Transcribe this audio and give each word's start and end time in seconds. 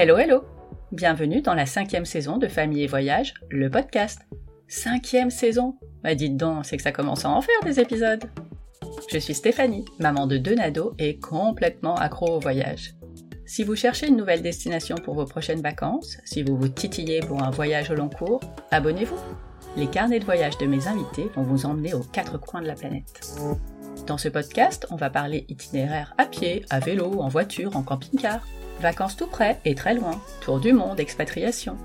Hello, 0.00 0.16
hello 0.16 0.44
Bienvenue 0.92 1.42
dans 1.42 1.54
la 1.54 1.66
cinquième 1.66 2.04
saison 2.04 2.38
de 2.38 2.46
Famille 2.46 2.84
et 2.84 2.86
Voyage, 2.86 3.34
le 3.50 3.68
podcast. 3.68 4.20
Cinquième 4.68 5.28
saison 5.28 5.74
Bah 6.04 6.14
dites 6.14 6.36
donc, 6.36 6.66
c'est 6.66 6.76
que 6.76 6.84
ça 6.84 6.92
commence 6.92 7.24
à 7.24 7.30
en 7.30 7.40
faire 7.40 7.60
des 7.64 7.80
épisodes 7.80 8.22
Je 9.10 9.18
suis 9.18 9.34
Stéphanie, 9.34 9.84
maman 9.98 10.28
de 10.28 10.36
deux 10.36 10.54
nados 10.54 10.94
et 11.00 11.18
complètement 11.18 11.96
accro 11.96 12.36
au 12.36 12.38
voyage. 12.38 12.94
Si 13.44 13.64
vous 13.64 13.74
cherchez 13.74 14.06
une 14.06 14.16
nouvelle 14.16 14.40
destination 14.40 14.94
pour 14.94 15.16
vos 15.16 15.26
prochaines 15.26 15.62
vacances, 15.62 16.18
si 16.24 16.44
vous 16.44 16.56
vous 16.56 16.68
titillez 16.68 17.18
pour 17.18 17.42
un 17.42 17.50
voyage 17.50 17.90
au 17.90 17.96
long 17.96 18.08
cours, 18.08 18.40
abonnez-vous 18.70 19.18
Les 19.76 19.88
carnets 19.88 20.20
de 20.20 20.24
voyage 20.24 20.58
de 20.58 20.66
mes 20.66 20.86
invités 20.86 21.28
vont 21.34 21.42
vous 21.42 21.66
emmener 21.66 21.94
aux 21.94 22.04
quatre 22.04 22.38
coins 22.38 22.62
de 22.62 22.68
la 22.68 22.76
planète. 22.76 23.36
Dans 24.06 24.16
ce 24.16 24.28
podcast, 24.28 24.86
on 24.92 24.96
va 24.96 25.10
parler 25.10 25.44
itinéraire 25.48 26.14
à 26.18 26.26
pied, 26.26 26.64
à 26.70 26.78
vélo, 26.78 27.20
en 27.20 27.26
voiture, 27.26 27.76
en 27.76 27.82
camping-car. 27.82 28.46
Vacances 28.80 29.16
tout 29.16 29.26
près 29.26 29.60
et 29.64 29.74
très 29.74 29.94
loin, 29.94 30.20
tour 30.40 30.60
du 30.60 30.72
monde, 30.72 31.00
expatriation. 31.00 31.76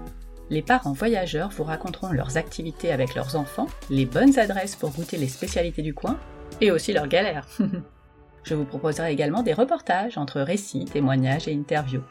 Les 0.52 0.62
parents 0.62 0.94
voyageurs 0.94 1.50
vous 1.50 1.64
raconteront 1.64 2.12
leurs 2.12 2.38
activités 2.38 2.92
avec 2.92 3.16
leurs 3.16 3.36
enfants, 3.36 3.68
les 3.90 4.06
bonnes 4.06 4.38
adresses 4.38 4.76
pour 4.76 4.92
goûter 4.92 5.18
les 5.18 5.28
spécialités 5.28 5.82
du 5.82 5.96
coin, 5.96 6.20
et 6.62 6.70
aussi 6.70 6.94
leurs 6.94 7.08
galères. 7.08 7.48
Je 8.44 8.54
vous 8.54 8.66
proposerai 8.66 9.12
également 9.12 9.42
des 9.42 9.54
reportages 9.54 10.18
entre 10.20 10.42
récits, 10.42 10.86
témoignages 10.86 11.48
et 11.48 11.56
interviews. 11.56 12.04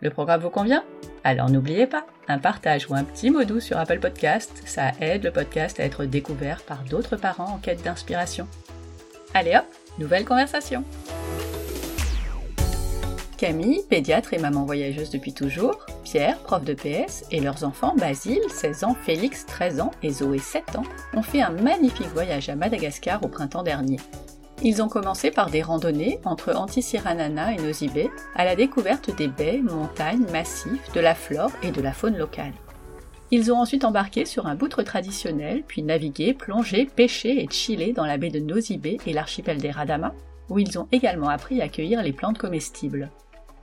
Le 0.00 0.08
programme 0.10 0.40
vous 0.40 0.50
convient? 0.50 0.84
Alors 1.22 1.50
n'oubliez 1.50 1.86
pas, 1.86 2.06
un 2.28 2.38
partage 2.38 2.88
ou 2.88 2.94
un 2.94 3.04
petit 3.04 3.30
mot 3.30 3.44
doux 3.44 3.60
sur 3.60 3.76
Apple 3.76 3.98
Podcast, 3.98 4.62
ça 4.64 4.92
aide 5.00 5.24
le 5.24 5.32
podcast 5.32 5.80
à 5.80 5.84
être 5.84 6.06
découvert 6.06 6.62
par 6.62 6.82
d'autres 6.84 7.16
parents 7.16 7.54
en 7.54 7.58
quête 7.58 7.82
d'inspiration. 7.82 8.46
Allez 9.34 9.56
hop, 9.56 9.66
nouvelle 9.98 10.24
conversation 10.24 10.84
Camille, 13.36 13.82
pédiatre 13.88 14.34
et 14.34 14.38
maman 14.38 14.64
voyageuse 14.64 15.10
depuis 15.10 15.32
toujours, 15.32 15.84
Pierre, 16.04 16.38
prof 16.38 16.64
de 16.64 16.74
PS, 16.74 17.24
et 17.30 17.40
leurs 17.40 17.64
enfants 17.64 17.94
Basile, 17.96 18.42
16 18.48 18.84
ans, 18.84 18.96
Félix, 19.04 19.46
13 19.46 19.80
ans 19.80 19.90
et 20.02 20.10
Zoé, 20.10 20.38
7 20.38 20.76
ans, 20.76 20.84
ont 21.14 21.22
fait 21.22 21.42
un 21.42 21.50
magnifique 21.50 22.12
voyage 22.12 22.48
à 22.48 22.56
Madagascar 22.56 23.22
au 23.24 23.28
printemps 23.28 23.62
dernier. 23.62 23.98
Ils 24.62 24.82
ont 24.82 24.88
commencé 24.88 25.30
par 25.30 25.50
des 25.50 25.62
randonnées 25.62 26.20
entre 26.24 26.54
Antsiranana 26.54 27.52
et 27.52 27.58
Nosy 27.58 27.88
Be 27.88 28.08
à 28.34 28.44
la 28.44 28.56
découverte 28.56 29.14
des 29.14 29.28
baies, 29.28 29.60
montagnes, 29.62 30.26
massifs, 30.32 30.92
de 30.94 31.00
la 31.00 31.14
flore 31.14 31.50
et 31.62 31.70
de 31.70 31.82
la 31.82 31.92
faune 31.92 32.16
locale. 32.16 32.54
Ils 33.30 33.50
ont 33.52 33.58
ensuite 33.58 33.84
embarqué 33.84 34.26
sur 34.26 34.46
un 34.46 34.54
boutre 34.54 34.82
traditionnel, 34.82 35.64
puis 35.66 35.82
navigué, 35.82 36.34
plongé, 36.34 36.86
pêché 36.86 37.42
et 37.42 37.48
chillé 37.50 37.92
dans 37.92 38.06
la 38.06 38.16
baie 38.16 38.30
de 38.30 38.38
Nosy 38.38 38.78
Be 38.78 38.96
et 39.06 39.12
l'archipel 39.12 39.58
des 39.58 39.70
Radama, 39.70 40.14
où 40.50 40.58
ils 40.58 40.78
ont 40.78 40.88
également 40.92 41.28
appris 41.28 41.60
à 41.60 41.68
cueillir 41.68 42.02
les 42.02 42.12
plantes 42.12 42.38
comestibles. 42.38 43.10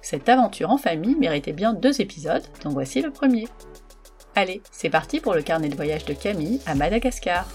Cette 0.01 0.29
aventure 0.29 0.71
en 0.71 0.77
famille 0.77 1.15
méritait 1.15 1.53
bien 1.53 1.73
deux 1.73 2.01
épisodes, 2.01 2.43
donc 2.63 2.73
voici 2.73 3.01
le 3.01 3.11
premier. 3.11 3.47
Allez, 4.35 4.61
c'est 4.71 4.89
parti 4.89 5.19
pour 5.19 5.33
le 5.33 5.41
carnet 5.41 5.69
de 5.69 5.75
voyage 5.75 6.05
de 6.05 6.13
Camille 6.13 6.59
à 6.65 6.73
Madagascar. 6.73 7.47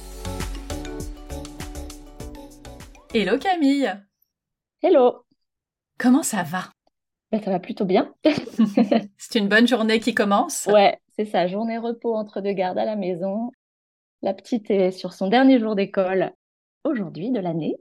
Hello 3.15 3.39
Camille 3.39 3.93
Hello 4.83 5.25
Comment 5.99 6.23
ça 6.23 6.43
va? 6.43 6.65
Ben, 7.33 7.43
Ça 7.43 7.51
va 7.51 7.59
plutôt 7.59 7.87
bien. 7.87 8.15
c'est 9.17 9.39
une 9.39 9.49
bonne 9.49 9.67
journée 9.67 10.01
qui 10.01 10.15
commence 10.15 10.67
Ouais, 10.67 10.99
c'est 11.17 11.25
ça, 11.25 11.47
journée 11.47 11.79
repos 11.79 12.15
entre 12.15 12.41
deux 12.41 12.53
gardes 12.53 12.79
à 12.79 12.85
la 12.85 12.95
maison. 12.95 13.51
La 14.23 14.35
petite 14.35 14.71
est 14.71 14.91
sur 14.91 15.13
son 15.13 15.29
dernier 15.29 15.59
jour 15.59 15.75
d'école 15.75 16.33
aujourd'hui 16.87 17.31
de 17.31 17.41
l'année. 17.41 17.77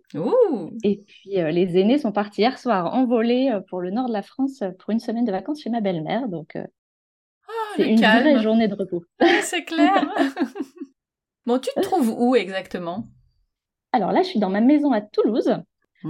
Et 0.83 0.97
puis 1.07 1.39
euh, 1.39 1.51
les 1.51 1.77
aînés 1.77 1.97
sont 1.97 2.11
partis 2.11 2.41
hier 2.41 2.57
soir 2.59 2.93
en 2.93 3.05
volée 3.05 3.51
euh, 3.53 3.61
pour 3.61 3.81
le 3.81 3.91
nord 3.91 4.07
de 4.07 4.13
la 4.13 4.21
France 4.21 4.61
euh, 4.61 4.71
pour 4.79 4.91
une 4.91 4.99
semaine 4.99 5.25
de 5.25 5.31
vacances 5.31 5.61
chez 5.61 5.69
ma 5.69 5.81
belle-mère. 5.81 6.27
Donc 6.27 6.57
oh, 6.57 7.51
c'est 7.75 7.89
une 7.89 7.99
vraie 7.99 8.41
journée 8.41 8.67
de 8.67 8.75
repos. 8.75 9.03
c'est 9.41 9.63
clair. 9.63 10.07
bon, 11.45 11.59
tu 11.59 11.69
te 11.75 11.81
trouves 11.81 12.13
où 12.17 12.35
exactement? 12.35 13.07
Alors 13.91 14.11
là, 14.11 14.23
je 14.23 14.27
suis 14.27 14.39
dans 14.39 14.49
ma 14.49 14.61
maison 14.61 14.91
à 14.91 15.01
Toulouse. 15.01 15.55
Oh, 16.03 16.09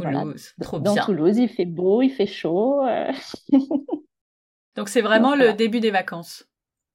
Toulouse, 0.00 0.54
trop 0.60 0.80
dans 0.80 0.94
bien. 0.94 1.04
Toulouse, 1.04 1.38
il 1.38 1.48
fait 1.48 1.66
beau, 1.66 2.02
il 2.02 2.10
fait 2.10 2.26
chaud. 2.26 2.82
Donc 4.76 4.88
c'est 4.88 5.02
vraiment 5.02 5.34
le 5.34 5.52
début 5.52 5.80
des 5.80 5.90
vacances. 5.90 6.44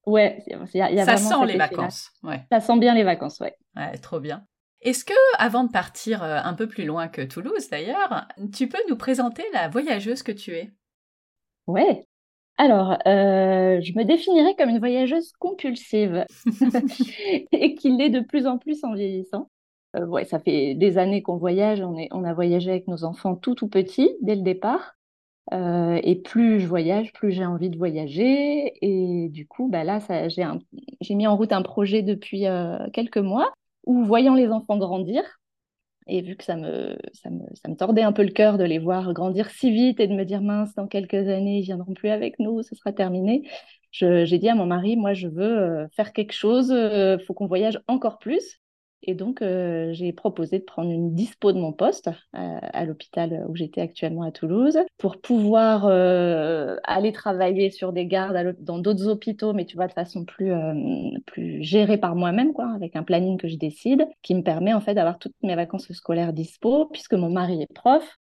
Ouais, 0.05 0.43
y 0.47 0.81
a, 0.81 0.91
y 0.91 0.99
a 0.99 1.05
ça 1.05 1.17
sent 1.17 1.45
les 1.47 1.57
vacances. 1.57 2.11
Ouais. 2.21 2.45
Ça 2.51 2.59
sent 2.59 2.77
bien 2.77 2.93
les 2.93 3.03
vacances, 3.03 3.39
ouais. 3.39 3.55
Ouais, 3.75 3.97
trop 3.97 4.19
bien. 4.19 4.45
Est-ce 4.85 5.03
que, 5.03 5.13
avant 5.39 5.63
de 5.63 5.71
partir 5.71 6.21
un 6.21 6.53
peu 6.53 6.67
plus 6.67 6.85
loin 6.85 7.07
que 7.07 7.23
Toulouse 7.23 7.69
d'ailleurs, 7.69 8.27
tu 8.53 8.69
peux 8.69 8.77
nous 8.87 8.95
présenter 8.95 9.43
la 9.51 9.67
voyageuse 9.67 10.21
que 10.21 10.31
tu 10.31 10.51
es? 10.51 10.71
Ouais. 11.65 12.05
Alors, 12.57 12.91
euh, 13.05 13.81
je 13.81 13.97
me 13.97 14.03
définirais 14.03 14.55
comme 14.55 14.69
une 14.69 14.79
voyageuse 14.79 15.33
compulsive 15.39 16.25
et 17.51 17.75
qu'il 17.75 17.97
l'est 17.97 18.09
de 18.09 18.21
plus 18.21 18.47
en 18.47 18.57
plus 18.57 18.83
en 18.83 18.93
vieillissant. 18.93 19.49
Euh, 19.95 20.05
ouais, 20.05 20.23
ça 20.25 20.39
fait 20.39 20.75
des 20.75 20.97
années 20.97 21.21
qu'on 21.21 21.37
voyage, 21.37 21.81
on, 21.81 21.97
est, 21.97 22.07
on 22.11 22.23
a 22.23 22.33
voyagé 22.33 22.69
avec 22.69 22.87
nos 22.87 23.03
enfants 23.03 23.35
tout 23.35 23.55
tout 23.55 23.67
petits 23.67 24.15
dès 24.21 24.35
le 24.35 24.41
départ. 24.41 24.93
Euh, 25.53 25.99
et 26.03 26.15
plus 26.15 26.59
je 26.59 26.67
voyage, 26.67 27.11
plus 27.13 27.31
j'ai 27.31 27.45
envie 27.45 27.69
de 27.69 27.77
voyager. 27.77 28.73
Et 28.81 29.29
du 29.29 29.47
coup, 29.47 29.67
bah 29.67 29.83
là, 29.83 29.99
j'ai 30.29 31.15
mis 31.15 31.27
en 31.27 31.35
route 31.35 31.51
un 31.51 31.61
projet 31.61 32.03
depuis 32.03 32.45
quelques 32.93 33.17
mois 33.17 33.51
ou 33.85 34.03
voyant 34.03 34.35
les 34.35 34.49
enfants 34.49 34.77
grandir, 34.77 35.23
et 36.07 36.21
vu 36.21 36.35
que 36.35 36.43
ça 36.43 36.55
me, 36.55 36.97
ça 37.13 37.29
me, 37.29 37.75
tordait 37.75 38.03
un 38.03 38.11
peu 38.11 38.23
le 38.23 38.31
cœur 38.31 38.57
de 38.57 38.63
les 38.63 38.77
voir 38.77 39.11
grandir 39.13 39.49
si 39.49 39.71
vite 39.71 39.99
et 39.99 40.07
de 40.07 40.13
me 40.13 40.23
dire 40.23 40.41
mince, 40.41 40.73
dans 40.75 40.87
quelques 40.87 41.15
années, 41.15 41.59
ils 41.59 41.63
viendront 41.63 41.93
plus 41.93 42.09
avec 42.09 42.37
nous, 42.39 42.61
ce 42.61 42.75
sera 42.75 42.93
terminé, 42.93 43.49
j'ai 43.91 44.37
dit 44.37 44.49
à 44.49 44.55
mon 44.55 44.65
mari, 44.65 44.97
moi, 44.97 45.13
je 45.13 45.27
veux 45.27 45.57
euh, 45.57 45.87
faire 45.95 46.11
quelque 46.13 46.33
chose, 46.33 46.67
il 46.69 46.75
euh, 46.75 47.17
faut 47.19 47.33
qu'on 47.33 47.47
voyage 47.47 47.79
encore 47.87 48.19
plus. 48.19 48.59
Et 49.07 49.13
donc, 49.13 49.43
euh, 49.43 49.93
j'ai 49.93 50.11
proposé 50.13 50.57
de 50.57 50.63
prendre 50.63 50.89
une 50.89 51.13
dispo 51.13 51.53
de 51.53 51.59
mon 51.59 51.71
poste 51.71 52.09
à 52.33 52.85
l'hôpital 52.85 53.45
où 53.47 53.55
j'étais 53.55 53.79
actuellement 53.81 54.23
à 54.23 54.31
Toulouse 54.31 54.79
pour 54.97 55.21
pouvoir 55.21 55.85
euh, 55.85 56.77
aller 56.83 57.11
travailler 57.11 57.69
sur 57.69 57.93
des 57.93 58.07
gardes 58.07 58.55
dans 58.59 58.79
d'autres 58.79 59.07
hôpitaux, 59.07 59.53
mais 59.53 59.65
tu 59.65 59.75
vois, 59.75 59.85
de 59.85 59.93
façon 59.93 60.25
plus, 60.25 60.51
euh, 60.51 60.73
plus 61.27 61.61
gérée 61.61 61.99
par 61.99 62.15
moi-même, 62.15 62.51
quoi, 62.51 62.71
avec 62.73 62.95
un 62.95 63.03
planning 63.03 63.37
que 63.37 63.47
je 63.47 63.57
décide, 63.57 64.07
qui 64.23 64.33
me 64.33 64.41
permet 64.41 64.73
en 64.73 64.81
fait 64.81 64.95
d'avoir 64.95 65.19
toutes 65.19 65.35
mes 65.43 65.55
vacances 65.55 65.91
scolaires 65.93 66.33
dispo, 66.33 66.87
puisque 66.87 67.13
mon 67.13 67.29
mari 67.29 67.61
est 67.61 67.73
prof. 67.73 68.17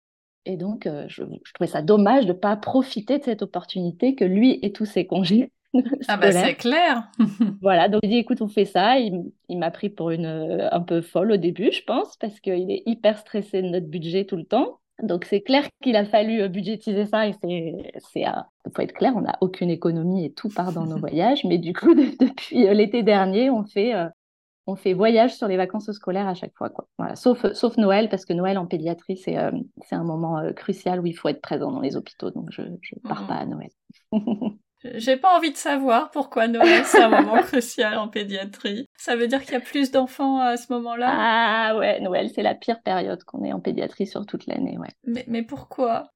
Et 0.45 0.57
donc, 0.57 0.89
je, 1.09 1.25
je 1.45 1.53
trouvais 1.53 1.69
ça 1.69 1.83
dommage 1.83 2.25
de 2.25 2.33
ne 2.33 2.39
pas 2.39 2.57
profiter 2.57 3.19
de 3.19 3.25
cette 3.25 3.43
opportunité 3.43 4.15
que 4.15 4.25
lui 4.25 4.61
et 4.63 4.73
tous 4.73 4.87
ses 4.87 5.07
congés 5.07 5.51
ah 6.09 6.17
bah 6.17 6.33
c'est 6.33 6.55
clair. 6.55 7.11
voilà, 7.63 7.89
donc 7.89 8.01
il 8.03 8.11
dit 8.11 8.17
écoute, 8.17 8.43
on 8.43 8.49
fait 8.49 8.65
ça. 8.65 8.99
Il, 8.99 9.33
m'a 9.51 9.71
pris 9.71 9.89
pour 9.89 10.11
une 10.11 10.27
euh, 10.27 10.69
un 10.71 10.81
peu 10.81 11.01
folle 11.01 11.33
au 11.33 11.37
début, 11.37 11.71
je 11.73 11.83
pense, 11.85 12.17
parce 12.17 12.41
qu'il 12.41 12.71
est 12.71 12.83
hyper 12.87 13.19
stressé 13.19 13.63
de 13.63 13.69
notre 13.69 13.87
budget 13.87 14.25
tout 14.25 14.37
le 14.37 14.45
temps. 14.45 14.81
Donc 15.03 15.25
c'est 15.25 15.43
clair 15.43 15.65
qu'il 15.81 15.95
a 15.95 16.05
fallu 16.05 16.43
euh, 16.43 16.49
budgétiser 16.49 17.07
ça 17.07 17.29
et 17.29 17.35
c'est 17.41 17.93
c'est 18.13 18.25
faut 18.75 18.83
être 18.83 18.95
clair, 18.95 19.13
on 19.17 19.21
n'a 19.21 19.39
aucune 19.41 19.71
économie 19.71 20.25
et 20.25 20.33
tout 20.33 20.49
part 20.49 20.73
dans 20.73 20.87
nos 20.87 20.97
voyages. 20.99 21.45
Mais 21.45 21.59
du 21.59 21.73
coup, 21.73 21.95
depuis 21.95 22.67
euh, 22.67 22.75
l'été 22.75 23.03
dernier, 23.03 23.51
on 23.51 23.65
fait 23.65 23.95
on 24.67 24.77
fait 24.77 24.93
voyage 24.93 25.35
sur 25.35 25.49
les 25.49 25.57
vacances 25.57 25.91
scolaires 25.93 26.29
à 26.29 26.35
chaque 26.35 26.55
fois. 26.55 26.69
Quoi. 26.69 26.87
Voilà. 26.99 27.17
Sauf, 27.17 27.51
sauf 27.55 27.79
Noël, 27.79 28.11
parce 28.11 28.27
que 28.27 28.35
Noël 28.35 28.59
en 28.59 28.67
pédiatrie, 28.67 29.17
c'est 29.17 29.37
c'est 29.83 29.95
un 29.95 30.05
moment 30.05 30.43
crucial 30.55 31.01
où 31.01 31.07
il 31.07 31.15
faut 31.15 31.29
être 31.29 31.41
présent 31.41 31.73
dans 31.73 31.81
les 31.81 31.97
hôpitaux. 31.97 32.31
Donc, 32.31 32.51
je 32.51 32.63
ne 32.63 32.77
pars 33.09 33.23
mmh. 33.23 33.27
pas 33.27 33.35
à 33.35 33.47
Noël. 33.47 33.71
J'ai 34.85 35.17
pas 35.17 35.37
envie 35.37 35.51
de 35.51 35.57
savoir 35.57 36.11
pourquoi 36.11 36.47
Noël 36.47 36.85
c'est 36.85 37.03
un 37.03 37.09
moment 37.09 37.43
crucial 37.43 37.99
en 37.99 38.09
pédiatrie. 38.09 38.87
Ça 38.97 39.17
veut 39.17 39.27
dire 39.27 39.43
qu'il 39.43 39.53
y 39.53 39.57
a 39.57 39.61
plus 39.61 39.91
d'enfants 39.91 40.41
à 40.41 40.57
ce 40.57 40.73
moment-là? 40.73 41.09
Ah 41.11 41.77
ouais, 41.77 42.01
Noël 42.01 42.31
c'est 42.35 42.43
la 42.43 42.55
pire 42.55 42.81
période 42.83 43.23
qu'on 43.25 43.45
ait 43.45 43.53
en 43.53 43.61
pédiatrie 43.61 44.07
sur 44.07 44.25
toute 44.27 44.47
l'année, 44.47 44.79
ouais. 44.79 44.89
Mais, 45.05 45.25
mais 45.29 45.43
pourquoi? 45.43 46.11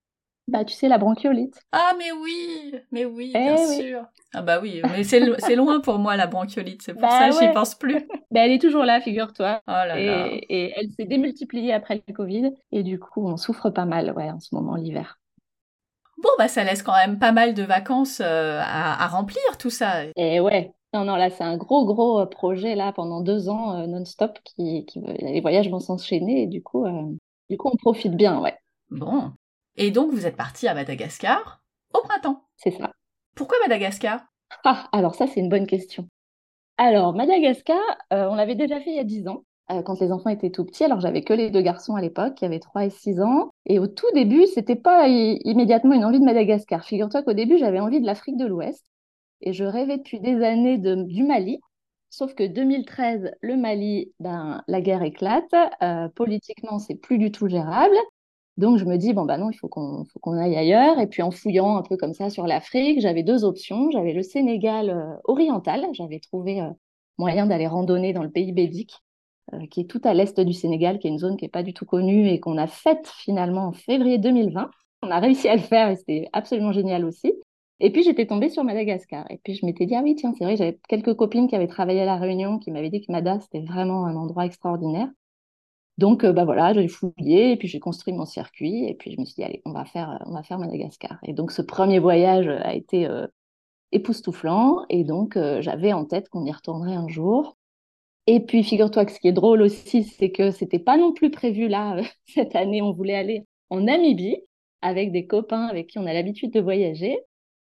Bah, 0.49 0.65
tu 0.65 0.75
sais, 0.75 0.89
la 0.89 0.99
bronchiolite. 0.99 1.61
Ah, 1.71 1.93
mais 1.99 2.11
oui, 2.13 2.75
mais 2.91 3.05
oui, 3.05 3.33
eh 3.35 3.39
bien 3.39 3.57
sûr. 3.57 4.05
Ah, 4.35 4.43
bah 4.43 4.61
oui, 4.61 4.83
mais 4.91 5.05
c'est 5.05 5.57
loin 5.57 5.81
pour 5.81 5.99
moi, 5.99 6.17
la 6.17 6.27
bronchiolite, 6.27 6.83
c'est 6.83 6.95
pour 6.95 7.03
bah 7.03 7.09
ça 7.09 7.29
que 7.31 7.47
j'y 7.47 7.53
pense 7.55 7.75
plus. 7.75 7.95
bah, 8.31 8.41
elle 8.45 8.53
est 8.53 8.61
toujours 8.61 8.85
là, 8.85 9.01
figure-toi. 9.01 9.61
Oh 9.69 9.71
là 9.71 9.99
et, 9.99 10.05
là. 10.05 10.29
et 10.49 10.73
elle 10.77 10.91
s'est 10.91 11.05
démultipliée 11.05 11.73
après 11.73 12.03
le 12.07 12.15
Covid, 12.15 12.53
et 12.73 12.83
du 12.83 12.99
coup, 12.99 13.27
on 13.27 13.37
souffre 13.37 13.71
pas 13.71 13.85
mal, 13.85 14.13
ouais, 14.13 14.31
en 14.31 14.41
ce 14.41 14.55
moment, 14.55 14.75
l'hiver. 14.77 15.19
Bon, 16.23 16.29
bah 16.39 16.47
ça 16.47 16.63
laisse 16.63 16.85
quand 16.85 16.95
même 16.95 17.19
pas 17.19 17.33
mal 17.33 17.53
de 17.53 17.65
vacances 17.65 18.21
euh, 18.21 18.61
à, 18.63 19.09
remplir, 19.09 19.43
tout 19.59 19.71
ça. 19.71 20.05
Et 20.17 20.39
ouais. 20.39 20.73
Non, 20.95 21.05
non, 21.05 21.17
là, 21.17 21.31
c'est 21.31 21.43
un 21.43 21.57
gros, 21.57 21.85
gros 21.85 22.21
euh, 22.21 22.27
projet, 22.27 22.77
là, 22.77 22.93
pendant 22.93 23.23
deux 23.23 23.49
ans, 23.49 23.75
euh, 23.75 23.87
non-stop, 23.87 24.39
qui, 24.45 24.85
qui, 24.87 25.01
les 25.01 25.41
voyages 25.41 25.69
vont 25.69 25.81
s'enchaîner, 25.81 26.43
et 26.43 26.47
du 26.47 26.63
coup, 26.63 26.87
du 27.51 27.57
coup, 27.57 27.71
on 27.73 27.77
profite 27.77 28.15
bien, 28.15 28.41
ouais. 28.41 28.57
Bon. 28.91 29.33
Et 29.77 29.91
donc, 29.91 30.13
vous 30.13 30.27
êtes 30.27 30.37
parti 30.37 30.69
à 30.69 30.75
Madagascar 30.75 31.61
au 31.93 32.03
printemps. 32.03 32.45
C'est 32.57 32.71
ça. 32.71 32.93
Pourquoi 33.35 33.57
Madagascar? 33.63 34.21
Ah, 34.65 34.89
alors 34.93 35.15
ça, 35.15 35.27
c'est 35.27 35.41
une 35.41 35.49
bonne 35.49 35.67
question. 35.67 36.07
Alors, 36.77 37.15
Madagascar, 37.15 37.81
on 38.11 38.35
l'avait 38.35 38.55
déjà 38.55 38.79
fait 38.81 38.91
il 38.91 38.97
y 38.97 39.01
a 39.01 39.05
dix 39.05 39.27
ans. 39.27 39.45
Euh, 39.71 39.83
quand 39.83 40.01
les 40.01 40.13
enfants 40.13 40.31
étaient 40.31 40.51
tout 40.51 40.65
petits. 40.65 40.85
Alors, 40.85 41.01
j'avais 41.01 41.23
que 41.23 41.33
les 41.33 41.51
deux 41.51 41.61
garçons 41.61 41.95
à 41.95 42.01
l'époque, 42.01 42.35
qui 42.35 42.45
avaient 42.45 42.59
3 42.59 42.87
et 42.87 42.91
6 42.91 43.21
ans. 43.21 43.51
Et 43.67 43.79
au 43.79 43.87
tout 43.87 44.11
début, 44.15 44.47
c'était 44.47 44.77
pas 44.77 45.07
immédiatement 45.09 45.95
une 45.95 46.05
envie 46.05 46.21
de 46.21 46.25
Madagascar. 46.25 46.85
Figure-toi 46.85 47.23
qu'au 47.23 47.33
début, 47.33 47.59
j'avais 47.59 47.81
envie 47.81 48.01
de 48.01 48.07
l'Afrique 48.07 48.37
de 48.37 48.47
l'Ouest. 48.47 48.85
Et 49.41 49.53
je 49.53 49.65
rêvais 49.65 49.99
depuis 49.99 50.21
des 50.21 50.43
années 50.43 50.79
du 50.79 51.23
Mali. 51.25 51.61
Sauf 52.11 52.35
que 52.35 52.45
2013, 52.45 53.33
le 53.41 53.57
Mali, 53.57 54.13
ben, 54.21 54.63
la 54.69 54.81
guerre 54.81 55.03
éclate. 55.03 55.55
Euh, 55.83 56.09
politiquement, 56.09 56.79
c'est 56.79 56.95
plus 56.97 57.19
du 57.19 57.31
tout 57.33 57.49
gérable. 57.49 57.95
Donc, 58.59 58.79
je 58.79 58.85
me 58.85 58.97
dis, 58.99 59.15
bon, 59.15 59.25
bah 59.25 59.39
non, 59.39 59.51
il 59.51 59.57
faut 59.57 59.69
qu'on 59.69 60.05
qu'on 60.21 60.37
aille 60.37 60.57
ailleurs. 60.57 60.99
Et 61.01 61.07
puis, 61.07 61.23
en 61.23 61.31
fouillant 61.31 61.77
un 61.77 61.83
peu 61.83 61.97
comme 61.97 62.13
ça 62.15 62.31
sur 62.31 62.47
l'Afrique, 62.47 63.01
j'avais 63.01 63.23
deux 63.23 63.45
options. 63.45 63.91
J'avais 63.91 64.13
le 64.13 64.23
Sénégal 64.23 64.91
euh, 64.91 65.15
oriental. 65.25 65.87
J'avais 65.95 66.21
trouvé 66.21 66.61
euh, 66.61 66.71
moyen 67.19 67.47
d'aller 67.47 67.67
randonner 67.67 68.13
dans 68.13 68.23
le 68.23 68.31
pays 68.31 68.53
bédique, 68.53 68.95
qui 69.71 69.81
est 69.81 69.85
tout 69.85 70.01
à 70.05 70.15
l'est 70.15 70.39
du 70.41 70.53
Sénégal, 70.53 70.99
qui 70.99 71.07
est 71.09 71.11
une 71.11 71.19
zone 71.19 71.37
qui 71.37 71.45
n'est 71.45 71.51
pas 71.51 71.63
du 71.63 71.75
tout 71.75 71.85
connue 71.85 72.29
et 72.29 72.41
qu'on 72.41 72.59
a 72.59 72.67
faite 72.67 73.09
finalement 73.09 73.67
en 73.67 73.73
février 73.73 74.19
2020. 74.19 74.71
On 75.03 75.11
a 75.11 75.19
réussi 75.21 75.49
à 75.49 75.57
le 75.57 75.63
faire 75.63 75.89
et 75.91 75.97
c'était 75.97 76.29
absolument 76.33 76.73
génial 76.73 77.05
aussi. 77.05 77.35
Et 77.81 77.91
puis, 77.91 78.05
j'étais 78.05 78.27
tombée 78.27 78.49
sur 78.49 78.63
Madagascar. 78.63 79.29
Et 79.29 79.39
puis, 79.43 79.55
je 79.55 79.67
m'étais 79.67 79.87
dit, 79.87 79.97
ah 79.97 80.03
oui, 80.05 80.15
tiens, 80.15 80.33
c'est 80.39 80.45
vrai, 80.45 80.57
j'avais 80.57 80.79
quelques 80.89 81.15
copines 81.15 81.49
qui 81.49 81.57
avaient 81.57 81.67
travaillé 81.67 82.03
à 82.03 82.05
La 82.05 82.17
Réunion, 82.17 82.61
qui 82.61 82.71
m'avaient 82.71 82.91
dit 82.91 83.01
que 83.01 83.11
Mada, 83.11 83.41
c'était 83.41 83.61
vraiment 83.61 84.07
un 84.07 84.15
endroit 84.15 84.47
extraordinaire. 84.47 85.09
Donc, 85.99 86.25
euh, 86.25 86.33
bah 86.33 86.45
voilà, 86.45 86.73
j'ai 86.73 86.89
fouillé 86.89 87.53
et 87.53 87.57
puis 87.57 87.69
j'ai 87.69 87.81
construit 87.81 88.15
mon 88.15 88.25
circuit 88.25 88.85
et 88.87 88.95
puis 88.95 89.13
je 89.13 89.21
me 89.21 89.25
suis 89.25 89.35
dit, 89.35 89.45
allez, 89.45 89.63
on 89.67 89.73
va 89.73 89.85
faire, 89.85 90.11
euh, 90.11 90.25
on 90.27 90.33
va 90.33 90.43
faire 90.43 90.59
Madagascar. 90.59 91.19
Et 91.25 91.33
donc, 91.33 91.53
ce 91.53 91.61
premier 91.61 91.99
voyage 91.99 92.49
a 92.49 92.75
été 92.75 93.07
euh, 93.07 93.27
époustouflant 93.93 94.85
et 94.89 95.05
donc 95.05 95.39
j'avais 95.61 95.93
en 95.93 96.05
tête 96.07 96.29
qu'on 96.29 96.45
y 96.47 96.53
retournerait 96.53 96.95
un 96.95 97.09
jour. 97.09 97.57
Et 98.27 98.41
puis, 98.41 98.63
figure-toi 98.63 99.05
que 99.05 99.13
ce 99.13 99.19
qui 99.21 99.29
est 99.29 99.33
drôle 99.33 99.63
aussi, 99.63 100.05
c'est 100.05 100.31
que 100.31 100.51
c'était 100.51 100.79
pas 100.79 100.97
non 100.97 101.13
plus 101.13 101.31
prévu 101.31 101.69
là, 101.69 102.01
cette 102.27 102.55
année, 102.57 102.83
on 102.83 102.93
voulait 102.93 103.15
aller 103.15 103.47
en 103.71 103.81
Namibie 103.81 104.37
avec 104.83 105.13
des 105.13 105.27
copains 105.27 105.67
avec 105.67 105.89
qui 105.89 105.99
on 105.99 106.07
a 106.07 106.13
l'habitude 106.13 106.53
de 106.53 106.61
voyager. 106.61 107.19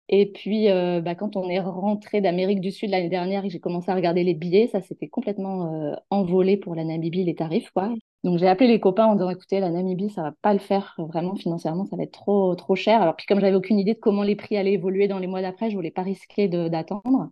Et 0.09 0.31
puis, 0.33 0.67
bah, 0.69 1.15
quand 1.15 1.37
on 1.37 1.49
est 1.49 1.61
rentré 1.61 2.21
d'Amérique 2.21 2.61
du 2.61 2.71
Sud 2.71 2.91
l'année 2.91 3.09
dernière 3.09 3.45
et 3.45 3.51
j'ai 3.51 3.61
commencé 3.61 3.91
à 3.91 3.95
regarder 3.95 4.23
les 4.23 4.35
billets, 4.35 4.69
ça 4.69 4.83
s'était 4.83 5.09
complètement 5.09 5.97
envolé 6.11 6.57
pour 6.59 6.75
la 6.75 6.85
Namibie, 6.85 7.25
les 7.25 7.35
tarifs, 7.35 7.71
quoi. 7.71 7.91
Donc 8.25 8.39
j'ai 8.39 8.49
appelé 8.49 8.69
les 8.69 8.81
copains 8.81 9.07
en 9.07 9.15
disant 9.15 9.31
écoutez, 9.31 9.61
la 9.61 9.71
Namibie, 9.71 10.11
ça 10.11 10.23
va 10.23 10.33
pas 10.43 10.55
le 10.55 10.59
faire 10.59 10.95
vraiment 10.99 11.35
financièrement, 11.37 11.85
ça 11.85 11.97
va 11.97 12.05
être 12.05 12.13
trop 12.57 12.75
cher. 12.75 13.01
Alors 13.03 13.17
puis 13.17 13.27
comme 13.27 13.39
j'avais 13.41 13.57
aucune 13.57 13.79
idée 13.79 13.95
de 13.95 13.99
comment 13.99 14.23
les 14.23 14.35
prix 14.35 14.57
allaient 14.57 14.73
évoluer 14.73 15.09
dans 15.09 15.19
les 15.19 15.27
mois 15.27 15.43
d'après, 15.43 15.71
je 15.71 15.77
voulais 15.77 15.91
pas 15.91 16.03
risquer 16.03 16.49
d'attendre. 16.49 17.29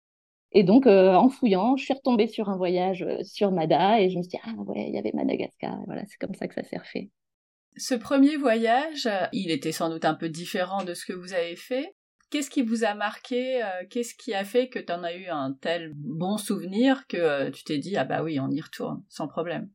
Et 0.55 0.65
donc 0.65 0.87
euh, 0.87 1.15
en 1.15 1.29
fouillant, 1.29 1.77
je 1.77 1.85
suis 1.85 1.95
retombée 1.95 2.27
sur 2.27 2.51
un 2.51 2.57
voyage 2.57 3.03
euh, 3.03 3.23
sur 3.23 3.51
Mada 3.53 4.01
et 4.01 4.11
je 4.11 4.19
me 4.19 4.23
suis 4.23 4.31
dit 4.31 4.39
ah 4.45 4.53
ouais, 4.67 4.87
il 4.89 4.95
y 4.95 4.99
avait 4.99 5.13
Madagascar. 5.15 5.81
Et 5.81 5.85
voilà, 5.87 6.03
c'est 6.07 6.19
comme 6.19 6.35
ça 6.35 6.47
que 6.47 6.55
ça 6.55 6.63
s'est 6.63 6.79
refait. 6.79 7.11
Ce 7.77 7.95
premier 7.95 8.37
voyage, 8.37 9.09
il 9.33 9.51
était 9.51 9.73
sans 9.73 9.89
doute 9.89 10.05
un 10.05 10.15
peu 10.15 10.29
différent 10.29 10.85
de 10.85 10.93
ce 10.93 11.07
que 11.07 11.15
vous 11.15 11.33
avez 11.33 11.57
fait. 11.57 11.95
Qu'est-ce 12.29 12.51
qui 12.51 12.63
vous 12.63 12.85
a 12.85 12.95
marqué 12.95 13.63
euh, 13.63 13.67
Qu'est-ce 13.89 14.15
qui 14.15 14.35
a 14.35 14.45
fait 14.45 14.69
que 14.69 14.79
tu 14.79 14.93
en 14.93 15.03
as 15.03 15.15
eu 15.15 15.27
un 15.29 15.57
tel 15.59 15.93
bon 15.95 16.37
souvenir 16.37 17.07
que 17.07 17.49
tu 17.51 17.65
t'es 17.65 17.79
dit 17.79 17.97
ah 17.97 18.05
bah 18.05 18.23
oui, 18.23 18.39
on 18.41 18.51
y 18.51 18.61
retourne 18.61 19.03
sans 19.09 19.29
problème? 19.29 19.71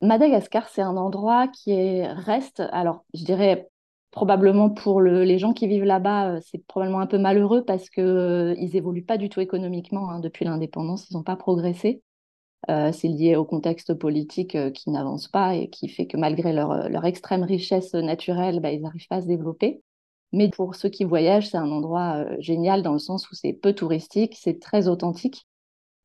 Madagascar, 0.00 0.68
c'est 0.68 0.82
un 0.82 0.96
endroit 0.96 1.48
qui 1.48 1.72
est, 1.72 2.06
reste, 2.06 2.62
alors 2.70 3.04
je 3.14 3.24
dirais 3.24 3.68
probablement 4.18 4.70
pour 4.70 5.00
les 5.00 5.38
gens 5.38 5.52
qui 5.52 5.68
vivent 5.68 5.84
là-bas, 5.84 6.34
euh, 6.34 6.40
c'est 6.42 6.64
probablement 6.66 7.00
un 7.00 7.06
peu 7.06 7.18
malheureux 7.18 7.64
parce 7.64 7.88
qu'ils 7.88 8.02
euh, 8.04 8.54
ils 8.58 9.04
pas 9.06 9.16
du 9.16 9.28
tout 9.28 9.40
économiquement 9.40 10.10
hein, 10.10 10.20
depuis 10.20 10.44
l'indépendance, 10.44 11.08
ils 11.08 11.14
n'ont 11.16 11.22
pas 11.22 11.36
progressé. 11.36 12.02
Euh, 12.68 12.90
c'est 12.92 13.08
lié 13.08 13.36
au 13.36 13.44
contexte 13.44 13.94
politique 13.94 14.56
qui 14.72 14.90
n'avance 14.90 15.28
pas 15.28 15.54
et 15.54 15.70
qui 15.70 15.88
fait 15.88 16.06
que 16.06 16.16
malgré 16.16 16.52
leur, 16.52 17.04
extrême 17.04 17.44
richesse 17.44 17.94
naturelle, 17.94 18.60
bah, 18.60 18.72
ils 18.72 18.82
n'arrivent 18.82 19.06
pas 19.08 19.16
à 19.16 19.22
se 19.22 19.28
développer. 19.28 19.82
Mais 20.32 20.50
pour 20.50 20.74
ceux 20.74 20.88
qui 20.88 21.04
voyagent, 21.04 21.50
c'est 21.50 21.56
un 21.56 21.70
endroit 21.70 22.26
génial 22.40 22.82
dans 22.82 22.92
le 22.92 22.98
sens 22.98 23.30
où 23.30 23.34
c'est 23.34 23.52
peu 23.52 23.72
touristique, 23.72 24.36
c'est 24.36 24.60
très 24.60 24.88
authentique. 24.88 25.46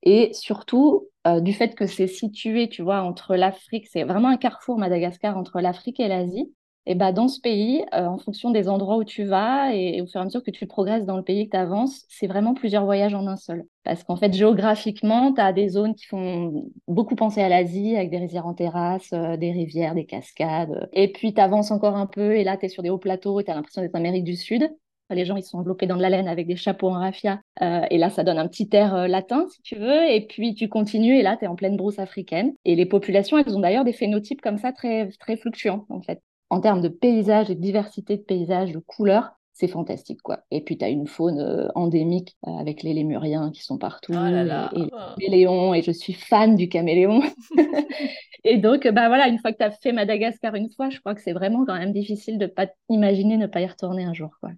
Et 0.04 0.32
surtout, 0.34 1.10
euh, 1.26 1.40
du 1.40 1.54
fait 1.54 1.76
que 1.76 1.88
c'est 1.88 2.08
situé, 2.08 2.68
tu 2.70 2.82
vois, 2.84 3.02
entre 3.02 3.36
l'Afrique, 3.36 3.88
c'est 3.88 4.04
vraiment 4.04 4.28
un 4.28 4.38
carrefour 4.38 4.78
Madagascar 4.78 5.38
entre 5.38 5.62
l'Afrique 5.62 6.00
et 6.00 6.08
l'Asie. 6.10 6.54
Et 6.86 6.96
bah, 6.96 7.12
dans 7.12 7.28
ce 7.28 7.40
pays, 7.40 7.86
euh, 7.94 8.06
en 8.06 8.18
fonction 8.18 8.52
des 8.52 8.68
endroits 8.68 8.98
où 8.98 9.04
tu 9.04 9.24
vas 9.24 9.74
et, 9.74 10.02
au 10.02 10.06
fur 10.06 10.20
et 10.20 10.22
à 10.22 10.26
mesure 10.26 10.44
que 10.44 10.52
tu 10.52 10.68
progresses 10.68 11.06
dans 11.06 11.16
le 11.16 11.24
pays, 11.24 11.46
que 11.46 11.52
tu 11.52 11.58
avances, 11.58 12.06
c'est 12.10 12.28
vraiment 12.28 12.54
plusieurs 12.54 12.84
voyages 12.84 13.14
en 13.14 13.26
un 13.28 13.38
seul. 13.38 13.66
Parce 13.84 14.04
qu'en 14.04 14.18
fait, 14.18 14.34
géographiquement, 14.34 15.34
tu 15.34 15.42
as 15.42 15.54
des 15.54 15.70
zones 15.70 15.96
qui 15.96 16.06
font 16.06 16.70
beaucoup 16.88 17.16
penser 17.16 17.42
à 17.42 17.50
l'Asie, 17.50 17.96
avec 17.96 18.10
des 18.10 18.18
rizières 18.18 18.48
en 18.48 18.54
terrasse, 18.54 19.14
euh, 19.14 19.38
des 19.38 19.52
rivières, 19.52 19.96
des 19.96 20.06
cascades. 20.06 20.90
Et 20.94 21.12
puis, 21.12 21.34
tu 21.34 21.42
avances 21.42 21.72
encore 21.72 21.96
un 21.96 22.06
peu, 22.06 22.36
et 22.36 22.44
là, 22.44 22.58
tu 22.58 22.66
es 22.66 22.70
sur 22.70 22.84
des 22.84 22.90
hauts 22.90 22.98
plateaux, 22.98 23.40
et 23.40 23.46
tu 23.46 23.52
as 23.52 23.56
l'impression 23.56 23.82
d'être 23.82 23.96
en 23.96 24.00
Amérique 24.00 24.26
du 24.26 24.36
Sud. 24.36 24.70
Les 25.10 25.26
gens, 25.26 25.36
ils 25.36 25.44
sont 25.44 25.60
enveloppés 25.60 25.86
dans 25.86 25.98
de 25.98 26.02
la 26.02 26.10
laine 26.10 26.28
avec 26.28 26.48
des 26.48 26.56
chapeaux 26.56 26.90
en 26.90 27.00
raffia. 27.00 27.42
Euh, 27.62 27.86
et 27.92 27.98
là, 27.98 28.10
ça 28.10 28.24
donne 28.24 28.38
un 28.40 28.48
petit 28.48 28.70
air 28.72 28.96
euh, 28.96 29.08
latin, 29.08 29.46
si 29.50 29.62
tu 29.62 29.76
veux. 29.76 30.10
Et 30.10 30.26
puis, 30.26 30.56
tu 30.56 30.70
continues, 30.70 31.18
et 31.18 31.22
là, 31.22 31.38
tu 31.38 31.46
es 31.46 31.48
en 31.48 31.56
pleine 31.56 31.78
brousse 31.78 32.00
africaine. 32.00 32.54
Et 32.66 32.76
les 32.76 32.86
populations, 32.86 33.38
elles 33.38 33.56
ont 33.56 33.60
d'ailleurs 33.60 33.86
des 33.86 33.94
phénotypes 33.94 34.42
comme 34.42 34.58
ça 34.58 34.72
très, 34.72 35.10
très 35.20 35.38
fluctuants, 35.38 35.86
en 35.90 36.02
fait. 36.02 36.22
En 36.54 36.62
termes 36.62 36.82
de 36.82 36.88
paysage 36.88 37.50
et 37.50 37.56
de 37.56 37.60
diversité 37.60 38.16
de 38.16 38.22
paysages, 38.22 38.74
de 38.74 38.78
couleurs, 38.78 39.32
c'est 39.54 39.68
fantastique, 39.68 40.22
quoi. 40.22 40.42
Et 40.52 40.62
puis, 40.64 40.78
tu 40.78 40.86
as 40.86 40.90
une 40.90 41.08
faune 41.08 41.40
euh, 41.40 41.68
endémique 41.74 42.38
avec 42.44 42.84
les 42.84 42.94
lémuriens 42.94 43.50
qui 43.50 43.64
sont 43.64 43.80
partout, 43.80 44.14
oh 44.16 44.24
et, 44.24 44.80
les 44.80 44.90
caméléons, 45.18 45.74
et 45.74 45.82
je 45.82 45.90
suis 45.90 46.14
fan 46.14 46.56
du 46.56 46.70
caméléon. 46.70 47.24
et 48.44 48.60
donc, 48.60 48.88
bah 48.88 49.08
voilà, 49.08 49.30
une 49.30 49.40
fois 49.40 49.52
que 49.52 49.58
tu 49.58 49.64
as 49.64 49.72
fait 49.72 49.94
Madagascar 49.94 50.54
une 50.54 50.70
fois, 50.70 50.92
je 50.92 51.00
crois 51.00 51.16
que 51.16 51.22
c'est 51.22 51.34
vraiment 51.34 51.66
quand 51.66 51.74
même 51.74 51.92
difficile 51.92 52.38
de 52.38 52.46
pas 52.46 52.68
imaginer 52.88 53.38
ne 53.38 53.48
pas 53.48 53.62
y 53.62 53.66
retourner 53.66 54.04
un 54.04 54.14
jour, 54.14 54.30
quoi. 54.40 54.52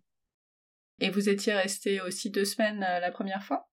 Et 1.00 1.10
vous 1.10 1.30
étiez 1.30 1.54
resté 1.54 2.02
aussi 2.02 2.30
deux 2.30 2.46
semaines 2.46 2.86
euh, 2.86 3.00
la 3.00 3.12
première 3.12 3.42
fois? 3.42 3.70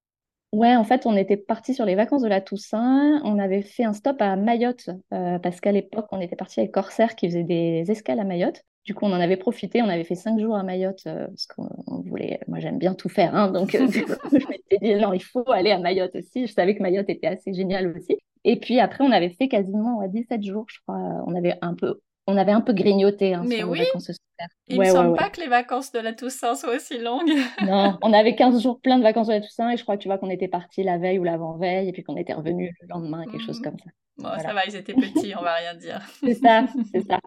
Ouais, 0.52 0.76
en 0.76 0.84
fait, 0.84 1.06
on 1.06 1.16
était 1.16 1.38
parti 1.38 1.72
sur 1.72 1.86
les 1.86 1.94
vacances 1.94 2.20
de 2.20 2.28
la 2.28 2.42
Toussaint. 2.42 3.22
On 3.24 3.38
avait 3.38 3.62
fait 3.62 3.84
un 3.84 3.94
stop 3.94 4.20
à 4.20 4.36
Mayotte 4.36 4.90
euh, 5.14 5.38
parce 5.38 5.60
qu'à 5.62 5.72
l'époque, 5.72 6.06
on 6.12 6.20
était 6.20 6.36
parti 6.36 6.60
avec 6.60 6.72
Corsair 6.72 7.16
qui 7.16 7.26
faisait 7.26 7.42
des 7.42 7.90
escales 7.90 8.20
à 8.20 8.24
Mayotte. 8.24 8.62
Du 8.84 8.94
coup, 8.94 9.06
on 9.06 9.12
en 9.12 9.20
avait 9.20 9.38
profité. 9.38 9.80
On 9.80 9.88
avait 9.88 10.04
fait 10.04 10.14
cinq 10.14 10.38
jours 10.38 10.54
à 10.54 10.62
Mayotte 10.62 11.04
euh, 11.06 11.26
parce 11.26 11.46
qu'on 11.46 12.02
voulait. 12.02 12.38
Moi, 12.48 12.58
j'aime 12.58 12.78
bien 12.78 12.94
tout 12.94 13.08
faire, 13.08 13.34
hein, 13.34 13.50
donc 13.50 13.70
je 13.72 14.48
m'étais 14.48 14.78
dit 14.82 14.94
non, 14.96 15.14
il 15.14 15.22
faut 15.22 15.50
aller 15.50 15.70
à 15.70 15.78
Mayotte 15.78 16.16
aussi. 16.16 16.46
Je 16.46 16.52
savais 16.52 16.76
que 16.76 16.82
Mayotte 16.82 17.08
était 17.08 17.28
assez 17.28 17.54
génial 17.54 17.96
aussi. 17.96 18.18
Et 18.44 18.60
puis 18.60 18.78
après, 18.78 19.04
on 19.04 19.10
avait 19.10 19.30
fait 19.30 19.48
quasiment 19.48 20.06
17 20.06 20.42
jours, 20.42 20.66
je 20.68 20.80
crois. 20.86 20.98
On 21.26 21.34
avait 21.34 21.56
un 21.62 21.72
peu 21.74 22.00
on 22.32 22.36
avait 22.36 22.52
un 22.52 22.60
peu 22.60 22.72
grignoté 22.72 23.34
hein, 23.34 23.44
Mais 23.46 23.58
sur 23.58 23.70
oui. 23.70 23.78
les 23.78 23.84
vacances 23.84 24.04
scolaires. 24.04 24.48
Il 24.68 24.78
ne 24.78 24.84
me 24.84 24.90
semble 24.90 25.16
pas 25.16 25.30
que 25.30 25.40
les 25.40 25.48
vacances 25.48 25.92
de 25.92 26.00
la 26.00 26.12
Toussaint 26.12 26.54
soient 26.54 26.74
aussi 26.74 26.98
longues. 26.98 27.30
non, 27.66 27.98
on 28.02 28.12
avait 28.12 28.34
15 28.34 28.62
jours 28.62 28.80
plein 28.80 28.98
de 28.98 29.02
vacances 29.02 29.28
de 29.28 29.34
la 29.34 29.40
Toussaint 29.40 29.70
et 29.70 29.76
je 29.76 29.82
crois 29.82 29.96
que 29.96 30.02
tu 30.02 30.08
vois 30.08 30.18
qu'on 30.18 30.30
était 30.30 30.48
parti 30.48 30.82
la 30.82 30.98
veille 30.98 31.18
ou 31.18 31.24
l'avant-veille 31.24 31.88
et 31.88 31.92
puis 31.92 32.02
qu'on 32.02 32.16
était 32.16 32.34
revenu 32.34 32.74
le 32.80 32.88
lendemain, 32.88 33.24
quelque 33.24 33.44
chose 33.44 33.58
mhm. 33.58 33.64
comme 33.64 33.78
ça. 33.78 33.90
Bon, 34.18 34.28
ça 34.40 34.52
va, 34.52 34.64
ils 34.66 34.76
étaient 34.76 34.94
petits, 34.94 35.34
on 35.38 35.42
va 35.42 35.54
rien 35.54 35.74
dire. 35.74 36.00
c'est 36.22 36.34
ça, 36.34 36.66
c'est 36.92 37.06
ça. 37.06 37.18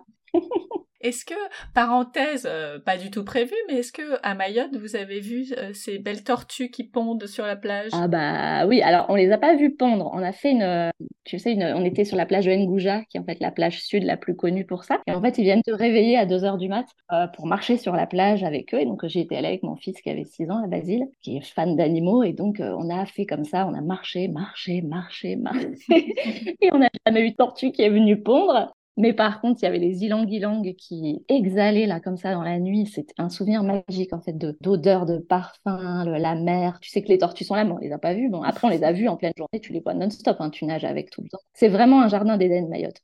Est-ce 1.06 1.24
que, 1.24 1.36
parenthèse, 1.76 2.48
euh, 2.50 2.80
pas 2.80 2.98
du 2.98 3.12
tout 3.12 3.24
prévu, 3.24 3.54
mais 3.68 3.76
est-ce 3.76 3.92
que 3.92 4.18
à 4.24 4.34
Mayotte 4.34 4.76
vous 4.76 4.96
avez 4.96 5.20
vu 5.20 5.46
euh, 5.56 5.70
ces 5.72 6.00
belles 6.00 6.24
tortues 6.24 6.72
qui 6.72 6.84
pondent 6.84 7.28
sur 7.28 7.46
la 7.46 7.56
plage? 7.56 7.92
Ah 7.94 8.08
bah 8.08 8.66
oui, 8.66 8.82
alors 8.82 9.06
on 9.10 9.14
les 9.16 9.32
a 9.32 9.38
pas 9.38 9.56
vues 9.56 9.76
pondre. 9.76 10.10
On 10.14 10.24
a 10.24 10.32
fait 10.32 10.50
une, 10.50 10.64
euh, 10.64 10.90
tu 11.24 11.38
sais, 11.38 11.56
on 11.76 11.86
était 11.86 12.06
sur 12.06 12.18
la 12.18 12.26
plage 12.26 12.46
de 12.46 12.56
Ngouja, 12.56 13.04
qui 13.04 13.18
est 13.18 13.20
en 13.20 13.24
fait 13.24 13.40
la 13.40 13.52
plage 13.52 13.84
sud 13.84 14.04
la 14.04 14.18
plus 14.18 14.36
connue 14.36 14.66
pour 14.66 14.84
ça. 14.84 15.00
Et 15.06 15.12
en 15.12 15.22
fait, 15.22 15.38
ils 15.38 15.44
viennent 15.44 15.62
te 15.62 15.70
réveiller 15.70 16.18
à 16.18 16.26
2 16.26 16.44
heures 16.44 16.58
du 16.58 16.70
mat 16.70 16.88
pour 17.36 17.46
marcher 17.46 17.78
sur 17.78 17.94
la 17.94 18.08
plage 18.08 18.44
avec 18.44 18.74
eux. 18.74 18.80
Et 18.80 18.86
donc 18.86 19.06
j'ai 19.06 19.20
été 19.20 19.38
allée 19.38 19.50
avec 19.50 19.62
mon 19.62 19.76
fils 19.76 20.02
qui 20.02 20.10
avait 20.10 20.26
6 20.26 20.50
ans, 20.50 20.64
à 20.64 20.68
Basile, 20.68 21.06
qui 21.22 21.38
est 21.38 21.46
fan 21.46 21.76
d'animaux. 21.76 22.24
Et 22.24 22.34
donc 22.34 22.60
on 22.60 22.90
a 22.90 23.06
fait 23.06 23.28
comme 23.28 23.46
ça, 23.46 23.68
on 23.68 23.76
a 23.76 23.82
marché, 23.82 24.28
marché, 24.28 24.82
marché, 24.82 25.36
marché. 25.36 25.70
et 26.62 26.70
on 26.74 26.80
n'a 26.80 26.90
jamais 27.06 27.28
eu 27.28 27.30
de 27.30 27.36
tortue 27.36 27.72
qui 27.72 27.84
est 27.84 27.92
venue 27.92 28.20
pondre. 28.24 28.74
Mais 28.98 29.12
par 29.12 29.42
contre, 29.42 29.62
il 29.62 29.66
y 29.66 29.68
avait 29.68 29.80
les 29.80 30.06
ilang-ilang 30.06 30.74
qui 30.76 31.26
exhalaient 31.28 31.86
là 31.86 32.00
comme 32.00 32.16
ça 32.16 32.34
dans 32.34 32.44
la 32.44 32.60
nuit. 32.60 32.88
C'était 32.88 33.14
un 33.18 33.30
souvenir 33.30 33.62
magique 33.64 34.14
en 34.14 34.22
fait 34.22 34.38
d'odeur, 34.38 35.06
de, 35.06 35.18
parfum, 35.18 36.06
la 36.06 36.36
mer. 36.36 36.80
Tu 36.80 36.90
sais 36.90 37.02
que 37.02 37.10
les 37.10 37.18
tortues 37.18 37.44
sont 37.44 37.56
là, 37.56 37.66
mais 37.66 37.74
on 37.74 37.78
les 37.78 37.92
a 37.92 37.98
pas 37.98 38.14
vues. 38.14 38.30
Bon, 38.30 38.42
après 38.42 38.68
on 38.68 38.70
les 38.70 38.84
a 38.84 38.94
vues 38.94 39.10
en 39.10 39.18
pleine 39.18 39.34
journée. 39.38 39.60
Tu 39.60 39.74
les 39.74 39.82
vois 39.82 39.94
non-stop. 39.94 40.38
Hein, 40.40 40.50
tu 40.50 40.66
nages 40.66 40.86
avec 40.86 41.10
tout 41.10 41.22
le 41.22 41.28
temps. 41.28 41.42
C'est 41.54 41.68
vraiment 41.68 42.02
un 42.02 42.08
jardin 42.08 42.38
d'Éden, 42.38 42.70
Mayotte. 42.70 43.02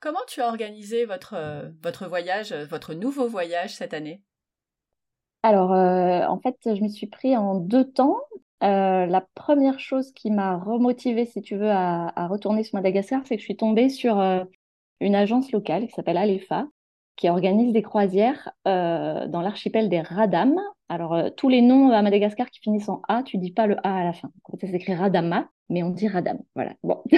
Comment 0.00 0.20
tu 0.28 0.40
as 0.40 0.48
organisé 0.48 1.04
votre, 1.04 1.34
euh, 1.34 1.68
votre 1.82 2.06
voyage, 2.06 2.52
euh, 2.52 2.64
votre 2.64 2.94
nouveau 2.94 3.26
voyage 3.28 3.74
cette 3.74 3.92
année? 3.92 4.22
Alors, 5.42 5.72
euh, 5.72 6.24
en 6.26 6.38
fait, 6.40 6.56
je 6.64 6.82
me 6.82 6.88
suis 6.88 7.08
pris 7.08 7.36
en 7.36 7.56
deux 7.56 7.84
temps. 7.84 8.16
la 8.60 9.26
première 9.34 9.80
chose 9.80 10.12
qui 10.12 10.30
m'a 10.30 10.56
remotivée, 10.56 11.26
si 11.26 11.42
tu 11.42 11.56
veux, 11.56 11.70
à, 11.70 12.12
à, 12.16 12.26
retourner 12.26 12.64
sur 12.64 12.76
Madagascar, 12.76 13.22
c'est 13.26 13.36
que 13.36 13.40
je 13.40 13.44
suis 13.44 13.56
tombée 13.56 13.88
sur 13.88 14.16
une 15.00 15.14
agence 15.14 15.52
locale 15.52 15.86
qui 15.86 15.92
s'appelle 15.92 16.16
Alefa, 16.16 16.66
qui 17.16 17.28
organise 17.28 17.72
des 17.72 17.82
croisières 17.82 18.50
dans 18.64 19.40
l'archipel 19.42 19.88
des 19.88 20.00
Radam. 20.00 20.54
Alors, 20.88 21.34
tous 21.36 21.48
les 21.48 21.62
noms 21.62 21.90
à 21.90 22.00
Madagascar 22.00 22.48
qui 22.48 22.60
finissent 22.60 22.88
en 22.88 23.02
A, 23.08 23.22
tu 23.24 23.38
dis 23.38 23.50
pas 23.50 23.66
le 23.66 23.76
A 23.84 23.96
à 23.96 24.04
la 24.04 24.12
fin. 24.12 24.30
Ça 24.60 24.68
s'écrit 24.68 24.94
Radama, 24.94 25.48
mais 25.68 25.82
on 25.82 25.90
dit 25.90 26.08
Radam. 26.08 26.38
Voilà. 26.54 26.72
Bon. 26.82 27.02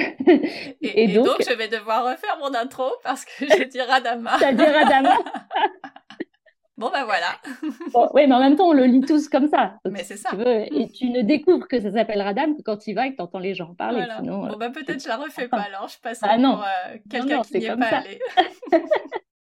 Et, 0.81 1.09
donc... 1.09 1.37
je 1.49 1.57
vais 1.57 1.69
devoir 1.69 2.05
refaire 2.05 2.39
mon 2.41 2.55
intro 2.55 2.85
parce 3.03 3.25
que 3.25 3.47
je 3.47 3.65
dis 3.71 3.81
Radama. 3.81 4.39
Ça 4.39 4.53
dit 4.53 4.63
Radama 4.63 5.15
Bon, 6.81 6.89
ben 6.91 7.05
voilà. 7.05 7.37
oui, 8.15 8.27
mais 8.27 8.35
en 8.35 8.41
même 8.41 8.57
temps, 8.57 8.69
on 8.69 8.73
le 8.73 8.85
lit 8.85 9.03
tous 9.03 9.29
comme 9.29 9.49
ça. 9.49 9.75
mais 9.85 10.03
c'est 10.03 10.17
ça. 10.17 10.31
Tu 10.31 10.37
veux, 10.37 10.47
et 10.47 10.91
tu 10.95 11.11
ne 11.11 11.21
découvres 11.21 11.69
que 11.69 11.79
ça 11.79 11.93
s'appelle 11.93 12.23
Radam 12.23 12.57
que 12.57 12.63
quand 12.63 12.79
tu 12.79 12.91
y 12.91 12.95
vas 12.95 13.07
et 13.07 13.11
que 13.11 13.17
tu 13.17 13.23
entends 13.23 13.39
les 13.39 13.53
gens 13.53 13.75
parler. 13.75 14.07
Sinon, 14.17 14.47
bon, 14.47 14.57
ben 14.57 14.73
peut-être 14.73 15.03
je 15.03 15.09
la 15.09 15.19
refais 15.19 15.47
pas 15.47 15.61
alors. 15.61 15.89
Je 15.89 16.01
passe 16.01 16.21
ah, 16.23 16.39
non. 16.39 16.55
pour 16.55 16.65
euh, 16.65 16.97
quelqu'un 17.11 17.43
qui 17.43 17.59
n'y 17.59 17.67
est 17.67 17.77
pas 17.77 17.99
allé. 17.99 18.19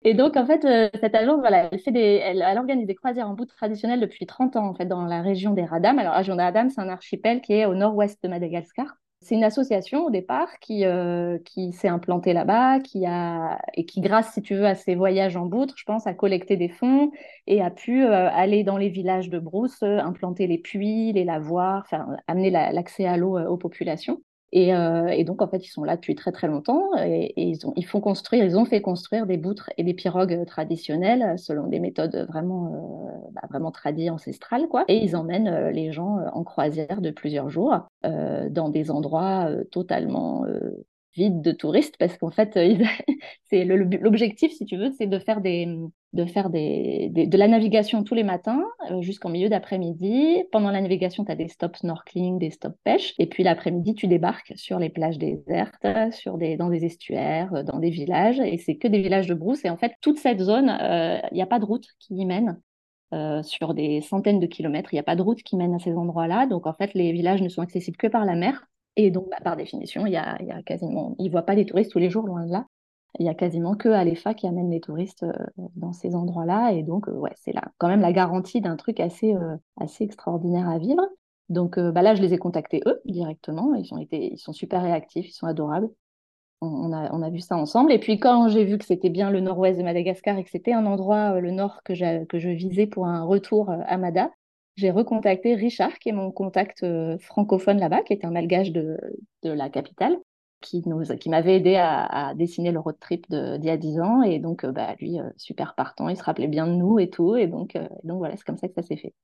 Et 0.03 0.13
donc, 0.13 0.37
en 0.37 0.45
fait, 0.45 0.63
euh, 0.63 0.89
cette 1.01 1.15
agence, 1.15 1.39
voilà, 1.41 1.67
elle, 1.69 1.79
fait 1.79 1.91
des, 1.91 1.99
elle, 1.99 2.41
elle, 2.41 2.57
organise 2.57 2.87
des 2.87 2.95
croisières 2.95 3.27
en 3.27 3.33
bout 3.33 3.45
traditionnelles 3.45 3.99
depuis 3.99 4.25
30 4.25 4.55
ans, 4.55 4.65
en 4.65 4.73
fait, 4.73 4.85
dans 4.85 5.03
la 5.03 5.21
région 5.21 5.51
des 5.51 5.65
Radam. 5.65 5.99
Alors, 5.99 6.13
la 6.13 6.19
région 6.19 6.37
des 6.37 6.43
Radam, 6.43 6.69
c'est 6.69 6.79
un 6.79 6.87
archipel 6.87 7.41
qui 7.41 7.53
est 7.53 7.65
au 7.65 7.75
nord-ouest 7.75 8.23
de 8.23 8.29
Madagascar. 8.29 8.95
C'est 9.27 9.35
une 9.35 9.43
association 9.43 10.05
au 10.05 10.09
départ 10.09 10.57
qui, 10.61 10.85
euh, 10.85 11.37
qui 11.39 11.73
s'est 11.73 11.89
implantée 11.89 12.31
là-bas, 12.31 12.79
qui 12.79 13.05
a 13.05 13.59
et 13.73 13.85
qui, 13.85 13.99
grâce, 13.99 14.31
si 14.31 14.41
tu 14.41 14.55
veux, 14.55 14.65
à 14.65 14.73
ses 14.73 14.95
voyages 14.95 15.35
en 15.35 15.45
boutre, 15.45 15.73
je 15.77 15.83
pense, 15.83 16.07
a 16.07 16.13
collecté 16.13 16.55
des 16.55 16.69
fonds 16.69 17.11
et 17.45 17.61
a 17.61 17.69
pu 17.69 18.05
euh, 18.05 18.29
aller 18.31 18.63
dans 18.63 18.77
les 18.77 18.87
villages 18.87 19.29
de 19.29 19.37
brousse, 19.37 19.83
implanter 19.83 20.47
les 20.47 20.57
puits, 20.57 21.11
les 21.11 21.25
lavoirs, 21.25 21.85
amener 22.27 22.51
l'accès 22.51 23.05
à 23.05 23.17
l'eau 23.17 23.37
aux 23.37 23.57
populations. 23.57 24.21
Euh, 24.57 25.07
et, 25.07 25.23
donc, 25.23 25.41
en 25.41 25.47
fait, 25.47 25.65
ils 25.65 25.69
sont 25.69 25.83
là 25.83 25.95
depuis 25.95 26.15
très 26.15 26.31
très 26.31 26.47
longtemps 26.47 26.91
et, 26.97 27.33
ils, 27.37 27.65
ont, 27.65 27.73
font 27.85 28.01
construire, 28.01 28.43
ils 28.43 28.57
ont 28.57 28.65
fait 28.65 28.81
construire 28.81 29.25
des 29.25 29.37
boutres 29.37 29.69
et 29.77 29.83
des 29.83 29.93
pirogues 29.93 30.45
traditionnelles 30.45 31.37
selon 31.37 31.67
des 31.67 31.79
méthodes 31.79 32.25
vraiment, 32.29 32.73
euh, 32.73 33.29
bah, 33.31 33.41
vraiment 33.49 33.71
tradies, 33.71 34.09
ancestrales, 34.09 34.67
quoi. 34.67 34.85
Et 34.87 35.03
ils 35.03 35.15
emmènent 35.15 35.47
euh, 35.47 35.71
les 35.71 35.91
gens 35.91 36.19
en 36.33 36.43
croisière 36.43 37.01
de 37.01 37.11
plusieurs 37.11 37.49
jours 37.49 37.87
dans 38.03 38.69
des 38.69 38.91
endroits 38.91 39.49
totalement 39.71 40.45
vide 41.17 41.41
de 41.41 41.51
touristes 41.51 41.97
parce 41.97 42.17
qu'en 42.17 42.31
fait, 42.31 42.55
euh, 42.57 42.77
c'est 43.49 43.65
l'objectif, 43.65 44.51
si 44.53 44.65
tu 44.65 44.77
veux, 44.77 44.91
c'est 44.97 45.07
de 45.07 45.19
faire 45.19 45.41
des 45.41 45.67
de 46.13 46.25
faire 46.25 46.49
des, 46.49 47.09
de 47.13 47.37
la 47.37 47.49
navigation 47.49 48.03
tous 48.03 48.15
les 48.15 48.23
matins 48.23 48.63
euh, 48.89 49.01
jusqu'en 49.01 49.29
milieu 49.29 49.49
d'après-midi. 49.49 50.43
Pendant 50.51 50.71
la 50.71 50.81
navigation, 50.81 51.25
tu 51.25 51.31
as 51.31 51.35
des 51.35 51.49
stops 51.49 51.79
snorkeling, 51.79 52.39
des 52.39 52.49
stops 52.49 52.77
pêche. 52.83 53.13
Et 53.19 53.27
puis 53.27 53.43
l'après-midi, 53.43 53.93
tu 53.93 54.07
débarques 54.07 54.53
sur 54.55 54.79
les 54.79 54.89
plages 54.89 55.17
désertes, 55.17 55.85
sur 56.11 56.37
des, 56.37 56.55
dans 56.55 56.69
des 56.69 56.85
estuaires, 56.85 57.53
euh, 57.53 57.63
dans 57.63 57.79
des 57.79 57.89
villages. 57.89 58.39
Et 58.39 58.57
c'est 58.57 58.77
que 58.77 58.87
des 58.87 59.01
villages 59.01 59.27
de 59.27 59.33
brousse. 59.33 59.65
Et 59.65 59.69
en 59.69 59.77
fait, 59.77 59.93
toute 60.01 60.17
cette 60.17 60.39
zone, 60.39 60.69
il 61.31 61.35
n'y 61.35 61.41
a 61.41 61.45
pas 61.45 61.59
de 61.59 61.65
route 61.65 61.87
qui 61.99 62.15
y 62.15 62.25
mène. 62.25 62.59
sur 63.43 63.73
des 63.73 64.01
centaines 64.01 64.39
de 64.39 64.47
kilomètres, 64.47 64.93
il 64.93 64.95
n'y 64.95 64.99
a 64.99 65.03
pas 65.03 65.15
de 65.15 65.21
route 65.21 65.43
qui 65.43 65.57
mène 65.57 65.75
à 65.75 65.79
ces 65.79 65.93
endroits-là. 65.93 66.47
Donc 66.47 66.67
en 66.67 66.73
fait, 66.73 66.93
les 66.93 67.11
villages 67.11 67.41
ne 67.41 67.49
sont 67.49 67.61
accessibles 67.61 67.97
que 67.97 68.07
par 68.07 68.25
la 68.25 68.35
mer. 68.35 68.65
Et 68.97 69.11
donc, 69.11 69.29
bah, 69.29 69.37
par 69.43 69.55
définition, 69.55 70.05
il 70.07 70.13
y 70.13 70.17
a, 70.17 70.41
y 70.41 70.51
a 70.51 70.61
quasiment, 70.63 71.15
ils 71.19 71.27
ne 71.27 71.31
voient 71.31 71.43
pas 71.43 71.53
les 71.55 71.65
touristes 71.65 71.91
tous 71.91 71.99
les 71.99 72.09
jours, 72.09 72.25
loin 72.27 72.45
de 72.45 72.51
là. 72.51 72.65
Il 73.19 73.25
y 73.25 73.29
a 73.29 73.35
quasiment 73.35 73.75
que 73.75 73.89
Alefa 73.89 74.33
qui 74.33 74.47
amène 74.47 74.69
les 74.71 74.81
touristes 74.81 75.23
euh, 75.23 75.33
dans 75.75 75.93
ces 75.93 76.15
endroits-là. 76.15 76.73
Et 76.73 76.83
donc, 76.83 77.07
euh, 77.07 77.13
ouais, 77.13 77.31
c'est 77.35 77.53
là 77.53 77.61
quand 77.77 77.87
même 77.87 78.01
la 78.01 78.11
garantie 78.11 78.59
d'un 78.59 78.75
truc 78.75 78.99
assez, 78.99 79.33
euh, 79.33 79.55
assez 79.79 80.03
extraordinaire 80.03 80.67
à 80.67 80.79
vivre. 80.79 81.01
Donc 81.49 81.79
bah 81.79 82.01
là, 82.01 82.13
je 82.13 82.21
les 82.21 82.33
ai 82.33 82.37
contactés 82.37 82.81
eux 82.87 82.99
directement. 83.05 83.73
Ils, 83.75 83.93
ont 83.93 83.97
été, 83.97 84.33
ils 84.33 84.37
sont 84.37 84.51
super 84.51 84.81
réactifs, 84.81 85.29
ils 85.29 85.33
sont 85.33 85.47
adorables. 85.47 85.89
On, 86.59 86.91
a, 86.91 87.09
on 87.13 87.21
a 87.21 87.29
vu 87.29 87.39
ça 87.39 87.55
ensemble. 87.55 87.93
Et 87.93 87.99
puis 87.99 88.19
quand 88.19 88.49
j'ai 88.49 88.65
vu 88.65 88.77
que 88.77 88.83
c'était 88.83 89.09
bien 89.09 89.31
le 89.31 89.39
nord-ouest 89.39 89.79
de 89.79 89.83
Madagascar 89.83 90.37
et 90.37 90.43
que 90.43 90.49
c'était 90.49 90.73
un 90.73 90.85
endroit, 90.85 91.39
le 91.39 91.51
nord, 91.51 91.81
que, 91.85 92.25
que 92.25 92.39
je 92.39 92.49
visais 92.49 92.85
pour 92.85 93.07
un 93.07 93.23
retour 93.23 93.69
à 93.69 93.97
Mada, 93.97 94.31
j'ai 94.77 94.91
recontacté 94.91 95.55
Richard, 95.55 95.97
qui 95.97 96.09
est 96.09 96.13
mon 96.13 96.31
contact 96.31 96.83
euh, 96.83 97.17
francophone 97.17 97.79
là-bas, 97.79 98.03
qui 98.03 98.13
est 98.13 98.23
un 98.23 98.31
malgage 98.31 98.71
de, 98.71 98.97
la 99.43 99.69
capitale, 99.69 100.15
qui, 100.61 100.83
qui 101.19 101.29
m'avait 101.29 101.55
aidé 101.55 101.75
à, 101.77 102.33
dessiner 102.35 102.71
le 102.71 102.79
road 102.79 102.97
trip 102.99 103.25
d'il 103.29 103.65
y 103.65 103.71
a 103.71 103.77
10 103.77 103.99
ans. 103.99 104.21
Et 104.21 104.37
donc, 104.37 104.63
euh, 104.63 104.71
bah, 104.71 104.95
lui, 104.99 105.19
euh, 105.19 105.29
super 105.35 105.73
partant, 105.73 106.09
il 106.09 106.15
se 106.15 106.23
rappelait 106.23 106.47
bien 106.47 106.67
de 106.67 106.73
nous 106.73 106.99
et 106.99 107.09
tout. 107.09 107.35
Et 107.35 107.47
donc, 107.47 107.75
donc 108.03 108.19
voilà, 108.19 108.37
c'est 108.37 108.45
comme 108.45 108.57
ça 108.57 108.67
que 108.67 108.75
ça 108.75 108.83
s'est 108.83 108.97
fait. 108.97 109.15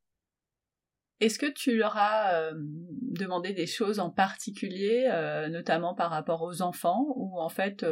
Est-ce 1.20 1.38
que 1.38 1.52
tu 1.52 1.78
leur 1.78 1.96
as 1.98 2.52
demandé 2.54 3.54
des 3.54 3.68
choses 3.68 4.00
en 4.00 4.10
particulier, 4.10 5.08
notamment 5.50 5.94
par 5.94 6.10
rapport 6.10 6.42
aux 6.42 6.62
enfants, 6.62 7.06
ou 7.16 7.40
en 7.40 7.48
fait 7.48 7.86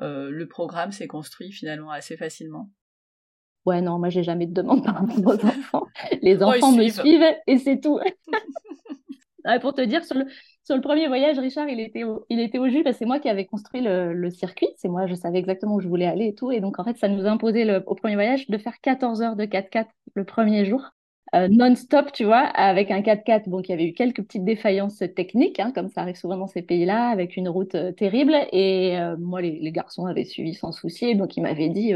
le 0.00 0.44
programme 0.44 0.92
s'est 0.92 1.08
construit 1.08 1.52
finalement 1.52 1.90
assez 1.90 2.16
facilement? 2.16 2.70
Ouais, 3.66 3.80
non, 3.80 3.98
moi, 3.98 4.10
j'ai 4.10 4.22
jamais 4.22 4.46
de 4.46 4.54
demande 4.54 4.84
par 4.84 4.94
rapport 4.94 5.18
aux 5.18 5.44
enfants. 5.46 5.86
Les 6.22 6.42
enfants 6.42 6.72
me 6.72 6.88
suivent 6.88 7.24
et 7.48 7.58
c'est 7.58 7.80
tout. 7.80 7.98
pour 9.60 9.74
te 9.74 9.80
dire, 9.80 10.04
sur 10.04 10.16
le, 10.16 10.26
sur 10.64 10.76
le 10.76 10.80
premier 10.80 11.08
voyage, 11.08 11.38
Richard, 11.38 11.68
il 11.68 11.80
était 11.80 12.04
au, 12.04 12.26
il 12.30 12.40
était 12.40 12.58
au 12.58 12.68
jus 12.68 12.82
parce 12.82 12.96
que 12.96 12.98
c'est 13.00 13.06
moi 13.06 13.18
qui 13.18 13.28
avais 13.28 13.44
construit 13.44 13.80
le, 13.82 14.30
circuit. 14.30 14.68
C'est 14.76 14.88
moi, 14.88 15.06
je 15.06 15.14
savais 15.14 15.38
exactement 15.38 15.74
où 15.74 15.80
je 15.80 15.88
voulais 15.88 16.06
aller 16.06 16.28
et 16.28 16.34
tout. 16.34 16.52
Et 16.52 16.60
donc, 16.60 16.78
en 16.78 16.84
fait, 16.84 16.96
ça 16.96 17.08
nous 17.08 17.26
a 17.26 17.30
imposé 17.30 17.64
le, 17.64 17.82
au 17.86 17.96
premier 17.96 18.14
voyage 18.14 18.48
de 18.48 18.56
faire 18.56 18.80
14 18.80 19.22
heures 19.22 19.36
de 19.36 19.44
4x4 19.44 19.86
le 20.14 20.24
premier 20.24 20.64
jour. 20.64 20.82
Euh, 21.34 21.48
non-stop, 21.48 22.12
tu 22.12 22.24
vois, 22.24 22.38
avec 22.38 22.92
un 22.92 23.00
4x4, 23.00 23.48
bon, 23.48 23.60
qui 23.60 23.72
avait 23.72 23.86
eu 23.86 23.94
quelques 23.94 24.22
petites 24.22 24.44
défaillances 24.44 25.02
techniques, 25.16 25.58
hein, 25.58 25.72
comme 25.74 25.88
ça 25.88 26.02
arrive 26.02 26.14
souvent 26.14 26.36
dans 26.36 26.46
ces 26.46 26.62
pays-là, 26.62 27.08
avec 27.08 27.36
une 27.36 27.48
route 27.48 27.74
euh, 27.74 27.90
terrible. 27.90 28.34
Et 28.52 28.96
euh, 28.96 29.16
moi, 29.18 29.42
les, 29.42 29.58
les, 29.58 29.72
garçons 29.72 30.06
avaient 30.06 30.24
suivi 30.24 30.54
sans 30.54 30.70
souci, 30.70 31.16
donc 31.16 31.36
ils 31.36 31.42
m'avaient 31.42 31.68
dit, 31.68 31.94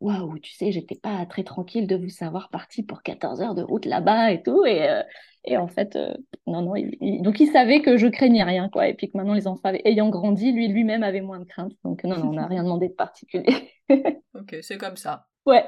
waouh, 0.00 0.38
tu 0.38 0.52
sais, 0.52 0.72
j'étais 0.72 0.96
pas 0.96 1.24
très 1.26 1.44
tranquille 1.44 1.86
de 1.86 1.96
vous 1.96 2.08
savoir 2.08 2.50
parti 2.50 2.82
pour 2.82 3.02
14 3.02 3.40
heures 3.40 3.54
de 3.54 3.62
route 3.62 3.86
là-bas 3.86 4.32
et 4.32 4.42
tout. 4.42 4.64
Et, 4.64 4.88
euh, 4.88 5.02
et 5.44 5.56
en 5.56 5.68
fait, 5.68 5.96
euh, 5.96 6.14
non, 6.46 6.62
non. 6.62 6.74
donc, 7.22 7.40
il 7.40 7.50
savait 7.52 7.82
que 7.82 7.96
je 7.96 8.06
craignais 8.06 8.44
rien, 8.44 8.68
quoi. 8.68 8.88
Et 8.88 8.94
puis 8.94 9.10
que 9.10 9.16
maintenant, 9.16 9.34
les 9.34 9.46
enfants, 9.46 9.72
ayant 9.84 10.08
grandi, 10.08 10.52
lui 10.52 10.68
lui-même 10.68 11.02
avait 11.02 11.20
moins 11.20 11.38
de 11.38 11.44
crainte. 11.44 11.72
Donc, 11.84 12.02
non, 12.04 12.18
non, 12.18 12.30
on 12.30 12.32
n'a 12.34 12.46
rien 12.46 12.62
demandé 12.64 12.88
de 12.88 12.94
particulier. 12.94 13.72
ok, 14.34 14.56
c'est 14.62 14.78
comme 14.78 14.96
ça. 14.96 15.26
Ouais. 15.46 15.64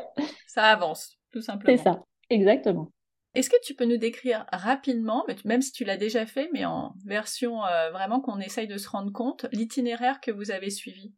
Ça 0.47 0.65
avance, 0.65 1.19
tout 1.33 1.43
simplement. 1.43 1.77
C'est 1.77 1.83
ça, 1.83 2.03
exactement. 2.31 2.91
Est-ce 3.35 3.51
que 3.51 3.61
tu 3.63 3.75
peux 3.75 3.85
nous 3.85 3.99
décrire 3.99 4.47
rapidement, 4.51 5.27
même 5.45 5.61
si 5.61 5.71
tu 5.71 5.85
l'as 5.85 5.99
déjà 5.99 6.25
fait, 6.25 6.49
mais 6.55 6.65
en 6.65 6.95
version 7.05 7.63
euh, 7.67 7.91
vraiment 7.91 8.21
qu'on 8.21 8.41
essaye 8.41 8.67
de 8.67 8.79
se 8.79 8.89
rendre 8.89 9.13
compte, 9.13 9.45
l'itinéraire 9.53 10.23
que 10.23 10.31
vous 10.31 10.51
avez 10.51 10.71
suivi? 10.71 11.13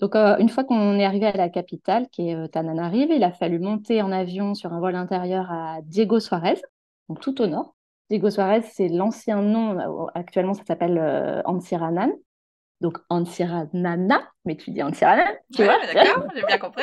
Donc, 0.00 0.16
euh, 0.16 0.36
une 0.38 0.48
fois 0.48 0.64
qu'on 0.64 0.98
est 0.98 1.04
arrivé 1.04 1.26
à 1.26 1.36
la 1.36 1.50
capitale, 1.50 2.08
qui 2.08 2.30
est 2.30 2.34
euh, 2.34 2.48
Tananarive, 2.48 3.10
il 3.10 3.22
a 3.22 3.32
fallu 3.32 3.58
monter 3.58 4.00
en 4.00 4.10
avion 4.10 4.54
sur 4.54 4.72
un 4.72 4.80
vol 4.80 4.94
intérieur 4.94 5.52
à 5.52 5.80
Diego 5.82 6.20
Suarez, 6.20 6.60
donc 7.08 7.20
tout 7.20 7.40
au 7.42 7.46
nord. 7.46 7.76
Diego 8.08 8.30
Suarez, 8.30 8.62
c'est 8.62 8.88
l'ancien 8.88 9.42
nom, 9.42 9.78
euh, 9.78 10.06
actuellement 10.14 10.54
ça 10.54 10.64
s'appelle 10.64 11.42
Ansiranan. 11.44 12.10
Donc 12.80 12.96
Ansiranana, 13.10 14.22
mais 14.46 14.56
tu 14.56 14.70
dis 14.70 14.82
Ansiranan, 14.82 15.28
tu 15.54 15.64
vois 15.64 15.76
D'accord, 15.92 16.24
j'ai 16.34 16.46
bien 16.46 16.56
compris. 16.58 16.82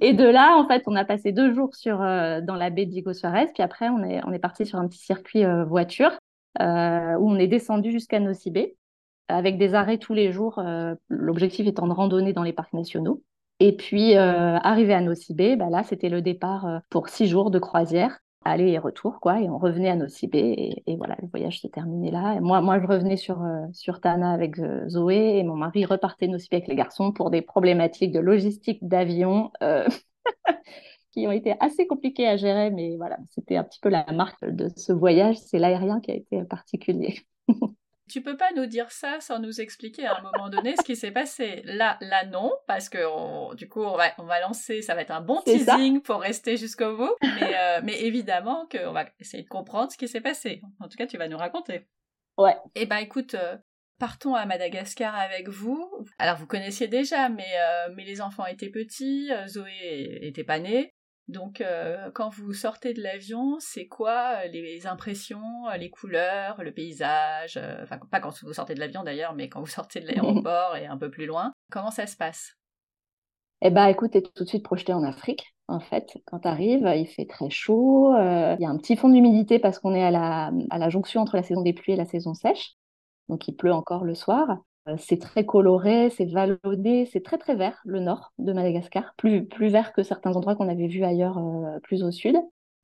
et 0.00 0.14
de 0.14 0.24
là, 0.24 0.56
en 0.56 0.66
fait, 0.66 0.82
on 0.86 0.96
a 0.96 1.04
passé 1.04 1.30
deux 1.30 1.54
jours 1.54 1.76
sur, 1.76 1.98
dans 1.98 2.56
la 2.56 2.70
baie 2.70 2.86
de 2.86 2.90
Diego 2.90 3.12
Suarez, 3.12 3.46
puis 3.54 3.62
après, 3.62 3.88
on 3.88 4.02
est, 4.02 4.20
on 4.26 4.32
est 4.32 4.40
parti 4.40 4.66
sur 4.66 4.80
un 4.80 4.88
petit 4.88 4.98
circuit 4.98 5.44
voiture 5.68 6.10
où 6.58 6.62
on 7.30 7.36
est 7.36 7.46
descendu 7.46 7.92
jusqu'à 7.92 8.18
Nocibé 8.18 8.76
avec 9.32 9.58
des 9.58 9.74
arrêts 9.74 9.98
tous 9.98 10.14
les 10.14 10.32
jours, 10.32 10.58
euh, 10.58 10.94
l'objectif 11.08 11.66
étant 11.66 11.86
de 11.86 11.92
randonner 11.92 12.32
dans 12.32 12.42
les 12.42 12.52
parcs 12.52 12.72
nationaux. 12.72 13.22
Et 13.60 13.76
puis, 13.76 14.16
euh, 14.16 14.56
arrivé 14.58 14.92
à 14.94 15.00
Nocibé, 15.00 15.56
bah 15.56 15.70
là, 15.70 15.82
c'était 15.84 16.08
le 16.08 16.22
départ 16.22 16.66
euh, 16.66 16.78
pour 16.90 17.08
six 17.08 17.26
jours 17.26 17.50
de 17.50 17.58
croisière, 17.58 18.18
aller 18.44 18.70
et 18.70 18.78
retour, 18.78 19.20
quoi. 19.20 19.40
Et 19.40 19.48
on 19.48 19.58
revenait 19.58 19.90
à 19.90 19.96
Nocibé, 19.96 20.82
et, 20.86 20.96
voilà, 20.96 21.16
le 21.22 21.28
voyage 21.28 21.60
s'est 21.60 21.68
terminé 21.68 22.10
là. 22.10 22.34
Et 22.34 22.40
moi, 22.40 22.60
moi, 22.60 22.80
je 22.80 22.86
revenais 22.86 23.16
sur, 23.16 23.40
sur 23.72 24.00
Tana 24.00 24.32
avec 24.32 24.56
Zoé, 24.88 25.38
et 25.38 25.44
mon 25.44 25.54
mari 25.54 25.84
repartait 25.84 26.26
Nocibé 26.26 26.56
avec 26.56 26.68
les 26.68 26.74
garçons 26.74 27.12
pour 27.12 27.30
des 27.30 27.42
problématiques 27.42 28.12
de 28.12 28.20
logistique 28.20 28.86
d'avion. 28.86 29.50
qui 31.12 31.26
ont 31.26 31.32
été 31.32 31.54
assez 31.60 31.86
compliquées 31.86 32.26
à 32.26 32.36
gérer, 32.36 32.70
mais 32.70 32.96
voilà, 32.96 33.18
c'était 33.30 33.56
un 33.56 33.64
petit 33.64 33.80
peu 33.80 33.90
la 33.90 34.04
marque 34.12 34.44
de 34.44 34.70
ce 34.76 34.92
voyage, 34.92 35.36
c'est 35.36 35.58
l'aérien 35.58 36.00
qui 36.00 36.10
a 36.10 36.14
été 36.14 36.42
particulier. 36.44 37.20
Tu 38.12 38.20
peux 38.20 38.36
pas 38.36 38.50
nous 38.54 38.66
dire 38.66 38.90
ça 38.90 39.20
sans 39.20 39.38
nous 39.38 39.62
expliquer 39.62 40.04
à 40.04 40.18
un 40.18 40.20
moment 40.20 40.50
donné 40.50 40.76
ce 40.76 40.82
qui 40.82 40.96
s'est 40.96 41.12
passé. 41.12 41.62
Là, 41.64 41.96
là 42.02 42.26
non, 42.26 42.52
parce 42.66 42.90
que 42.90 43.54
du 43.54 43.70
coup 43.70 43.80
on 43.80 43.96
va, 43.96 44.12
on 44.18 44.24
va 44.24 44.38
lancer, 44.38 44.82
ça 44.82 44.94
va 44.94 45.00
être 45.00 45.12
un 45.12 45.22
bon 45.22 45.40
teasing 45.40 46.02
pour 46.02 46.20
rester 46.20 46.58
jusqu'au 46.58 46.94
bout. 46.94 47.16
Mais, 47.22 47.56
euh, 47.58 47.80
mais 47.82 48.02
évidemment 48.02 48.68
qu'on 48.70 48.92
va 48.92 49.06
essayer 49.18 49.42
de 49.42 49.48
comprendre 49.48 49.90
ce 49.90 49.96
qui 49.96 50.08
s'est 50.08 50.20
passé. 50.20 50.60
En 50.80 50.88
tout 50.88 50.98
cas, 50.98 51.06
tu 51.06 51.16
vas 51.16 51.26
nous 51.26 51.38
raconter. 51.38 51.88
Ouais. 52.36 52.54
Eh 52.74 52.84
ben 52.84 52.98
écoute, 52.98 53.32
euh, 53.32 53.56
partons 53.98 54.34
à 54.34 54.44
Madagascar 54.44 55.14
avec 55.14 55.48
vous. 55.48 55.90
Alors 56.18 56.36
vous 56.36 56.46
connaissiez 56.46 56.88
déjà, 56.88 57.30
mais, 57.30 57.48
euh, 57.58 57.94
mais 57.96 58.04
les 58.04 58.20
enfants 58.20 58.44
étaient 58.44 58.68
petits, 58.68 59.30
Zoé 59.48 60.18
était 60.20 60.44
pas 60.44 60.58
née. 60.58 60.92
Donc, 61.28 61.60
euh, 61.60 62.10
quand 62.14 62.30
vous 62.30 62.52
sortez 62.52 62.94
de 62.94 63.02
l'avion, 63.02 63.56
c'est 63.60 63.86
quoi 63.86 64.44
euh, 64.44 64.48
les 64.48 64.86
impressions, 64.86 65.68
euh, 65.68 65.76
les 65.76 65.88
couleurs, 65.88 66.62
le 66.62 66.72
paysage 66.72 67.58
Enfin, 67.82 67.98
pas 68.10 68.20
quand 68.20 68.32
vous 68.42 68.52
sortez 68.52 68.74
de 68.74 68.80
l'avion 68.80 69.04
d'ailleurs, 69.04 69.34
mais 69.34 69.48
quand 69.48 69.60
vous 69.60 69.66
sortez 69.66 70.00
de 70.00 70.06
l'aéroport 70.08 70.76
et 70.76 70.86
un 70.86 70.98
peu 70.98 71.10
plus 71.10 71.26
loin. 71.26 71.52
Comment 71.70 71.90
ça 71.90 72.06
se 72.06 72.16
passe? 72.16 72.56
Eh 73.60 73.70
bah, 73.70 73.88
écoute, 73.90 74.10
tu 74.12 74.18
es 74.18 74.22
tout 74.22 74.42
de 74.42 74.48
suite 74.48 74.64
projeté 74.64 74.92
en 74.92 75.04
Afrique. 75.04 75.54
En 75.68 75.78
fait, 75.78 76.18
quand 76.26 76.40
tu 76.40 76.48
arrives, 76.48 76.92
il 76.96 77.06
fait 77.06 77.26
très 77.26 77.48
chaud. 77.48 78.12
Il 78.16 78.60
y 78.60 78.66
a 78.66 78.68
un 78.68 78.76
petit 78.76 78.96
fond 78.96 79.08
d'humidité 79.08 79.60
parce 79.60 79.78
qu'on 79.78 79.94
est 79.94 80.02
à 80.02 80.10
la, 80.10 80.50
à 80.70 80.78
la 80.78 80.90
jonction 80.90 81.20
entre 81.20 81.36
la 81.36 81.44
saison 81.44 81.62
des 81.62 81.72
pluies 81.72 81.92
et 81.92 81.96
la 81.96 82.04
saison 82.04 82.34
sèche. 82.34 82.72
Donc, 83.28 83.46
il 83.46 83.54
pleut 83.54 83.72
encore 83.72 84.04
le 84.04 84.16
soir. 84.16 84.58
C'est 84.98 85.20
très 85.20 85.46
coloré, 85.46 86.10
c'est 86.10 86.24
vallonné, 86.24 87.06
c'est 87.06 87.22
très 87.22 87.38
très 87.38 87.54
vert, 87.54 87.80
le 87.84 88.00
nord 88.00 88.32
de 88.38 88.52
Madagascar, 88.52 89.14
plus, 89.16 89.46
plus 89.46 89.68
vert 89.68 89.92
que 89.92 90.02
certains 90.02 90.34
endroits 90.34 90.56
qu'on 90.56 90.68
avait 90.68 90.88
vus 90.88 91.04
ailleurs, 91.04 91.40
plus 91.82 92.02
au 92.02 92.10
sud. 92.10 92.36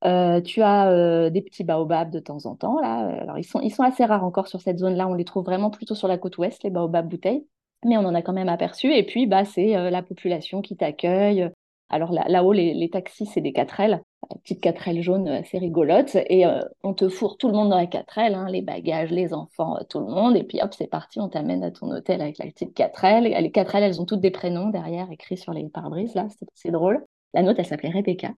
Euh, 0.04 0.40
tu 0.40 0.62
as 0.62 0.90
euh, 0.90 1.28
des 1.28 1.42
petits 1.42 1.64
baobabs 1.64 2.10
de 2.10 2.20
temps 2.20 2.46
en 2.46 2.54
temps 2.54 2.80
là. 2.80 2.98
Alors 3.20 3.38
ils 3.38 3.44
sont, 3.44 3.60
ils 3.60 3.70
sont 3.70 3.82
assez 3.82 4.04
rares 4.04 4.24
encore 4.24 4.46
sur 4.46 4.60
cette 4.60 4.78
zone-là. 4.78 5.08
On 5.08 5.14
les 5.14 5.24
trouve 5.24 5.44
vraiment 5.44 5.70
plutôt 5.70 5.94
sur 5.94 6.08
la 6.08 6.18
côte 6.18 6.38
ouest, 6.38 6.62
les 6.62 6.70
baobabs 6.70 7.08
bouteilles. 7.08 7.46
Mais 7.84 7.96
on 7.96 8.00
en 8.00 8.14
a 8.14 8.22
quand 8.22 8.32
même 8.32 8.48
aperçu. 8.48 8.92
Et 8.92 9.04
puis 9.04 9.26
bah 9.26 9.44
c'est 9.44 9.76
euh, 9.76 9.90
la 9.90 10.02
population 10.02 10.62
qui 10.62 10.76
t'accueille. 10.76 11.50
Alors 11.90 12.12
là, 12.12 12.44
haut 12.44 12.52
les, 12.52 12.74
les, 12.74 12.90
taxis, 12.90 13.26
c'est 13.26 13.40
des 13.40 13.52
4L, 13.52 14.00
petites 14.42 14.62
4L 14.62 15.02
jaunes 15.02 15.28
assez 15.28 15.58
rigolotes. 15.58 16.16
Et 16.28 16.44
on 16.82 16.94
te 16.94 17.08
fourre 17.08 17.36
tout 17.36 17.48
le 17.48 17.54
monde 17.54 17.70
dans 17.70 17.78
les 17.78 17.86
4L, 17.86 18.34
hein, 18.34 18.48
les 18.48 18.62
bagages, 18.62 19.10
les 19.10 19.32
enfants, 19.32 19.78
tout 19.88 20.00
le 20.00 20.06
monde. 20.06 20.36
Et 20.36 20.44
puis 20.44 20.60
hop, 20.62 20.74
c'est 20.76 20.88
parti, 20.88 21.20
on 21.20 21.28
t'amène 21.28 21.62
à 21.64 21.70
ton 21.70 21.90
hôtel 21.90 22.20
avec 22.20 22.38
la 22.38 22.46
petite 22.46 22.76
4L. 22.76 23.22
Les 23.22 23.50
4L, 23.50 23.82
elles 23.82 24.00
ont 24.00 24.06
toutes 24.06 24.20
des 24.20 24.30
prénoms 24.30 24.68
derrière 24.68 25.10
écrits 25.10 25.36
sur 25.36 25.52
les 25.52 25.68
pare-brises 25.68 26.14
là, 26.14 26.26
c'est 26.54 26.70
drôle. 26.70 27.04
La 27.34 27.42
nôtre, 27.42 27.60
elle 27.60 27.66
s'appelait 27.66 27.90
Rebecca. 27.90 28.32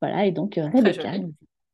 Voilà, 0.00 0.26
et 0.26 0.32
donc 0.32 0.58
euh, 0.58 0.68
Rebecca. 0.72 1.12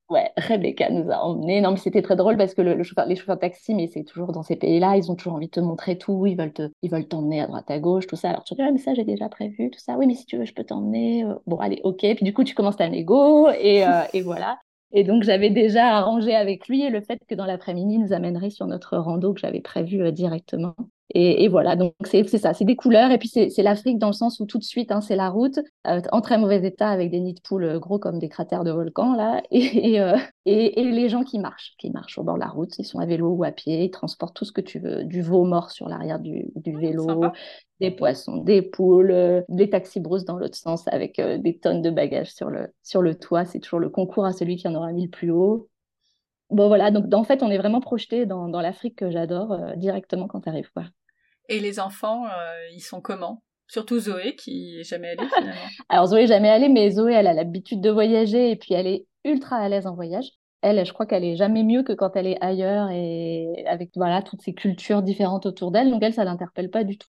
Ouais, 0.08 0.30
Rebecca 0.36 0.90
nous 0.90 1.10
a 1.10 1.16
emmenés. 1.18 1.60
Non, 1.60 1.72
mais 1.72 1.76
c'était 1.76 2.02
très 2.02 2.16
drôle 2.16 2.36
parce 2.36 2.54
que 2.54 2.62
le, 2.62 2.82
chauffeur, 2.82 3.06
les 3.06 3.16
chauffeurs 3.16 3.36
de 3.36 3.40
taxi, 3.40 3.74
mais 3.74 3.88
c'est 3.88 4.04
toujours 4.04 4.32
dans 4.32 4.42
ces 4.42 4.56
pays-là, 4.56 4.96
ils 4.96 5.10
ont 5.10 5.16
toujours 5.16 5.34
envie 5.34 5.46
de 5.46 5.52
te 5.52 5.60
montrer 5.60 5.98
tout, 5.98 6.26
ils 6.26 6.36
veulent 6.36 6.52
te, 6.52 6.70
ils 6.82 6.90
veulent 6.90 7.08
t'emmener 7.08 7.40
à 7.40 7.46
droite 7.46 7.70
à 7.70 7.78
gauche, 7.78 8.06
tout 8.06 8.16
ça. 8.16 8.30
Alors 8.30 8.44
tu 8.44 8.54
dis, 8.54 8.62
ah, 8.62 8.70
mais 8.70 8.78
ça, 8.78 8.94
j'ai 8.94 9.04
déjà 9.04 9.28
prévu, 9.28 9.70
tout 9.70 9.80
ça. 9.80 9.96
Oui, 9.96 10.06
mais 10.06 10.14
si 10.14 10.26
tu 10.26 10.36
veux, 10.38 10.44
je 10.44 10.54
peux 10.54 10.64
t'emmener. 10.64 11.24
Euh, 11.24 11.34
bon, 11.46 11.56
allez, 11.58 11.80
ok. 11.84 12.00
Puis 12.00 12.24
du 12.24 12.32
coup, 12.32 12.44
tu 12.44 12.54
commences 12.54 12.76
ta 12.76 12.88
négo 12.88 13.48
et, 13.50 13.86
euh, 13.86 14.02
et 14.12 14.22
voilà. 14.22 14.58
Et 14.92 15.04
donc, 15.04 15.24
j'avais 15.24 15.50
déjà 15.50 15.96
arrangé 15.96 16.34
avec 16.34 16.68
lui 16.68 16.88
le 16.88 17.00
fait 17.00 17.18
que 17.28 17.34
dans 17.34 17.46
l'après-midi, 17.46 17.94
il 17.94 18.00
nous 18.00 18.12
amènerait 18.12 18.50
sur 18.50 18.66
notre 18.66 18.96
rando 18.96 19.34
que 19.34 19.40
j'avais 19.40 19.60
prévu 19.60 20.10
directement. 20.12 20.74
Et, 21.14 21.48
voilà, 21.48 21.76
donc 21.76 21.94
c'est 22.04 22.26
ça, 22.26 22.52
c'est 22.52 22.64
des 22.64 22.74
couleurs. 22.74 23.12
Et 23.12 23.18
puis 23.18 23.28
c'est 23.28 23.62
l'Afrique 23.62 23.98
dans 23.98 24.08
le 24.08 24.12
sens 24.12 24.40
où 24.40 24.46
tout 24.46 24.58
de 24.58 24.64
suite, 24.64 24.90
hein, 24.90 25.00
c'est 25.00 25.14
la 25.14 25.30
route 25.30 25.58
euh, 25.86 26.00
en 26.10 26.20
très 26.20 26.36
mauvais 26.36 26.64
état 26.66 26.90
avec 26.90 27.10
des 27.10 27.20
nids 27.20 27.34
de 27.34 27.40
poules 27.40 27.64
euh, 27.64 27.78
gros 27.78 27.98
comme 27.98 28.18
des 28.18 28.28
cratères 28.28 28.64
de 28.64 28.72
volcan 28.72 29.14
là, 29.14 29.40
euh, 29.52 30.18
et, 30.46 30.80
et, 30.80 30.90
les 30.90 31.08
gens 31.08 31.22
qui 31.22 31.38
marchent, 31.38 31.74
qui 31.78 31.90
marchent 31.90 32.18
au 32.18 32.24
bord 32.24 32.34
de 32.34 32.40
la 32.40 32.48
route, 32.48 32.76
ils 32.78 32.84
sont 32.84 32.98
à 32.98 33.06
vélo 33.06 33.28
ou 33.28 33.44
à 33.44 33.52
pied, 33.52 33.84
ils 33.84 33.90
transportent 33.90 34.34
tout 34.34 34.44
ce 34.44 34.52
que 34.52 34.60
tu 34.60 34.80
veux, 34.80 35.04
du 35.04 35.22
veau 35.22 35.44
mort 35.44 35.70
sur 35.70 35.88
l'arrière 35.88 36.18
du, 36.18 36.46
du, 36.56 36.76
vélo, 36.76 37.24
des 37.80 37.92
poissons, 37.92 38.38
des 38.38 38.62
poules, 38.62 39.44
des 39.48 39.70
taxis 39.70 40.00
brousses 40.00 40.24
dans 40.24 40.36
l'autre 40.36 40.56
sens 40.56 40.88
avec 40.88 41.20
des 41.20 41.58
tonnes 41.58 41.82
de 41.82 41.90
bagages 41.90 42.32
sur 42.32 42.50
le, 42.50 42.68
sur 42.82 43.00
le 43.02 43.14
toit. 43.14 43.44
C'est 43.44 43.60
toujours 43.60 43.80
le 43.80 43.90
concours 43.90 44.24
à 44.24 44.32
celui 44.32 44.56
qui 44.56 44.66
en 44.66 44.74
aura 44.74 44.92
mis 44.92 45.04
le 45.04 45.10
plus 45.10 45.30
haut. 45.30 45.68
Bon 46.50 46.68
voilà, 46.68 46.90
donc 46.90 47.12
en 47.12 47.24
fait, 47.24 47.42
on 47.42 47.50
est 47.50 47.58
vraiment 47.58 47.80
projeté 47.80 48.24
dans, 48.24 48.48
dans 48.48 48.60
l'Afrique 48.60 48.96
que 48.96 49.10
j'adore 49.10 49.58
directement 49.76 50.28
quand 50.28 50.42
tu 50.42 50.48
arrives. 50.48 50.70
Quoi. 50.72 50.84
Et 51.48 51.60
les 51.60 51.80
enfants, 51.80 52.26
euh, 52.26 52.68
ils 52.72 52.80
sont 52.80 53.00
comment? 53.00 53.42
Surtout 53.68 53.98
Zoé, 53.98 54.36
qui 54.36 54.78
est 54.78 54.84
jamais 54.84 55.08
allée 55.08 55.28
finalement. 55.28 55.60
Alors 55.88 56.06
Zoé 56.06 56.22
est 56.22 56.26
jamais 56.28 56.48
allée, 56.48 56.68
mais 56.68 56.90
Zoé, 56.90 57.14
elle 57.14 57.26
a 57.26 57.32
l'habitude 57.32 57.80
de 57.80 57.90
voyager 57.90 58.50
et 58.50 58.56
puis 58.56 58.74
elle 58.74 58.86
est 58.86 59.06
ultra 59.24 59.56
à 59.56 59.68
l'aise 59.68 59.86
en 59.86 59.94
voyage. 59.94 60.30
Elle, 60.62 60.84
je 60.84 60.92
crois 60.92 61.06
qu'elle 61.06 61.24
est 61.24 61.36
jamais 61.36 61.62
mieux 61.62 61.82
que 61.82 61.92
quand 61.92 62.16
elle 62.16 62.26
est 62.26 62.42
ailleurs 62.42 62.90
et 62.90 63.64
avec 63.66 63.90
voilà 63.96 64.22
toutes 64.22 64.42
ces 64.42 64.54
cultures 64.54 65.02
différentes 65.02 65.46
autour 65.46 65.70
d'elle. 65.70 65.90
Donc 65.90 66.02
elle, 66.02 66.14
ça 66.14 66.24
l'interpelle 66.24 66.70
pas 66.70 66.84
du 66.84 66.96
tout. 66.96 67.08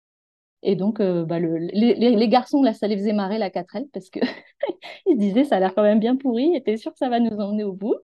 Et 0.62 0.76
donc, 0.76 0.98
euh, 1.00 1.24
bah, 1.26 1.38
le, 1.38 1.58
les, 1.58 1.94
les, 1.94 2.28
garçons, 2.28 2.62
là, 2.62 2.72
ça 2.72 2.88
les 2.88 2.96
faisait 2.96 3.12
marrer 3.12 3.36
la 3.36 3.50
4L 3.50 3.90
parce 3.92 4.08
que 4.08 4.20
ils 5.06 5.14
se 5.14 5.18
disaient, 5.18 5.44
ça 5.44 5.56
a 5.56 5.60
l'air 5.60 5.74
quand 5.74 5.82
même 5.82 6.00
bien 6.00 6.16
pourri. 6.16 6.54
Et 6.56 6.62
t'es 6.62 6.78
sûr 6.78 6.92
que 6.92 6.98
ça 6.98 7.10
va 7.10 7.20
nous 7.20 7.36
emmener 7.36 7.64
au 7.64 7.74
bout? 7.74 7.96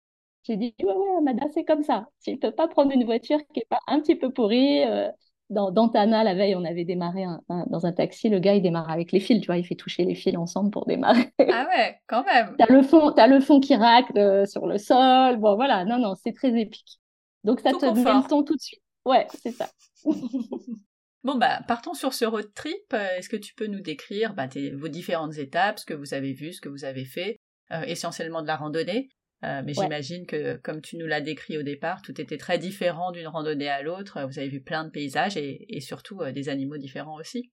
J'ai 0.45 0.57
dit, 0.57 0.75
ouais, 0.83 0.93
ouais, 0.93 1.17
Amada, 1.19 1.47
c'est 1.53 1.65
comme 1.65 1.83
ça. 1.83 2.07
Tu 2.25 2.33
ne 2.33 2.37
peux 2.37 2.51
pas 2.51 2.67
prendre 2.67 2.93
une 2.93 3.05
voiture 3.05 3.39
qui 3.53 3.61
est 3.61 3.69
pas 3.69 3.81
un 3.87 4.01
petit 4.01 4.15
peu 4.15 4.33
pourrie. 4.33 4.85
Euh, 4.85 5.09
dans, 5.51 5.71
dans, 5.71 5.89
Tana, 5.89 6.23
la 6.23 6.35
veille, 6.35 6.55
on 6.55 6.65
avait 6.65 6.85
démarré 6.85 7.25
dans 7.49 7.85
un 7.85 7.93
taxi. 7.93 8.29
Le 8.29 8.39
gars, 8.39 8.55
il 8.55 8.63
démarre 8.63 8.89
avec 8.89 9.11
les 9.11 9.19
fils, 9.19 9.41
tu 9.41 9.47
vois, 9.47 9.57
il 9.57 9.67
fait 9.67 9.75
toucher 9.75 10.05
les 10.05 10.15
fils 10.15 10.37
ensemble 10.37 10.71
pour 10.71 10.87
démarrer. 10.87 11.33
Ah 11.41 11.67
ouais, 11.69 12.01
quand 12.07 12.25
même. 12.25 12.55
t'as 12.59 12.73
le 12.73 12.83
fond, 12.83 13.11
as 13.11 13.27
le 13.27 13.41
fond 13.41 13.59
qui 13.59 13.75
racle 13.75 14.17
euh, 14.17 14.47
sur 14.47 14.67
le 14.67 14.79
sol. 14.79 15.39
Bon, 15.39 15.57
voilà, 15.57 15.85
non, 15.85 15.99
non, 15.99 16.15
c'est 16.15 16.33
très 16.33 16.59
épique. 16.59 17.01
Donc 17.43 17.61
ça 17.61 17.73
te 17.73 17.85
met 17.85 18.05
le 18.05 18.29
ton 18.29 18.45
tout 18.45 18.55
de 18.55 18.61
suite. 18.61 18.83
Ouais, 19.05 19.27
c'est 19.43 19.51
ça. 19.51 19.69
bon, 21.25 21.35
bah, 21.35 21.61
partons 21.67 21.95
sur 21.95 22.15
ce 22.15 22.25
road 22.25 22.49
trip. 22.55 22.93
Est-ce 22.93 23.29
que 23.29 23.37
tu 23.37 23.55
peux 23.55 23.67
nous 23.67 23.81
décrire 23.81 24.35
bah, 24.35 24.47
vos 24.75 24.89
différentes 24.89 25.37
étapes, 25.37 25.81
ce 25.81 25.85
que 25.85 25.95
vous 25.95 26.15
avez 26.15 26.33
vu, 26.33 26.53
ce 26.53 26.61
que 26.61 26.69
vous 26.69 26.85
avez 26.85 27.05
fait, 27.05 27.41
euh, 27.73 27.83
essentiellement 27.83 28.43
de 28.43 28.47
la 28.47 28.57
randonnée 28.57 29.09
euh, 29.43 29.63
mais 29.65 29.73
j'imagine 29.73 30.27
que, 30.27 30.57
comme 30.57 30.83
tu 30.83 30.97
nous 30.97 31.07
l'as 31.07 31.21
décrit 31.21 31.57
au 31.57 31.63
départ, 31.63 32.03
tout 32.03 32.21
était 32.21 32.37
très 32.37 32.59
différent 32.59 33.11
d'une 33.11 33.27
randonnée 33.27 33.69
à 33.69 33.83
l'autre. 33.83 34.19
Vous 34.27 34.39
avez 34.39 34.49
vu 34.49 34.61
plein 34.61 34.85
de 34.85 34.91
paysages 34.91 35.37
et, 35.37 35.81
surtout 35.81 36.21
euh, 36.21 36.33
des 36.33 36.49
animaux 36.49 36.77
différents 36.77 37.17
aussi. 37.17 37.51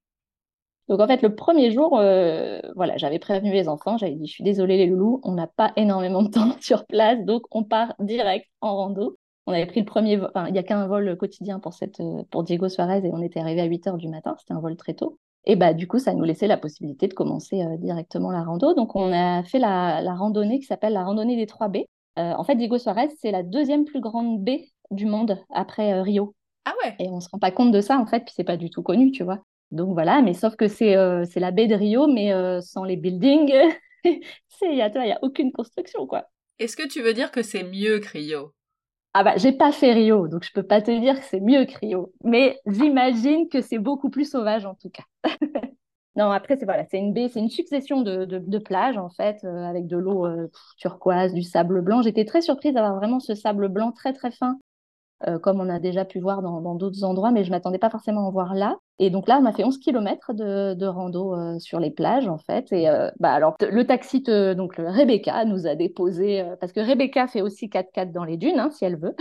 Donc 0.89 0.99
en 0.99 1.07
fait, 1.07 1.21
le 1.21 1.35
premier 1.35 1.71
jour, 1.71 1.97
euh, 1.99 2.59
voilà, 2.75 2.97
j'avais 2.97 3.19
prévenu 3.19 3.51
les 3.51 3.67
enfants, 3.67 3.97
j'avais 3.97 4.15
dit, 4.15 4.25
je 4.25 4.31
suis 4.31 4.43
désolée 4.43 4.77
les 4.77 4.85
loulous, 4.85 5.19
on 5.23 5.33
n'a 5.33 5.47
pas 5.47 5.73
énormément 5.75 6.23
de 6.23 6.29
temps 6.29 6.55
sur 6.61 6.85
place, 6.85 7.23
donc 7.25 7.43
on 7.51 7.63
part 7.63 7.93
direct 7.99 8.47
en 8.61 8.75
rando. 8.75 9.17
On 9.47 9.53
avait 9.53 9.65
pris 9.65 9.79
le 9.79 9.85
premier, 9.85 10.19
enfin, 10.21 10.47
il 10.47 10.53
n'y 10.53 10.59
a 10.59 10.63
qu'un 10.63 10.87
vol 10.87 11.15
quotidien 11.17 11.59
pour, 11.59 11.73
cette, 11.73 12.01
pour 12.31 12.43
Diego 12.43 12.67
Suarez 12.67 13.05
et 13.05 13.11
on 13.13 13.21
était 13.21 13.39
arrivé 13.39 13.61
à 13.61 13.65
8 13.65 13.87
heures 13.87 13.97
du 13.97 14.09
matin, 14.09 14.35
c'était 14.39 14.53
un 14.53 14.59
vol 14.59 14.75
très 14.75 14.93
tôt. 14.93 15.19
Et 15.49 15.55
bah, 15.55 15.73
du 15.73 15.87
coup, 15.87 15.97
ça 15.97 16.13
nous 16.13 16.25
laissait 16.25 16.45
la 16.45 16.57
possibilité 16.57 17.07
de 17.07 17.13
commencer 17.13 17.63
euh, 17.63 17.77
directement 17.77 18.31
la 18.31 18.43
rando. 18.43 18.73
Donc, 18.73 18.97
on 18.97 19.13
a 19.13 19.43
fait 19.43 19.59
la, 19.59 20.01
randonnée 20.13 20.59
qui 20.59 20.65
s'appelle 20.65 20.91
la 20.91 21.05
randonnée 21.05 21.37
des 21.37 21.47
trois 21.47 21.69
baies. 21.69 21.87
Euh, 22.19 22.33
en 22.33 22.43
fait, 22.43 22.55
Diego 22.55 22.77
Suarez, 22.77 23.07
c'est 23.21 23.31
la 23.31 23.43
deuxième 23.43 23.85
plus 23.85 24.01
grande 24.01 24.43
baie 24.43 24.67
du 24.91 25.05
monde 25.05 25.41
après 25.49 25.93
euh, 25.93 26.01
Rio. 26.01 26.35
Ah 26.65 26.73
ouais 26.83 26.95
Et 26.99 27.07
on 27.09 27.21
se 27.21 27.29
rend 27.29 27.39
pas 27.39 27.51
compte 27.51 27.71
de 27.71 27.79
ça, 27.79 27.97
en 27.97 28.05
fait, 28.05 28.25
puis 28.25 28.33
c'est 28.35 28.43
pas 28.43 28.57
du 28.57 28.69
tout 28.69 28.83
connu, 28.83 29.11
tu 29.11 29.23
vois. 29.23 29.39
Donc 29.71 29.93
voilà, 29.93 30.21
mais 30.21 30.33
sauf 30.33 30.57
que 30.57 30.67
c'est 30.67 30.95
c'est 31.25 31.39
la 31.41 31.51
baie 31.51 31.67
de 31.67 31.75
Rio, 31.75 32.07
mais 32.07 32.31
sans 32.61 32.85
les 32.85 32.95
buildings. 32.95 33.53
Il 34.05 34.21
n'y 34.61 34.81
a, 34.81 35.05
y 35.05 35.11
a 35.11 35.19
aucune 35.21 35.51
construction, 35.51 36.07
quoi. 36.07 36.25
Est-ce 36.59 36.77
que 36.77 36.87
tu 36.87 37.01
veux 37.01 37.13
dire 37.13 37.31
que 37.31 37.41
c'est 37.41 37.63
mieux 37.63 37.99
que 37.99 38.09
Rio? 38.09 38.53
Ah 39.19 39.23
bah, 39.23 39.33
j'ai 39.37 39.51
pas 39.51 39.71
fait 39.71 39.93
Rio, 39.93 40.27
donc 40.27 40.43
je 40.43 40.51
peux 40.53 40.61
pas 40.61 40.79
te 40.79 40.91
dire 40.91 41.19
que 41.19 41.25
c'est 41.25 41.39
mieux 41.39 41.65
que 41.65 41.75
Rio, 41.79 42.13
mais 42.23 42.59
j'imagine 42.67 43.49
que 43.49 43.61
c'est 43.61 43.79
beaucoup 43.79 44.11
plus 44.11 44.29
sauvage 44.29 44.63
en 44.67 44.75
tout 44.75 44.91
cas. 44.91 45.05
non, 46.15 46.29
après, 46.29 46.55
c'est 46.55 46.65
voilà, 46.65 46.85
c'est 46.91 46.99
une 46.99 47.13
baie, 47.13 47.27
c'est 47.27 47.39
une 47.39 47.49
succession 47.49 48.01
de, 48.01 48.25
de, 48.25 48.57
plages 48.59 48.99
en 48.99 49.09
fait, 49.09 49.43
euh, 49.43 49.63
avec 49.63 49.87
de 49.87 49.97
l'eau 49.97 50.27
euh, 50.27 50.51
turquoise, 50.77 51.33
du 51.33 51.41
sable 51.41 51.81
blanc. 51.81 52.03
J'étais 52.03 52.25
très 52.25 52.43
surprise 52.43 52.75
d'avoir 52.75 52.93
vraiment 52.93 53.19
ce 53.19 53.33
sable 53.33 53.69
blanc 53.69 53.91
très 53.91 54.13
très 54.13 54.29
fin 54.29 54.59
euh, 55.27 55.39
comme 55.39 55.59
on 55.59 55.69
a 55.69 55.79
déjà 55.79 56.05
pu 56.05 56.19
voir 56.19 56.41
dans 56.41 56.75
d'autres 56.75 57.03
endroits, 57.03 57.31
mais 57.31 57.43
je 57.43 57.49
m'attendais 57.49 57.79
pas 57.79 57.89
forcément 57.89 58.21
à 58.21 58.23
en 58.25 58.31
voir 58.31 58.53
là. 58.53 58.77
Et 58.99 59.09
donc 59.09 59.27
là, 59.27 59.39
on 59.41 59.45
a 59.45 59.51
fait 59.51 59.63
11 59.63 59.79
km 59.79 60.33
de, 60.33 60.75
de 60.75 60.85
rando 60.85 61.33
euh, 61.33 61.57
sur 61.59 61.79
les 61.79 61.89
plages, 61.89 62.27
en 62.27 62.37
fait. 62.37 62.71
Et 62.71 62.87
euh, 62.87 63.09
bah 63.19 63.33
alors, 63.33 63.55
le 63.59 63.83
taxi, 63.85 64.21
donc 64.21 64.77
le 64.77 64.87
Rebecca, 64.87 65.43
nous 65.45 65.65
a 65.65 65.75
déposé, 65.75 66.45
parce 66.59 66.71
que 66.71 66.79
Rebecca 66.79 67.27
fait 67.27 67.41
aussi 67.41 67.67
4x4 67.67 68.11
dans 68.11 68.23
les 68.23 68.37
dunes, 68.37 68.59
hein, 68.59 68.69
si 68.69 68.85
elle 68.85 68.97
veut. 68.97 69.15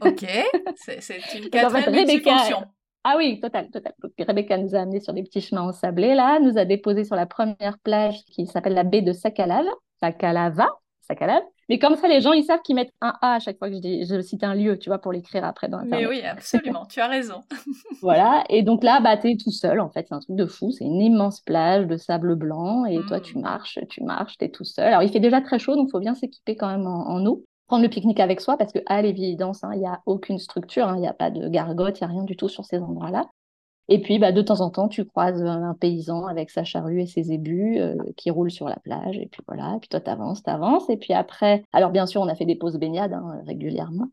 Ok, 0.00 0.24
c'est 0.76 1.38
une 1.38 1.50
4 1.50 1.76
x 1.76 1.86
Rebecca, 1.86 2.36
ah 3.04 3.16
oui, 3.16 3.40
total, 3.40 3.68
total. 3.70 3.94
Donc, 4.00 4.12
Rebecca 4.16 4.56
nous 4.56 4.76
a 4.76 4.80
amenés 4.80 5.00
sur 5.00 5.12
des 5.12 5.24
petits 5.24 5.40
chemins 5.40 5.62
ensablés, 5.62 6.14
là, 6.14 6.38
nous 6.38 6.56
a 6.56 6.64
déposé 6.64 7.02
sur 7.04 7.16
la 7.16 7.26
première 7.26 7.78
plage 7.82 8.24
qui 8.26 8.46
s'appelle 8.46 8.74
la 8.74 8.84
baie 8.84 9.02
de 9.02 9.12
Sakalav, 9.12 9.64
Sakalava, 10.00 10.68
Sakalava. 11.00 11.44
Mais 11.68 11.78
comme 11.78 11.96
ça, 11.96 12.08
les 12.08 12.20
gens, 12.20 12.32
ils 12.32 12.44
savent 12.44 12.62
qu'ils 12.62 12.74
mettent 12.74 12.92
un 13.00 13.14
A 13.20 13.34
à 13.34 13.38
chaque 13.38 13.58
fois 13.58 13.70
que 13.70 13.76
je, 13.76 14.04
je 14.04 14.20
cite 14.20 14.44
un 14.44 14.54
lieu, 14.54 14.78
tu 14.78 14.90
vois, 14.90 14.98
pour 14.98 15.12
l'écrire 15.12 15.44
après 15.44 15.68
dans 15.68 15.78
Internet. 15.78 16.00
Mais 16.00 16.06
oui, 16.06 16.22
absolument, 16.22 16.86
tu 16.86 17.00
as 17.00 17.06
raison. 17.06 17.40
voilà, 18.02 18.44
et 18.48 18.62
donc 18.62 18.82
là, 18.82 19.00
bah, 19.00 19.14
es 19.22 19.36
tout 19.36 19.50
seul, 19.50 19.80
en 19.80 19.90
fait, 19.90 20.06
c'est 20.08 20.14
un 20.14 20.20
truc 20.20 20.36
de 20.36 20.46
fou. 20.46 20.70
C'est 20.70 20.84
une 20.84 21.00
immense 21.00 21.40
plage 21.40 21.86
de 21.86 21.96
sable 21.96 22.34
blanc, 22.34 22.84
et 22.84 22.98
toi, 23.06 23.20
tu 23.20 23.38
hmm. 23.38 23.42
marches, 23.42 23.78
tu 23.88 24.02
marches, 24.02 24.38
tu 24.38 24.44
es 24.44 24.50
tout 24.50 24.64
seul. 24.64 24.88
Alors, 24.88 25.02
il 25.02 25.10
fait 25.10 25.20
déjà 25.20 25.40
très 25.40 25.58
chaud, 25.58 25.76
donc 25.76 25.88
il 25.88 25.92
faut 25.92 26.00
bien 26.00 26.14
s'équiper 26.14 26.56
quand 26.56 26.68
même 26.68 26.86
en, 26.86 27.24
eau. 27.26 27.44
Prendre 27.66 27.84
le 27.84 27.88
pique-nique 27.88 28.20
avec 28.20 28.40
soi, 28.40 28.56
parce 28.56 28.72
qu'à 28.72 29.02
l'évidence, 29.02 29.64
hein, 29.64 29.70
il 29.74 29.80
n'y 29.80 29.86
a 29.86 30.00
aucune 30.06 30.38
structure, 30.38 30.88
hein, 30.88 30.96
il 30.96 31.00
n'y 31.00 31.08
a 31.08 31.14
pas 31.14 31.30
de 31.30 31.48
gargote, 31.48 31.98
il 32.00 32.04
n'y 32.04 32.10
a 32.10 32.12
rien 32.12 32.24
du 32.24 32.36
tout 32.36 32.48
sur 32.48 32.64
ces 32.64 32.78
endroits-là. 32.78 33.26
Et 33.88 34.00
puis, 34.00 34.18
bah, 34.18 34.32
de 34.32 34.42
temps 34.42 34.60
en 34.60 34.70
temps, 34.70 34.88
tu 34.88 35.04
croises 35.04 35.42
un 35.42 35.74
paysan 35.74 36.26
avec 36.26 36.50
sa 36.50 36.64
charrue 36.64 37.02
et 37.02 37.06
ses 37.06 37.32
ébus 37.32 37.78
euh, 37.78 37.96
qui 38.16 38.30
roulent 38.30 38.50
sur 38.50 38.68
la 38.68 38.76
plage. 38.76 39.18
Et 39.18 39.26
puis 39.26 39.42
voilà, 39.46 39.74
et 39.76 39.80
puis 39.80 39.88
toi, 39.88 40.00
t'avances, 40.00 40.42
t'avances. 40.42 40.88
Et 40.88 40.96
puis 40.96 41.12
après, 41.12 41.64
alors 41.72 41.90
bien 41.90 42.06
sûr, 42.06 42.20
on 42.20 42.28
a 42.28 42.34
fait 42.34 42.44
des 42.46 42.56
pauses 42.56 42.78
baignades 42.78 43.12
hein, 43.12 43.42
régulièrement. 43.46 44.08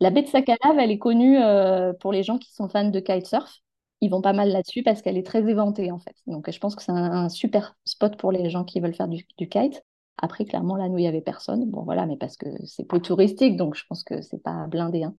La 0.00 0.10
baie 0.10 0.22
de 0.22 0.28
Sakalave, 0.28 0.78
elle 0.78 0.90
est 0.92 0.98
connue 0.98 1.38
euh, 1.42 1.92
pour 1.92 2.12
les 2.12 2.22
gens 2.22 2.38
qui 2.38 2.52
sont 2.52 2.68
fans 2.68 2.88
de 2.88 3.00
kitesurf. 3.00 3.60
Ils 4.00 4.10
vont 4.10 4.22
pas 4.22 4.32
mal 4.32 4.50
là-dessus 4.50 4.84
parce 4.84 5.02
qu'elle 5.02 5.18
est 5.18 5.26
très 5.26 5.48
éventée, 5.48 5.90
en 5.90 5.98
fait. 5.98 6.14
Donc, 6.28 6.50
je 6.50 6.58
pense 6.60 6.76
que 6.76 6.82
c'est 6.82 6.92
un, 6.92 7.28
super 7.28 7.76
spot 7.84 8.16
pour 8.16 8.30
les 8.30 8.48
gens 8.48 8.64
qui 8.64 8.78
veulent 8.80 8.94
faire 8.94 9.08
du, 9.08 9.26
kite. 9.36 9.82
Après, 10.18 10.44
clairement, 10.44 10.76
là, 10.76 10.88
nous, 10.88 10.98
il 10.98 11.04
y 11.04 11.08
avait 11.08 11.20
personne. 11.20 11.68
Bon, 11.68 11.82
voilà, 11.82 12.06
mais 12.06 12.16
parce 12.16 12.36
que 12.36 12.46
c'est 12.64 12.84
peu 12.86 13.00
touristique, 13.00 13.56
donc 13.56 13.74
je 13.74 13.84
pense 13.88 14.04
que 14.04 14.20
c'est 14.22 14.42
pas 14.42 14.66
blindé. 14.68 15.02
Hein. 15.02 15.14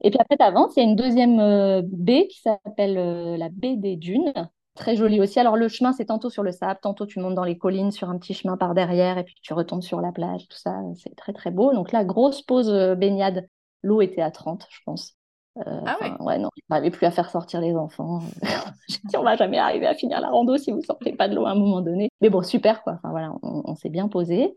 Et 0.00 0.10
puis 0.10 0.18
après, 0.20 0.36
tu 0.36 0.44
avances, 0.44 0.72
il 0.76 0.80
y 0.80 0.86
a 0.86 0.88
une 0.88 0.96
deuxième 0.96 1.40
euh, 1.40 1.82
baie 1.84 2.26
qui 2.28 2.40
s'appelle 2.40 2.98
euh, 2.98 3.36
la 3.36 3.48
baie 3.48 3.76
des 3.76 3.96
dunes. 3.96 4.32
Très 4.74 4.96
joli 4.96 5.20
aussi. 5.20 5.38
Alors 5.38 5.56
le 5.56 5.68
chemin, 5.68 5.92
c'est 5.92 6.06
tantôt 6.06 6.30
sur 6.30 6.42
le 6.42 6.50
sable, 6.50 6.80
tantôt 6.82 7.06
tu 7.06 7.20
montes 7.20 7.36
dans 7.36 7.44
les 7.44 7.56
collines 7.56 7.92
sur 7.92 8.10
un 8.10 8.18
petit 8.18 8.34
chemin 8.34 8.56
par 8.56 8.74
derrière 8.74 9.18
et 9.18 9.24
puis 9.24 9.36
tu 9.40 9.54
retombes 9.54 9.82
sur 9.82 10.00
la 10.00 10.10
plage, 10.10 10.48
tout 10.48 10.58
ça, 10.58 10.80
c'est 10.96 11.14
très 11.14 11.32
très 11.32 11.52
beau. 11.52 11.72
Donc 11.72 11.92
là, 11.92 12.04
grosse 12.04 12.42
pause 12.42 12.70
euh, 12.70 12.96
baignade. 12.96 13.48
L'eau 13.82 14.00
était 14.00 14.22
à 14.22 14.30
30, 14.30 14.66
je 14.70 14.80
pense. 14.84 15.16
Ah 15.64 15.96
ouais. 16.00 16.10
ouais, 16.18 16.38
non, 16.38 16.48
n'arrivais 16.68 16.90
plus 16.90 17.06
à 17.06 17.12
faire 17.12 17.30
sortir 17.30 17.60
les 17.60 17.76
enfants. 17.76 18.20
J'ai 18.88 18.98
dit, 19.04 19.16
on 19.16 19.22
va 19.22 19.36
jamais 19.36 19.58
arriver 19.58 19.86
à 19.86 19.94
finir 19.94 20.20
la 20.20 20.28
rando 20.28 20.56
si 20.56 20.72
vous 20.72 20.82
sortez 20.82 21.12
pas 21.12 21.28
de 21.28 21.36
l'eau 21.36 21.46
à 21.46 21.50
un 21.50 21.54
moment 21.54 21.80
donné. 21.80 22.08
Mais 22.20 22.30
bon, 22.30 22.42
super 22.42 22.82
quoi. 22.82 22.94
Enfin 22.94 23.10
voilà, 23.10 23.32
on, 23.42 23.74
s'est 23.76 23.90
bien 23.90 24.08
posé. 24.08 24.56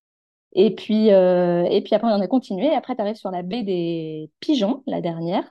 Et 0.60 0.74
puis, 0.74 1.12
euh, 1.14 1.66
et 1.70 1.82
puis 1.82 1.94
après, 1.94 2.12
on 2.12 2.20
a 2.20 2.28
continué. 2.28 2.74
Après, 2.74 2.96
tu 2.96 3.02
arrives 3.02 3.16
sur 3.16 3.30
la 3.30 3.44
baie 3.44 3.62
des 3.62 4.32
Pigeons, 4.40 4.84
la 4.88 5.02
dernière. 5.02 5.44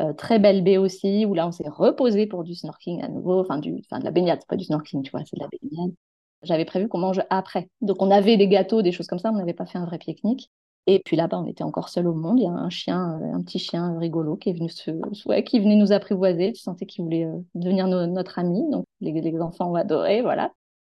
Euh, 0.00 0.12
très 0.12 0.40
belle 0.40 0.64
baie 0.64 0.76
aussi, 0.76 1.24
où 1.24 1.34
là, 1.34 1.46
on 1.46 1.52
s'est 1.52 1.68
reposé 1.68 2.26
pour 2.26 2.42
du 2.42 2.56
snorkeling 2.56 3.00
à 3.02 3.08
nouveau. 3.08 3.40
Enfin, 3.40 3.58
du, 3.58 3.80
enfin 3.86 4.00
de 4.00 4.04
la 4.04 4.10
baignade, 4.10 4.40
c'est 4.40 4.48
pas 4.48 4.56
du 4.56 4.64
snorkeling, 4.64 5.04
tu 5.04 5.12
vois, 5.12 5.20
c'est 5.24 5.36
de 5.36 5.42
la 5.42 5.48
baignade. 5.48 5.94
J'avais 6.42 6.64
prévu 6.64 6.88
qu'on 6.88 6.98
mange 6.98 7.22
après. 7.30 7.70
Donc, 7.80 8.02
on 8.02 8.10
avait 8.10 8.36
des 8.36 8.48
gâteaux, 8.48 8.82
des 8.82 8.90
choses 8.90 9.06
comme 9.06 9.20
ça. 9.20 9.30
On 9.30 9.36
n'avait 9.36 9.54
pas 9.54 9.66
fait 9.66 9.78
un 9.78 9.86
vrai 9.86 9.98
pique-nique. 9.98 10.50
Et 10.88 11.00
puis 11.04 11.16
là-bas, 11.16 11.38
on 11.38 11.46
était 11.46 11.62
encore 11.62 11.88
seul 11.88 12.08
au 12.08 12.14
monde. 12.14 12.40
Il 12.40 12.44
y 12.44 12.46
a 12.48 12.50
un 12.50 12.70
chien, 12.70 13.20
euh, 13.22 13.34
un 13.34 13.42
petit 13.42 13.60
chien 13.60 13.98
rigolo 13.98 14.36
qui 14.36 14.50
est 14.50 14.54
venu 14.54 14.68
se... 14.68 14.90
ouais, 15.28 15.44
qui 15.44 15.60
venait 15.60 15.76
nous 15.76 15.92
apprivoiser. 15.92 16.52
Tu 16.54 16.60
sentais 16.62 16.86
qu'il 16.86 17.04
voulait 17.04 17.28
devenir 17.54 17.86
notre 17.86 18.38
ami. 18.40 18.68
Donc 18.70 18.84
les, 19.00 19.12
les, 19.12 19.40
enfants 19.40 19.70
ont 19.70 19.74
adoré, 19.76 20.22
voilà. 20.22 20.50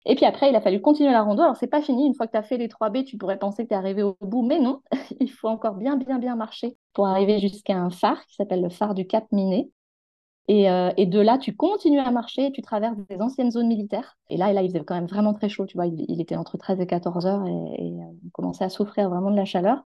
Et 0.09 0.15
puis 0.15 0.25
après, 0.25 0.49
il 0.49 0.57
a 0.57 0.61
fallu 0.63 0.81
continuer 0.81 1.13
la 1.13 1.23
rando. 1.23 1.43
Alors 1.43 1.57
c'est 1.57 1.67
pas 1.67 1.83
fini. 1.83 2.07
Une 2.07 2.15
fois 2.15 2.27
que 2.27 2.33
tu 2.33 2.39
as 2.39 2.43
fait 2.43 2.57
les 2.57 2.69
3 2.69 2.89
B, 2.89 3.05
tu 3.05 3.19
pourrais 3.19 3.39
penser 3.39 3.65
que 3.65 3.69
tu 3.69 3.75
es 3.75 3.77
arrivé 3.77 4.03
au 4.03 4.17
bout, 4.23 4.43
mais 4.43 4.59
non. 4.59 4.81
il 5.21 5.31
faut 5.31 5.49
encore 5.49 5.75
bien, 5.75 5.97
bien, 5.97 6.19
bien 6.19 6.35
marcher 6.35 6.77
pour 6.95 7.07
arriver 7.07 7.39
jusqu'à 7.39 7.77
un 7.77 7.91
phare 7.91 8.25
qui 8.27 8.35
s'appelle 8.35 8.63
le 8.63 8.71
phare 8.71 8.95
du 8.95 9.07
Cap 9.07 9.27
Miné. 9.33 9.71
Et, 10.49 10.71
euh, 10.71 10.91
et, 10.97 11.05
de 11.05 11.21
là, 11.21 11.37
tu 11.37 11.55
continues 11.55 11.99
à 11.99 12.11
marcher, 12.11 12.51
tu 12.53 12.63
traverses 12.63 12.97
des 13.11 13.21
anciennes 13.21 13.51
zones 13.51 13.69
militaires. 13.69 14.17
Et 14.31 14.39
là, 14.39 14.51
là, 14.55 14.63
il 14.63 14.69
faisait 14.71 14.83
quand 14.83 14.95
même 14.95 15.07
vraiment 15.07 15.35
très 15.35 15.51
chaud, 15.51 15.67
tu 15.67 15.77
vois. 15.77 15.87
Il, 15.87 16.21
était 16.23 16.37
entre 16.37 16.57
13 16.57 16.81
et 16.81 16.87
14 16.87 17.27
heures 17.27 17.47
et, 17.47 17.51
et 17.51 17.93
euh, 18.01 18.07
on 18.27 18.31
commençait 18.33 18.65
à 18.65 18.71
souffrir 18.71 19.11
vraiment 19.11 19.31
de 19.31 19.37
la 19.37 19.45
chaleur. 19.45 19.85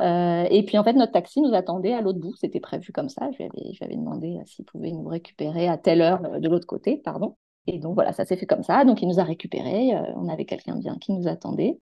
Euh, 0.00 0.46
et 0.50 0.64
puis 0.64 0.78
en 0.78 0.84
fait, 0.84 0.94
notre 0.94 1.12
taxi 1.12 1.42
nous 1.42 1.52
attendait 1.52 1.92
à 1.92 2.00
l'autre 2.00 2.20
bout. 2.20 2.34
C'était 2.36 2.60
prévu 2.60 2.90
comme 2.92 3.10
ça. 3.10 3.30
Je 3.32 3.36
lui 3.36 3.44
avais, 3.44 3.72
je 3.74 3.78
lui 3.78 3.84
avais 3.84 3.96
demandé 3.96 4.38
s'il 4.46 4.64
pouvait 4.64 4.92
nous 4.92 5.06
récupérer 5.08 5.68
à 5.68 5.76
telle 5.76 6.00
heure 6.00 6.40
de 6.40 6.48
l'autre 6.48 6.66
côté, 6.66 6.96
pardon. 7.04 7.36
Et 7.70 7.78
donc 7.78 7.94
voilà, 7.94 8.12
ça 8.12 8.24
s'est 8.24 8.36
fait 8.36 8.46
comme 8.46 8.62
ça. 8.62 8.84
Donc 8.84 9.02
il 9.02 9.08
nous 9.08 9.20
a 9.20 9.24
récupérés. 9.24 9.92
on 10.16 10.28
avait 10.28 10.46
quelqu'un 10.46 10.76
bien 10.76 10.96
qui 10.98 11.12
nous 11.12 11.28
attendait. 11.28 11.78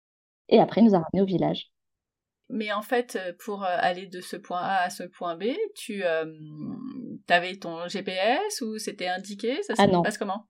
Et 0.48 0.58
après, 0.58 0.80
il 0.80 0.84
nous 0.84 0.94
a 0.94 1.00
ramenés 1.00 1.22
au 1.22 1.26
village. 1.26 1.70
Mais 2.48 2.72
en 2.72 2.82
fait, 2.82 3.18
pour 3.44 3.64
aller 3.64 4.06
de 4.06 4.20
ce 4.20 4.36
point 4.36 4.60
A 4.60 4.84
à 4.84 4.90
ce 4.90 5.02
point 5.02 5.36
B, 5.36 5.44
tu 5.74 6.02
avais 7.28 7.56
ton 7.56 7.86
GPS 7.86 8.62
ou 8.62 8.78
c'était 8.78 9.08
indiqué? 9.08 9.62
Ça 9.62 9.74
ah 9.76 9.86
se 9.86 10.02
passe 10.02 10.18
comment? 10.18 10.46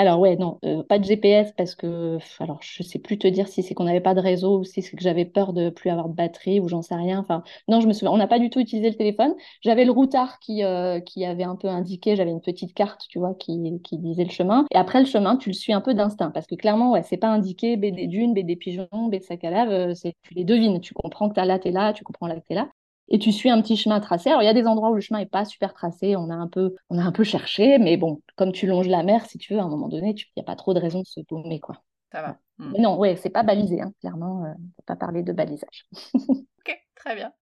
Alors 0.00 0.18
ouais, 0.18 0.36
non, 0.36 0.58
euh, 0.64 0.82
pas 0.82 0.98
de 0.98 1.04
GPS 1.04 1.52
parce 1.56 1.74
que, 1.74 2.18
alors 2.38 2.58
je 2.62 2.82
sais 2.82 2.98
plus 2.98 3.18
te 3.18 3.26
dire 3.28 3.48
si 3.48 3.62
c'est 3.62 3.74
qu'on 3.74 3.84
n'avait 3.84 4.00
pas 4.00 4.14
de 4.14 4.20
réseau 4.20 4.60
ou 4.60 4.64
si 4.64 4.80
c'est 4.80 4.96
que 4.96 5.02
j'avais 5.02 5.26
peur 5.26 5.52
de 5.52 5.68
plus 5.68 5.90
avoir 5.90 6.08
de 6.08 6.14
batterie 6.14 6.58
ou 6.58 6.68
j'en 6.68 6.80
sais 6.80 6.94
rien. 6.94 7.18
Enfin, 7.20 7.42
non, 7.68 7.80
je 7.80 7.86
me 7.86 7.92
souviens, 7.92 8.10
on 8.12 8.16
n'a 8.16 8.26
pas 8.26 8.38
du 8.38 8.48
tout 8.48 8.60
utilisé 8.60 8.88
le 8.90 8.96
téléphone. 8.96 9.34
J'avais 9.60 9.84
le 9.84 9.90
routard 9.92 10.38
qui, 10.40 10.64
euh, 10.64 11.00
qui 11.00 11.24
avait 11.26 11.44
un 11.44 11.54
peu 11.56 11.68
indiqué, 11.68 12.16
j'avais 12.16 12.30
une 12.30 12.40
petite 12.40 12.72
carte, 12.72 13.06
tu 13.10 13.18
vois, 13.18 13.34
qui, 13.34 13.80
qui 13.82 13.98
disait 13.98 14.24
le 14.24 14.30
chemin. 14.30 14.64
Et 14.72 14.76
après 14.76 15.00
le 15.00 15.06
chemin, 15.06 15.36
tu 15.36 15.50
le 15.50 15.54
suis 15.54 15.72
un 15.74 15.80
peu 15.82 15.92
d'instinct 15.92 16.30
parce 16.30 16.46
que 16.46 16.54
clairement, 16.54 16.92
ouais, 16.92 17.02
c'est 17.02 17.18
pas 17.18 17.28
indiqué 17.28 17.76
B 17.76 17.86
des 17.94 18.06
dunes, 18.06 18.32
B 18.32 18.38
des 18.40 18.56
pigeons, 18.56 18.88
B 18.92 19.16
de 19.16 19.22
sac 19.22 19.44
à 19.44 19.50
lave, 19.50 19.70
euh, 19.70 19.94
tu 20.22 20.34
les 20.34 20.44
devines, 20.44 20.80
tu 20.80 20.94
comprends 20.94 21.28
que 21.28 21.34
t'as 21.34 21.44
là, 21.44 21.58
t'es 21.58 21.70
là, 21.72 21.92
tu 21.92 22.04
comprends 22.04 22.26
là 22.26 22.40
t'es 22.40 22.54
là 22.54 22.70
et 23.10 23.18
tu 23.18 23.32
suis 23.32 23.50
un 23.50 23.60
petit 23.60 23.76
chemin 23.76 24.00
tracé. 24.00 24.30
Alors, 24.30 24.42
il 24.42 24.46
y 24.46 24.48
a 24.48 24.54
des 24.54 24.66
endroits 24.66 24.90
où 24.90 24.94
le 24.94 25.00
chemin 25.00 25.18
n'est 25.18 25.26
pas 25.26 25.44
super 25.44 25.74
tracé, 25.74 26.16
on 26.16 26.30
a, 26.30 26.34
un 26.34 26.46
peu, 26.46 26.74
on 26.88 26.98
a 26.98 27.02
un 27.02 27.12
peu 27.12 27.24
cherché, 27.24 27.78
mais 27.78 27.96
bon, 27.96 28.22
comme 28.36 28.52
tu 28.52 28.66
longes 28.66 28.88
la 28.88 29.02
mer, 29.02 29.26
si 29.26 29.36
tu 29.36 29.52
veux, 29.52 29.60
à 29.60 29.64
un 29.64 29.68
moment 29.68 29.88
donné, 29.88 30.14
il 30.16 30.24
n'y 30.36 30.42
a 30.42 30.44
pas 30.44 30.56
trop 30.56 30.74
de 30.74 30.80
raison 30.80 31.00
de 31.00 31.06
se 31.06 31.20
paumer, 31.20 31.60
quoi. 31.60 31.82
Ça 32.12 32.22
va. 32.22 32.38
Hmm. 32.58 32.72
Mais 32.72 32.78
non, 32.80 32.96
ouais, 32.96 33.16
c'est 33.16 33.30
pas 33.30 33.42
balisé, 33.42 33.80
hein, 33.80 33.92
clairement, 34.00 34.44
euh, 34.44 34.48
on 34.56 34.62
ne 34.62 34.68
peut 34.76 34.84
pas 34.86 34.96
parler 34.96 35.22
de 35.22 35.32
balisage. 35.32 35.86
ok, 36.14 36.80
très 36.94 37.14
bien. 37.16 37.32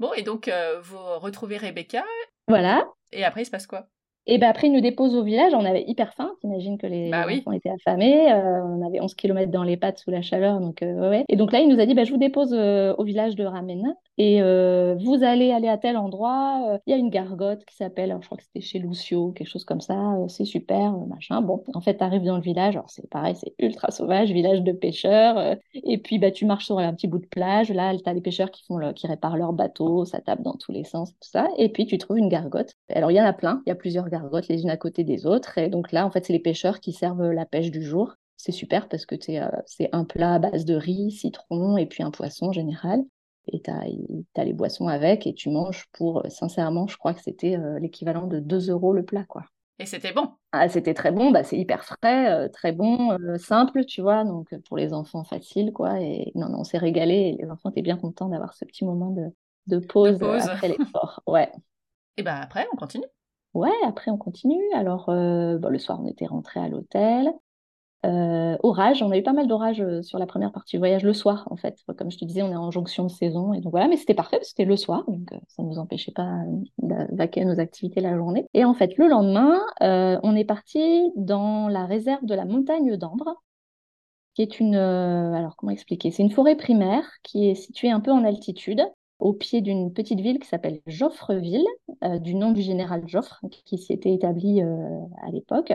Bon, 0.00 0.12
et 0.14 0.22
donc, 0.22 0.48
euh, 0.48 0.80
vous 0.80 0.98
retrouvez 0.98 1.56
Rebecca? 1.56 2.04
Voilà. 2.48 2.84
Et 3.12 3.24
après, 3.24 3.42
il 3.42 3.46
se 3.46 3.50
passe 3.50 3.68
quoi? 3.68 3.88
Et 4.26 4.38
ben 4.38 4.48
après, 4.48 4.68
ils 4.68 4.72
nous 4.72 4.80
déposent 4.80 5.14
au 5.14 5.22
village. 5.22 5.52
On 5.54 5.64
avait 5.64 5.84
hyper 5.86 6.14
faim. 6.14 6.32
T'imagines 6.40 6.78
que 6.78 6.86
les 6.86 7.10
bah 7.10 7.26
enfants 7.30 7.52
étaient 7.52 7.70
affamés. 7.70 8.32
Euh, 8.32 8.64
on 8.64 8.86
avait 8.86 9.00
11 9.00 9.14
km 9.14 9.50
dans 9.50 9.62
les 9.62 9.76
pattes 9.76 9.98
sous 9.98 10.10
la 10.10 10.22
chaleur. 10.22 10.60
Donc, 10.60 10.82
euh, 10.82 11.10
ouais. 11.10 11.24
Et 11.28 11.36
donc 11.36 11.52
là, 11.52 11.60
il 11.60 11.68
nous 11.68 11.78
a 11.78 11.84
dit 11.84 11.94
bah, 11.94 12.04
Je 12.04 12.10
vous 12.10 12.18
dépose 12.18 12.54
euh, 12.54 12.94
au 12.96 13.04
village 13.04 13.36
de 13.36 13.44
Ramen. 13.44 13.94
Et 14.16 14.40
vous 14.40 15.24
allez 15.24 15.50
aller 15.50 15.68
à 15.68 15.76
tel 15.76 15.96
endroit. 15.96 16.78
Il 16.86 16.90
y 16.92 16.94
a 16.94 16.96
une 16.96 17.10
gargote 17.10 17.64
qui 17.64 17.74
s'appelle, 17.74 18.16
je 18.20 18.26
crois 18.26 18.38
que 18.38 18.44
c'était 18.44 18.60
chez 18.60 18.78
Lucio, 18.78 19.32
quelque 19.32 19.48
chose 19.48 19.64
comme 19.64 19.80
ça. 19.80 19.96
c'est 20.28 20.44
super, 20.44 20.92
machin. 21.08 21.40
Bon, 21.40 21.64
en 21.74 21.80
fait, 21.80 21.96
tu 21.96 22.04
arrives 22.04 22.22
dans 22.22 22.36
le 22.36 22.42
village. 22.42 22.76
Alors, 22.76 22.88
c'est 22.88 23.10
pareil, 23.10 23.34
c'est 23.34 23.54
ultra 23.58 23.90
sauvage, 23.90 24.30
village 24.30 24.62
de 24.62 24.70
pêcheurs. 24.70 25.56
et 25.74 25.98
puis, 25.98 26.20
bah, 26.20 26.30
tu 26.30 26.46
marches 26.46 26.66
sur 26.66 26.78
un 26.78 26.94
petit 26.94 27.08
bout 27.08 27.18
de 27.18 27.26
plage. 27.26 27.72
Là, 27.72 27.92
tu 27.96 28.08
as 28.08 28.12
les 28.12 28.20
pêcheurs 28.20 28.52
qui, 28.52 28.62
font 28.64 28.78
qui 28.92 29.08
réparent 29.08 29.36
leur 29.36 29.52
bateau. 29.52 30.04
Ça 30.04 30.20
tape 30.20 30.42
dans 30.42 30.54
tous 30.54 30.70
les 30.70 30.84
sens, 30.84 31.10
tout 31.10 31.28
ça. 31.28 31.48
Et 31.58 31.68
puis, 31.68 31.84
tu 31.86 31.98
trouves 31.98 32.18
une 32.18 32.28
gargote. 32.28 32.74
Alors, 32.94 33.10
il 33.10 33.16
y 33.16 33.20
en 33.20 33.26
a 33.26 33.32
plein. 33.32 33.62
Il 33.66 33.70
y 33.70 33.72
a 33.72 33.76
plusieurs 33.76 34.08
gargotes 34.14 34.48
les 34.48 34.62
unes 34.62 34.70
à 34.70 34.76
côté 34.76 35.04
des 35.04 35.26
autres. 35.26 35.58
Et 35.58 35.68
donc 35.68 35.92
là, 35.92 36.06
en 36.06 36.10
fait, 36.10 36.24
c'est 36.24 36.32
les 36.32 36.38
pêcheurs 36.38 36.80
qui 36.80 36.92
servent 36.92 37.30
la 37.30 37.46
pêche 37.46 37.70
du 37.70 37.82
jour. 37.82 38.14
C'est 38.36 38.52
super 38.52 38.88
parce 38.88 39.06
que 39.06 39.14
euh, 39.14 39.48
c'est 39.66 39.88
un 39.92 40.04
plat 40.04 40.34
à 40.34 40.38
base 40.38 40.64
de 40.64 40.74
riz, 40.74 41.10
citron 41.10 41.76
et 41.76 41.86
puis 41.86 42.02
un 42.02 42.10
poisson 42.10 42.46
en 42.46 42.52
général. 42.52 43.02
Et 43.52 43.60
tu 43.60 43.70
as, 43.70 44.44
les 44.44 44.52
boissons 44.52 44.88
avec 44.88 45.26
et 45.26 45.34
tu 45.34 45.50
manges 45.50 45.84
pour, 45.92 46.24
euh, 46.24 46.28
sincèrement, 46.28 46.86
je 46.86 46.96
crois 46.96 47.14
que 47.14 47.22
c'était 47.22 47.56
euh, 47.56 47.78
l'équivalent 47.78 48.26
de 48.26 48.40
2 48.40 48.70
euros 48.70 48.92
le 48.92 49.04
plat, 49.04 49.24
quoi. 49.24 49.44
Et 49.78 49.86
c'était 49.86 50.12
bon. 50.12 50.30
Ah, 50.52 50.68
c'était 50.68 50.94
très 50.94 51.10
bon, 51.10 51.32
bah, 51.32 51.42
c'est 51.42 51.58
hyper 51.58 51.84
frais, 51.84 52.48
très 52.50 52.70
bon, 52.70 53.18
simple, 53.38 53.84
tu 53.84 54.02
vois, 54.02 54.22
donc 54.22 54.54
pour 54.68 54.76
les 54.76 54.92
enfants 54.92 55.24
facile, 55.24 55.72
quoi. 55.72 56.00
Et 56.00 56.30
non, 56.36 56.48
non, 56.48 56.60
on 56.60 56.64
s'est 56.64 56.78
régalé 56.78 57.34
et 57.36 57.42
les 57.42 57.50
enfants 57.50 57.70
étaient 57.70 57.82
bien 57.82 57.96
contents 57.96 58.28
d'avoir 58.28 58.54
ce 58.54 58.64
petit 58.64 58.84
moment 58.84 59.10
de, 59.10 59.32
de 59.66 59.78
pause, 59.84 60.22
après 60.22 60.68
l'effort. 60.68 61.22
Ouais. 61.26 61.50
Et 62.16 62.22
ben 62.22 62.36
après, 62.36 62.68
on 62.72 62.76
continue. 62.76 63.06
Ouais, 63.54 63.70
après 63.84 64.10
on 64.10 64.18
continue. 64.18 64.62
Alors 64.74 65.08
euh, 65.08 65.58
le 65.58 65.78
soir 65.78 66.00
on 66.02 66.06
était 66.06 66.26
rentré 66.26 66.60
à 66.60 66.68
l'hôtel. 66.68 67.32
Euh, 68.06 68.58
orage, 68.62 69.02
on 69.02 69.10
a 69.12 69.18
eu 69.18 69.22
pas 69.22 69.32
mal 69.32 69.46
d'orages 69.48 69.80
euh, 69.80 70.02
sur 70.02 70.18
la 70.18 70.26
première 70.26 70.52
partie 70.52 70.76
du 70.76 70.78
voyage 70.78 71.04
le 71.04 71.14
soir 71.14 71.48
en 71.50 71.56
fait. 71.56 71.78
Comme 71.96 72.10
je 72.10 72.18
te 72.18 72.24
disais, 72.24 72.42
on 72.42 72.52
est 72.52 72.56
en 72.56 72.70
jonction 72.70 73.04
de 73.04 73.10
saison 73.10 73.54
et 73.54 73.60
donc 73.60 73.70
voilà, 73.72 73.88
mais 73.88 73.96
c'était 73.96 74.14
parfait 74.14 74.40
c'était 74.42 74.66
le 74.66 74.76
soir, 74.76 75.04
donc 75.08 75.30
ça 75.48 75.62
ne 75.62 75.68
nous 75.68 75.78
empêchait 75.78 76.12
pas 76.12 76.42
vaquer 77.12 77.44
nos 77.44 77.60
activités 77.60 78.00
la 78.00 78.16
journée. 78.16 78.46
Et 78.54 78.64
en 78.64 78.74
fait, 78.74 78.96
le 78.98 79.08
lendemain, 79.08 79.60
on 79.80 80.36
est 80.36 80.44
parti 80.44 81.12
dans 81.16 81.68
la 81.68 81.86
réserve 81.86 82.24
de 82.26 82.34
la 82.34 82.44
montagne 82.44 82.96
d'Ambre, 82.96 83.42
qui 84.34 84.42
est 84.42 84.60
une, 84.60 84.74
alors 84.74 85.56
comment 85.56 85.72
expliquer, 85.72 86.10
c'est 86.10 86.22
une 86.22 86.30
forêt 86.30 86.56
primaire 86.56 87.04
qui 87.22 87.48
est 87.48 87.54
située 87.54 87.90
un 87.90 88.00
peu 88.00 88.10
en 88.10 88.24
altitude 88.24 88.82
au 89.24 89.32
pied 89.32 89.62
d'une 89.62 89.90
petite 89.90 90.20
ville 90.20 90.38
qui 90.38 90.46
s'appelle 90.46 90.80
Joffreville, 90.86 91.64
euh, 92.04 92.18
du 92.18 92.34
nom 92.34 92.52
du 92.52 92.60
général 92.60 93.08
Joffre, 93.08 93.40
qui 93.64 93.78
s'y 93.78 93.94
était 93.94 94.12
établi 94.12 94.62
euh, 94.62 95.00
à 95.26 95.30
l'époque. 95.30 95.72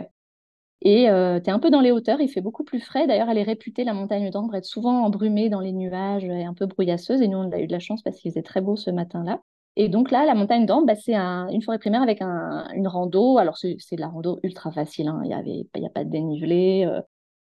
Et 0.82 1.10
euh, 1.10 1.40
tu 1.40 1.50
es 1.50 1.52
un 1.52 1.58
peu 1.58 1.72
dans 1.72 1.82
les 1.82 1.92
hauteurs, 1.92 2.22
il 2.22 2.30
fait 2.30 2.42
beaucoup 2.42 2.64
plus 2.64 2.80
frais. 2.80 3.08
D'ailleurs, 3.08 3.28
elle 3.28 3.40
est 3.40 3.44
réputée, 3.44 3.84
la 3.84 3.96
montagne 3.96 4.30
d'Ambre, 4.30 4.54
être 4.54 4.66
souvent 4.66 5.04
embrumée 5.04 5.50
dans 5.50 5.62
les 5.62 5.72
nuages 5.74 6.24
et 6.26 6.44
un 6.46 6.54
peu 6.54 6.68
brouillasseuse. 6.68 7.24
Et 7.24 7.28
nous, 7.28 7.40
on 7.40 7.52
a 7.52 7.60
eu 7.60 7.66
de 7.66 7.72
la 7.72 7.80
chance 7.80 8.04
parce 8.04 8.20
qu'il 8.20 8.30
faisait 8.32 8.44
très 8.44 8.62
beau 8.62 8.76
ce 8.76 8.92
matin-là. 8.92 9.42
Et 9.76 9.90
donc 9.90 10.12
là, 10.12 10.26
la 10.26 10.36
montagne 10.36 10.68
d'Ambre, 10.68 10.86
bah, 10.86 10.96
c'est 10.96 11.16
une 11.16 11.64
forêt 11.64 11.80
primaire 11.80 12.04
avec 12.04 12.22
une 12.22 12.88
rando. 12.88 13.40
Alors, 13.40 13.58
c'est 13.58 13.76
de 13.76 14.00
la 14.00 14.10
rando 14.10 14.40
ultra 14.44 14.72
facile. 14.72 15.08
Hein. 15.08 15.22
Il 15.26 15.66
n'y 15.76 15.88
a 15.88 15.90
pas 15.90 16.04
de 16.04 16.12
dénivelé. 16.12 16.88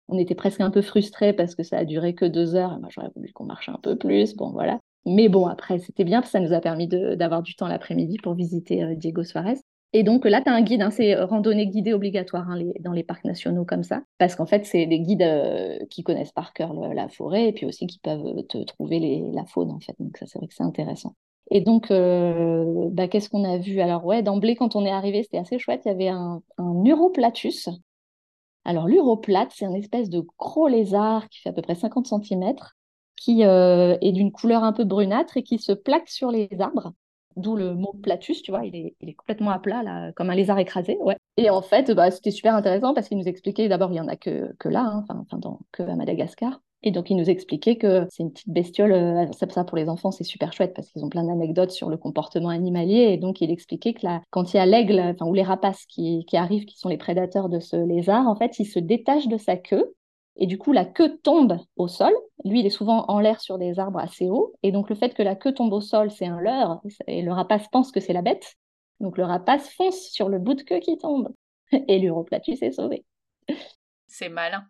on 0.07 0.19
était 0.19 0.35
presque 0.35 0.61
un 0.61 0.69
peu 0.69 0.83
frustrés 0.83 1.33
parce 1.33 1.55
que 1.55 1.63
ça 1.63 1.79
a 1.79 1.85
duré 1.85 2.13
que 2.13 2.25
deux 2.25 2.55
heures. 2.55 2.79
Moi, 2.79 2.89
j'aurais 2.91 3.11
voulu 3.15 3.33
qu'on 3.33 3.45
marche 3.45 3.69
un 3.69 3.79
peu 3.81 3.97
plus. 3.97 4.35
Bon, 4.35 4.51
voilà. 4.51 4.79
Mais 5.05 5.29
bon, 5.29 5.45
après, 5.45 5.79
c'était 5.79 6.03
bien, 6.03 6.23
ça 6.23 6.39
nous 6.39 6.53
a 6.53 6.59
permis 6.61 6.87
d'avoir 6.87 7.43
du 7.43 7.55
temps 7.55 7.67
l'après-midi 7.67 8.17
pour 8.17 8.33
visiter 8.33 8.83
euh, 8.83 8.95
Diego 8.95 9.23
Suarez. 9.23 9.59
Et 9.93 10.03
donc 10.03 10.25
là, 10.25 10.41
tu 10.41 10.49
as 10.49 10.53
un 10.53 10.61
guide, 10.61 10.81
hein, 10.81 10.89
c'est 10.89 11.15
euh, 11.15 11.25
randonnée 11.25 11.67
guidée 11.67 11.93
obligatoire 11.93 12.49
hein, 12.49 12.59
dans 12.79 12.91
les 12.91 13.03
parcs 13.03 13.23
nationaux 13.23 13.65
comme 13.65 13.83
ça, 13.83 14.01
parce 14.17 14.35
qu'en 14.35 14.47
fait, 14.47 14.65
c'est 14.65 14.87
des 14.87 14.99
guides 14.99 15.21
euh, 15.21 15.77
qui 15.89 16.03
connaissent 16.03 16.31
par 16.31 16.53
cœur 16.53 16.73
la 16.73 17.07
forêt 17.07 17.47
et 17.47 17.53
puis 17.53 17.65
aussi 17.65 17.85
qui 17.87 17.99
peuvent 17.99 18.43
te 18.49 18.57
trouver 18.63 19.31
la 19.33 19.45
faune, 19.45 19.71
en 19.71 19.79
fait. 19.79 19.95
Donc 19.99 20.17
ça, 20.17 20.25
c'est 20.25 20.39
vrai 20.39 20.47
que 20.47 20.55
c'est 20.55 20.63
intéressant. 20.63 21.15
Et 21.51 21.61
donc, 21.61 21.89
bah, 21.89 23.07
qu'est-ce 23.07 23.29
qu'on 23.29 23.43
a 23.43 23.59
vu? 23.59 23.79
Alors 23.79 24.03
ouais, 24.03 24.23
d'emblée, 24.23 24.55
quand 24.55 24.75
on 24.75 24.83
est 24.83 24.91
arrivé, 24.91 25.21
c'était 25.21 25.37
assez 25.37 25.59
chouette, 25.59 25.81
il 25.85 25.89
y 25.89 25.91
avait 25.91 26.07
un, 26.07 26.41
un 26.57 26.83
uroplatus. 26.83 27.69
Alors 28.65 28.87
l'uroplate, 28.87 29.51
c'est 29.53 29.65
une 29.65 29.75
espèce 29.75 30.09
de 30.09 30.25
gros 30.39 30.67
lézard 30.67 31.29
qui 31.29 31.39
fait 31.41 31.49
à 31.49 31.53
peu 31.53 31.61
près 31.61 31.75
50 31.75 32.07
cm, 32.07 32.55
qui 33.15 33.43
euh, 33.43 33.97
est 34.01 34.11
d'une 34.11 34.31
couleur 34.31 34.63
un 34.63 34.73
peu 34.73 34.83
brunâtre 34.83 35.37
et 35.37 35.43
qui 35.43 35.59
se 35.59 35.71
plaque 35.71 36.09
sur 36.09 36.31
les 36.31 36.49
arbres. 36.59 36.93
D'où 37.35 37.55
le 37.57 37.73
mot 37.73 37.93
platus, 38.01 38.41
tu 38.41 38.51
vois, 38.51 38.65
il 38.65 38.75
est, 38.75 38.95
il 39.01 39.09
est, 39.09 39.13
complètement 39.13 39.51
à 39.51 39.59
plat, 39.59 39.83
là, 39.83 40.13
comme 40.13 40.29
un 40.29 40.35
lézard 40.35 40.57
écrasé. 40.57 40.97
Ouais. 41.01 41.17
Et 41.35 41.49
en 41.49 41.61
fait, 41.61 41.91
bah, 41.91 42.09
c'était 42.09 42.31
super 42.31 42.55
intéressant 42.55 42.93
parce 42.93 43.09
qu'il 43.09 43.17
nous 43.17 43.27
expliquait, 43.27 43.67
d'abord, 43.67 43.89
il 43.89 43.95
n'y 43.95 43.99
en 43.99 44.07
a 44.07 44.15
que, 44.15 44.53
que 44.57 44.69
là, 44.69 44.85
hein, 44.85 45.05
enfin, 45.09 45.25
que 45.73 45.83
à 45.83 45.95
Madagascar. 45.95 46.61
Et 46.85 46.91
donc, 46.91 47.09
il 47.09 47.17
nous 47.17 47.29
expliquait 47.29 47.77
que 47.77 48.05
c'est 48.11 48.21
une 48.21 48.31
petite 48.31 48.49
bestiole. 48.49 48.93
euh, 48.93 49.25
ça, 49.31 49.49
ça, 49.49 49.63
pour 49.63 49.75
les 49.75 49.89
enfants, 49.89 50.11
c'est 50.11 50.23
super 50.23 50.53
chouette 50.53 50.73
parce 50.75 50.89
qu'ils 50.91 51.03
ont 51.03 51.09
plein 51.09 51.23
d'anecdotes 51.23 51.71
sur 51.71 51.89
le 51.89 51.97
comportement 51.97 52.49
animalier. 52.49 53.09
Et 53.11 53.17
donc, 53.17 53.41
il 53.41 53.51
expliquait 53.51 53.93
que 53.93 54.05
quand 54.29 54.53
il 54.53 54.57
y 54.57 54.59
a 54.59 54.67
l'aigle, 54.67 54.99
enfin, 54.99 55.25
ou 55.25 55.33
les 55.33 55.43
rapaces 55.43 55.85
qui, 55.87 56.25
qui 56.25 56.37
arrivent, 56.37 56.65
qui 56.65 56.77
sont 56.77 56.89
les 56.89 56.97
prédateurs 56.97 57.49
de 57.49 57.59
ce 57.59 57.75
lézard, 57.75 58.27
en 58.27 58.35
fait, 58.35 58.59
il 58.59 58.65
se 58.65 58.79
détache 58.79 59.27
de 59.27 59.37
sa 59.37 59.57
queue. 59.57 59.95
Et 60.37 60.47
du 60.47 60.57
coup, 60.57 60.73
la 60.73 60.85
queue 60.85 61.17
tombe 61.17 61.57
au 61.77 61.87
sol. 61.87 62.13
Lui, 62.43 62.59
il 62.59 62.65
est 62.65 62.69
souvent 62.71 63.05
en 63.07 63.19
l'air 63.19 63.39
sur 63.39 63.57
des 63.57 63.79
arbres 63.79 63.99
assez 63.99 64.27
hauts. 64.29 64.53
Et 64.63 64.71
donc, 64.71 64.89
le 64.89 64.95
fait 64.95 65.13
que 65.13 65.23
la 65.23 65.35
queue 65.35 65.53
tombe 65.53 65.71
au 65.73 65.81
sol, 65.81 66.11
c'est 66.11 66.25
un 66.25 66.39
leurre. 66.39 66.81
Et 67.07 67.21
le 67.21 67.31
rapace 67.31 67.67
pense 67.69 67.91
que 67.91 67.99
c'est 67.99 68.13
la 68.13 68.21
bête. 68.21 68.55
Donc, 68.99 69.17
le 69.17 69.23
rapace 69.23 69.69
fonce 69.73 70.09
sur 70.09 70.29
le 70.29 70.39
bout 70.39 70.53
de 70.55 70.63
queue 70.63 70.79
qui 70.79 70.97
tombe. 70.97 71.33
Et 71.87 71.99
l'uroplatus 71.99 72.61
est 72.61 72.71
sauvé. 72.71 73.05
C'est 74.07 74.29
malin. 74.29 74.65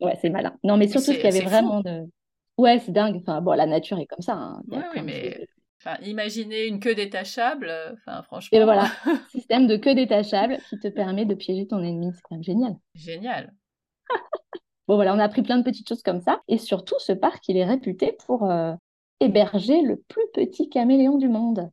Ouais, 0.00 0.16
c'est 0.20 0.30
malin. 0.30 0.56
Non, 0.64 0.76
mais 0.76 0.88
surtout 0.88 1.12
qu'il 1.12 1.22
y 1.22 1.26
avait 1.26 1.40
vraiment 1.40 1.80
de. 1.80 2.08
Ouais, 2.56 2.78
c'est 2.78 2.92
dingue. 2.92 3.16
Enfin, 3.16 3.40
bon, 3.40 3.52
la 3.52 3.66
nature 3.66 3.98
est 3.98 4.06
comme 4.06 4.22
ça. 4.22 4.34
hein. 4.34 4.62
Ouais, 4.68 4.82
oui, 4.94 5.00
de 5.00 5.04
mais-. 5.06 5.46
Enfin, 5.82 5.96
imaginez 6.02 6.66
une 6.66 6.78
queue 6.78 6.94
détachable, 6.94 7.68
euh, 7.70 7.94
enfin 7.94 8.22
franchement, 8.22 8.54
Et 8.54 8.60
ben 8.60 8.66
voilà, 8.66 8.84
système 9.30 9.66
de 9.66 9.76
queue 9.78 9.94
détachable 9.94 10.58
qui 10.68 10.78
te 10.78 10.88
permet 10.88 11.24
de 11.24 11.34
piéger 11.34 11.66
ton 11.66 11.82
ennemi. 11.82 12.10
C'est 12.14 12.20
quand 12.20 12.34
même 12.34 12.44
génial. 12.44 12.76
génial. 12.94 13.54
Bon, 14.90 14.96
voilà, 14.96 15.14
on 15.14 15.20
a 15.20 15.24
appris 15.24 15.42
plein 15.42 15.56
de 15.56 15.62
petites 15.62 15.88
choses 15.88 16.02
comme 16.02 16.20
ça. 16.20 16.40
Et 16.48 16.58
surtout, 16.58 16.96
ce 16.98 17.12
parc, 17.12 17.48
il 17.48 17.56
est 17.56 17.64
réputé 17.64 18.16
pour 18.26 18.50
euh, 18.50 18.74
héberger 19.20 19.82
le 19.82 19.98
plus 20.08 20.24
petit 20.34 20.68
caméléon 20.68 21.16
du 21.16 21.28
monde. 21.28 21.70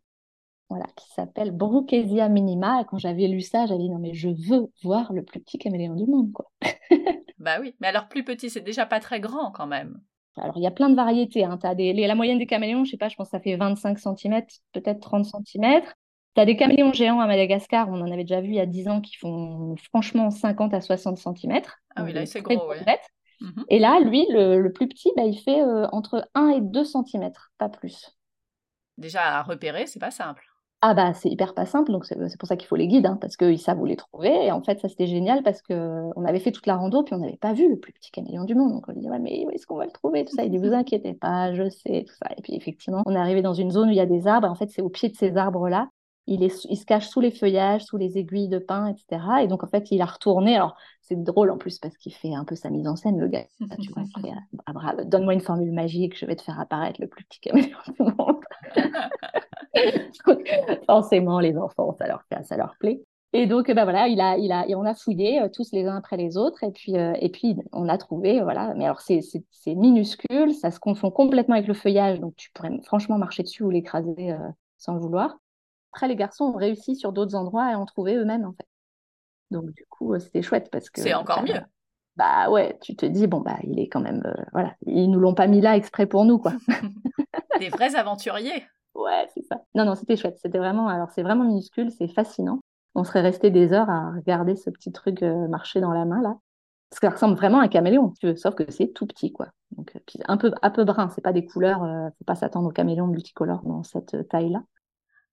Voilà, 0.70 0.86
qui 0.96 1.10
s'appelle 1.10 1.52
Brookesia 1.52 2.30
minima. 2.30 2.82
Et 2.82 2.86
quand 2.86 3.00
j'avais 3.00 3.28
lu 3.28 3.42
ça, 3.42 3.66
j'avais 3.66 3.80
dit 3.80 3.90
non, 3.90 4.00
mais 4.00 4.14
je 4.14 4.30
veux 4.30 4.72
voir 4.84 5.14
le 5.14 5.24
plus 5.24 5.40
petit 5.42 5.58
caméléon 5.58 5.96
du 5.96 6.06
monde, 6.06 6.32
quoi. 6.32 6.46
Bah 7.40 7.58
oui, 7.60 7.76
mais 7.80 7.88
alors 7.88 8.08
plus 8.08 8.24
petit, 8.24 8.52
c'est 8.52 8.62
déjà 8.62 8.86
pas 8.86 9.00
très 9.00 9.20
grand 9.20 9.52
quand 9.52 9.68
même. 9.68 10.00
Alors, 10.38 10.58
il 10.58 10.64
y 10.64 10.68
a 10.68 10.72
plein 10.72 10.90
de 10.90 10.96
variétés. 10.96 11.44
Hein. 11.44 11.58
T'as 11.60 11.76
des... 11.76 11.94
les- 11.94 12.06
La 12.08 12.16
moyenne 12.16 12.38
des 12.38 12.46
caméléons, 12.48 12.86
je 12.86 12.92
sais 12.92 12.98
pas, 12.98 13.10
je 13.10 13.16
pense 13.16 13.30
que 13.30 13.32
ça 13.32 13.40
fait 13.40 13.56
25 13.56 13.98
cm, 14.00 14.62
peut-être 14.74 15.00
30 15.02 15.26
cm. 15.26 15.84
Tu 16.38 16.42
as 16.42 16.46
des 16.46 16.56
caméléons 16.56 16.94
géants 16.94 17.20
à 17.20 17.26
Madagascar, 17.26 17.90
on 17.90 18.00
en 18.00 18.12
avait 18.12 18.24
déjà 18.24 18.42
vu 18.42 18.50
il 18.50 18.54
y 18.54 18.60
a 18.60 18.68
10 18.68 18.88
ans, 18.90 19.02
qui 19.02 19.18
font 19.18 19.76
franchement 19.90 20.30
50 20.30 20.72
à 20.72 20.82
60 20.82 21.18
cm. 21.18 21.62
Ah 21.96 22.04
oui, 22.04 22.14
là, 22.14 22.28
c'est 22.28 22.44
gros, 22.44 22.70
ouais. 22.70 23.00
Mhm. 23.42 23.66
Et 23.70 23.80
là, 23.80 24.00
lui, 24.02 24.24
le, 24.30 24.62
le 24.62 24.72
plus 24.72 24.88
petit, 24.88 25.12
bah, 25.18 25.24
il 25.24 25.36
fait 25.40 25.64
euh, 25.64 25.88
entre 25.92 26.30
1 26.36 26.50
et 26.50 26.62
2 26.62 26.84
cm, 26.84 27.32
pas 27.58 27.70
plus. 27.70 28.16
Déjà 29.00 29.24
à 29.24 29.42
repérer, 29.42 29.88
c'est 29.88 29.98
pas 29.98 30.12
simple. 30.12 30.44
Ah 30.82 30.94
bah 30.94 31.12
c'est 31.16 31.30
hyper 31.30 31.56
pas 31.56 31.66
simple, 31.66 31.92
donc 31.92 32.06
c'est 32.06 32.38
pour 32.38 32.48
ça 32.48 32.56
qu'il 32.56 32.68
faut 32.68 32.76
les 32.76 32.88
guides, 32.88 33.08
hein, 33.08 33.18
parce 33.20 33.36
qu'ils 33.36 33.60
savent 33.60 33.82
où 33.82 33.86
les 33.86 33.96
trouver. 33.96 34.46
Et 34.46 34.52
en 34.52 34.62
fait, 34.62 34.80
ça 34.80 34.88
c'était 34.88 35.08
génial 35.08 35.42
parce 35.42 35.64
que 35.64 36.12
on 36.16 36.24
avait 36.24 36.40
fait 36.40 36.52
toute 36.52 36.68
la 36.68 36.76
rando, 36.76 37.02
puis 37.02 37.16
on 37.16 37.18
n'avait 37.18 37.36
pas 37.36 37.54
vu 37.54 37.68
le 37.68 37.80
plus 37.80 37.94
petit 37.94 38.12
caméléon 38.12 38.44
du 38.44 38.54
monde. 38.54 38.74
Donc 38.74 38.86
on 38.88 38.94
dit 38.94 39.10
ouais, 39.10 39.18
mais 39.18 39.44
où 39.48 39.50
est-ce 39.50 39.66
qu'on 39.66 39.78
va 39.78 39.86
le 39.86 39.92
trouver? 39.92 40.24
Tout 40.24 40.36
ça. 40.36 40.44
Il 40.44 40.52
dit 40.52 40.60
vous 40.60 40.74
inquiétez 40.74 41.16
pas, 41.16 41.52
je 41.56 41.68
sais, 41.68 42.06
tout 42.08 42.14
ça. 42.14 42.30
Et 42.38 42.44
puis 42.44 42.54
effectivement, 42.56 43.02
on 43.08 43.16
est 43.16 43.18
arrivé 43.18 43.42
dans 43.42 43.56
une 43.56 43.72
zone 43.72 43.88
où 43.90 43.92
il 43.92 43.98
y 43.98 44.00
a 44.00 44.06
des 44.06 44.28
arbres. 44.28 44.48
En 44.48 44.54
fait, 44.54 44.70
c'est 44.70 44.84
au 44.84 44.90
pied 44.90 45.10
de 45.10 45.16
ces 45.16 45.36
arbres-là. 45.36 45.90
Il, 46.28 46.44
est, 46.44 46.66
il 46.66 46.76
se 46.76 46.86
cache 46.86 47.08
sous 47.08 47.22
les 47.22 47.32
feuillages, 47.32 47.84
sous 47.86 47.98
les 47.98 48.18
aiguilles 48.18 48.50
de 48.50 48.60
pin, 48.60 48.88
etc. 48.88 49.24
Et 49.42 49.48
donc 49.48 49.64
en 49.64 49.68
fait, 49.68 49.92
il 49.92 50.02
a 50.02 50.06
retourné. 50.06 50.56
Alors 50.56 50.76
c'est 51.02 51.22
drôle 51.22 51.50
en 51.52 51.58
plus 51.58 51.80
parce 51.80 51.98
qu'il 51.98 52.14
fait 52.14 52.34
un 52.34 52.44
peu 52.44 52.56
sa 52.56 52.70
mise 52.70 52.88
en 52.88 52.96
scène, 52.96 53.20
le 53.20 53.28
gars. 53.28 53.46
Tu 53.82 53.92
vois, 53.92 54.04
il 54.04 54.22
fait, 54.22 54.34
ah, 54.66 54.74
bravo, 54.74 55.04
donne-moi 55.06 55.34
une 55.34 55.42
formule 55.42 55.72
magique, 55.72 56.18
je 56.18 56.26
vais 56.26 56.36
te 56.36 56.42
faire 56.42 56.60
apparaître 56.60 57.00
le 57.02 57.08
plus 57.08 57.24
petit 57.26 57.40
caméléon 57.40 57.78
du 57.88 58.04
monde. 58.04 58.16
Donc, 58.18 58.44
forcément, 60.86 61.40
les 61.40 61.58
enfants, 61.58 61.96
ça 61.98 62.08
leur, 62.08 62.24
ça 62.44 62.58
leur 62.58 62.76
plaît. 62.80 63.02
Et 63.34 63.46
donc, 63.46 63.70
bah 63.72 63.84
voilà, 63.84 64.08
il 64.08 64.22
a, 64.22 64.38
il 64.38 64.52
a, 64.52 64.68
et 64.68 64.76
on 64.76 64.86
a 64.86 64.96
fouillé 64.96 65.42
euh, 65.42 65.50
tous 65.54 65.72
les 65.74 65.86
uns 65.86 65.98
après 65.98 66.16
les 66.16 66.38
autres, 66.38 66.64
et 66.64 66.72
puis, 66.72 66.98
euh, 66.98 67.14
et 67.20 67.30
puis 67.30 67.58
on 67.74 67.90
a 67.90 67.98
trouvé, 67.98 68.42
voilà. 68.42 68.74
Mais 68.76 68.86
alors, 68.86 69.02
c'est 69.02 69.22
minuscule, 69.68 70.54
ça 70.54 70.72
se 70.72 70.80
confond 70.80 71.12
complètement 71.12 71.56
avec 71.56 71.68
le 71.68 71.74
feuillage, 71.74 72.20
donc 72.20 72.36
tu 72.38 72.52
pourrais 72.52 72.72
franchement 72.84 73.18
marcher 73.18 73.44
dessus 73.44 73.64
ou 73.64 73.70
l'écraser 73.70 74.32
euh, 74.32 74.38
sans 74.78 74.94
le 74.94 75.02
vouloir. 75.02 75.38
Après, 75.98 76.08
les 76.08 76.16
garçons 76.16 76.46
ont 76.46 76.56
réussi 76.56 76.96
sur 76.96 77.12
d'autres 77.12 77.34
endroits 77.34 77.72
et 77.72 77.76
ont 77.76 77.88
trouvé 77.88 78.14
eux-mêmes, 78.14 78.46
en 78.46 78.54
fait. 78.54 78.68
Donc, 79.50 79.72
du 79.72 79.84
coup, 79.90 80.14
euh, 80.14 80.20
c'était 80.20 80.44
chouette 80.44 80.70
parce 80.72 80.92
que. 80.92 81.02
C'est 81.02 81.16
encore 81.16 81.42
mieux. 81.42 81.60
Bah 82.16 82.52
ouais, 82.52 82.78
tu 82.82 82.96
te 82.96 83.08
dis, 83.08 83.26
bon, 83.26 83.42
bah, 83.42 83.58
il 83.64 83.80
est 83.80 83.88
quand 83.88 84.00
même. 84.00 84.22
euh, 84.24 84.44
voilà, 84.54 84.76
ils 84.86 85.10
nous 85.10 85.20
l'ont 85.20 85.34
pas 85.34 85.48
mis 85.48 85.60
là 85.60 85.76
exprès 85.76 86.06
pour 86.06 86.24
nous, 86.24 86.38
quoi. 86.38 86.54
Des 87.60 87.70
vrais 87.70 87.96
aventuriers. 87.96 88.64
Ouais, 88.94 89.28
c'est 89.34 89.42
ça. 89.42 89.64
Non, 89.74 89.86
non, 89.86 89.96
c'était 89.96 90.18
chouette. 90.18 90.38
C'était 90.40 90.60
vraiment, 90.60 90.88
alors 90.88 91.10
c'est 91.10 91.24
vraiment 91.24 91.46
minuscule, 91.46 91.90
c'est 91.90 92.08
fascinant. 92.10 92.60
On 92.94 93.04
serait 93.04 93.22
resté 93.22 93.50
des 93.50 93.74
heures 93.74 93.90
à 93.90 94.12
regarder 94.12 94.56
ce 94.56 94.70
petit 94.70 94.92
truc 94.92 95.24
euh, 95.24 95.48
marcher 95.48 95.82
dans 95.82 95.94
la 95.94 96.06
main 96.06 96.22
là. 96.22 96.38
Parce 96.92 97.00
que 97.00 97.08
ça 97.08 97.14
ressemble 97.14 97.36
vraiment 97.36 97.60
à 97.60 97.64
un 97.64 97.68
caméléon, 97.70 98.14
tu 98.20 98.28
veux, 98.28 98.36
sauf 98.36 98.54
que 98.54 98.72
c'est 98.72 98.94
tout 98.94 99.08
petit, 99.08 99.32
quoi. 99.32 99.48
Donc, 99.72 100.00
puis 100.06 100.20
un 100.28 100.38
peu, 100.38 100.52
un 100.62 100.70
peu 100.70 100.84
brun, 100.84 101.10
c'est 101.10 101.22
pas 101.22 101.34
des 101.34 101.46
couleurs, 101.46 101.84
euh, 101.84 102.10
faut 102.20 102.26
pas 102.26 102.36
s'attendre 102.36 102.70
aux 102.70 102.72
caméléons 102.72 103.08
multicolores 103.08 103.64
dans 103.64 103.82
cette 103.82 104.28
taille-là. 104.30 104.62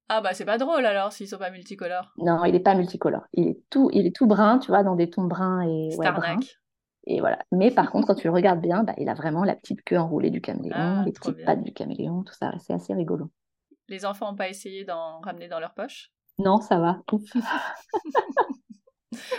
Ah 0.08 0.20
bah 0.20 0.34
c'est 0.34 0.44
pas 0.44 0.58
drôle 0.58 0.84
alors 0.84 1.12
s'ils 1.12 1.28
sont 1.28 1.38
pas 1.38 1.50
multicolores. 1.50 2.12
Non, 2.18 2.44
il 2.44 2.54
est 2.54 2.60
pas 2.60 2.74
multicolore. 2.74 3.24
Il 3.32 3.48
est 3.48 3.58
tout, 3.70 3.90
il 3.92 4.06
est 4.06 4.14
tout 4.14 4.26
brun, 4.26 4.58
tu 4.58 4.68
vois, 4.68 4.82
dans 4.82 4.96
des 4.96 5.08
tons 5.10 5.24
bruns 5.24 5.62
et 5.62 5.96
ouais, 5.96 6.06
arnaque. 6.06 6.58
Et 7.06 7.20
voilà. 7.20 7.38
Mais 7.52 7.70
par 7.70 7.90
contre, 7.90 8.06
quand 8.06 8.14
tu 8.14 8.26
le 8.28 8.32
regardes 8.32 8.60
bien, 8.60 8.84
bah, 8.84 8.94
il 8.98 9.08
a 9.08 9.14
vraiment 9.14 9.44
la 9.44 9.54
petite 9.56 9.82
queue 9.82 9.98
enroulée 9.98 10.30
du 10.30 10.40
caméléon, 10.40 10.74
Ah, 10.76 11.02
les 11.04 11.12
petites 11.12 11.36
bien. 11.36 11.46
pattes 11.46 11.62
du 11.62 11.72
caméléon, 11.72 12.22
tout 12.22 12.34
ça. 12.34 12.52
C'est 12.66 12.72
assez 12.72 12.94
rigolo. 12.94 13.30
Les 13.88 14.04
enfants 14.06 14.32
ont 14.32 14.36
pas 14.36 14.48
essayé 14.48 14.84
d'en 14.84 15.20
ramener 15.20 15.48
dans 15.48 15.60
leur 15.60 15.74
poche? 15.74 16.10
Non, 16.38 16.60
ça 16.60 16.78
va. 16.78 16.98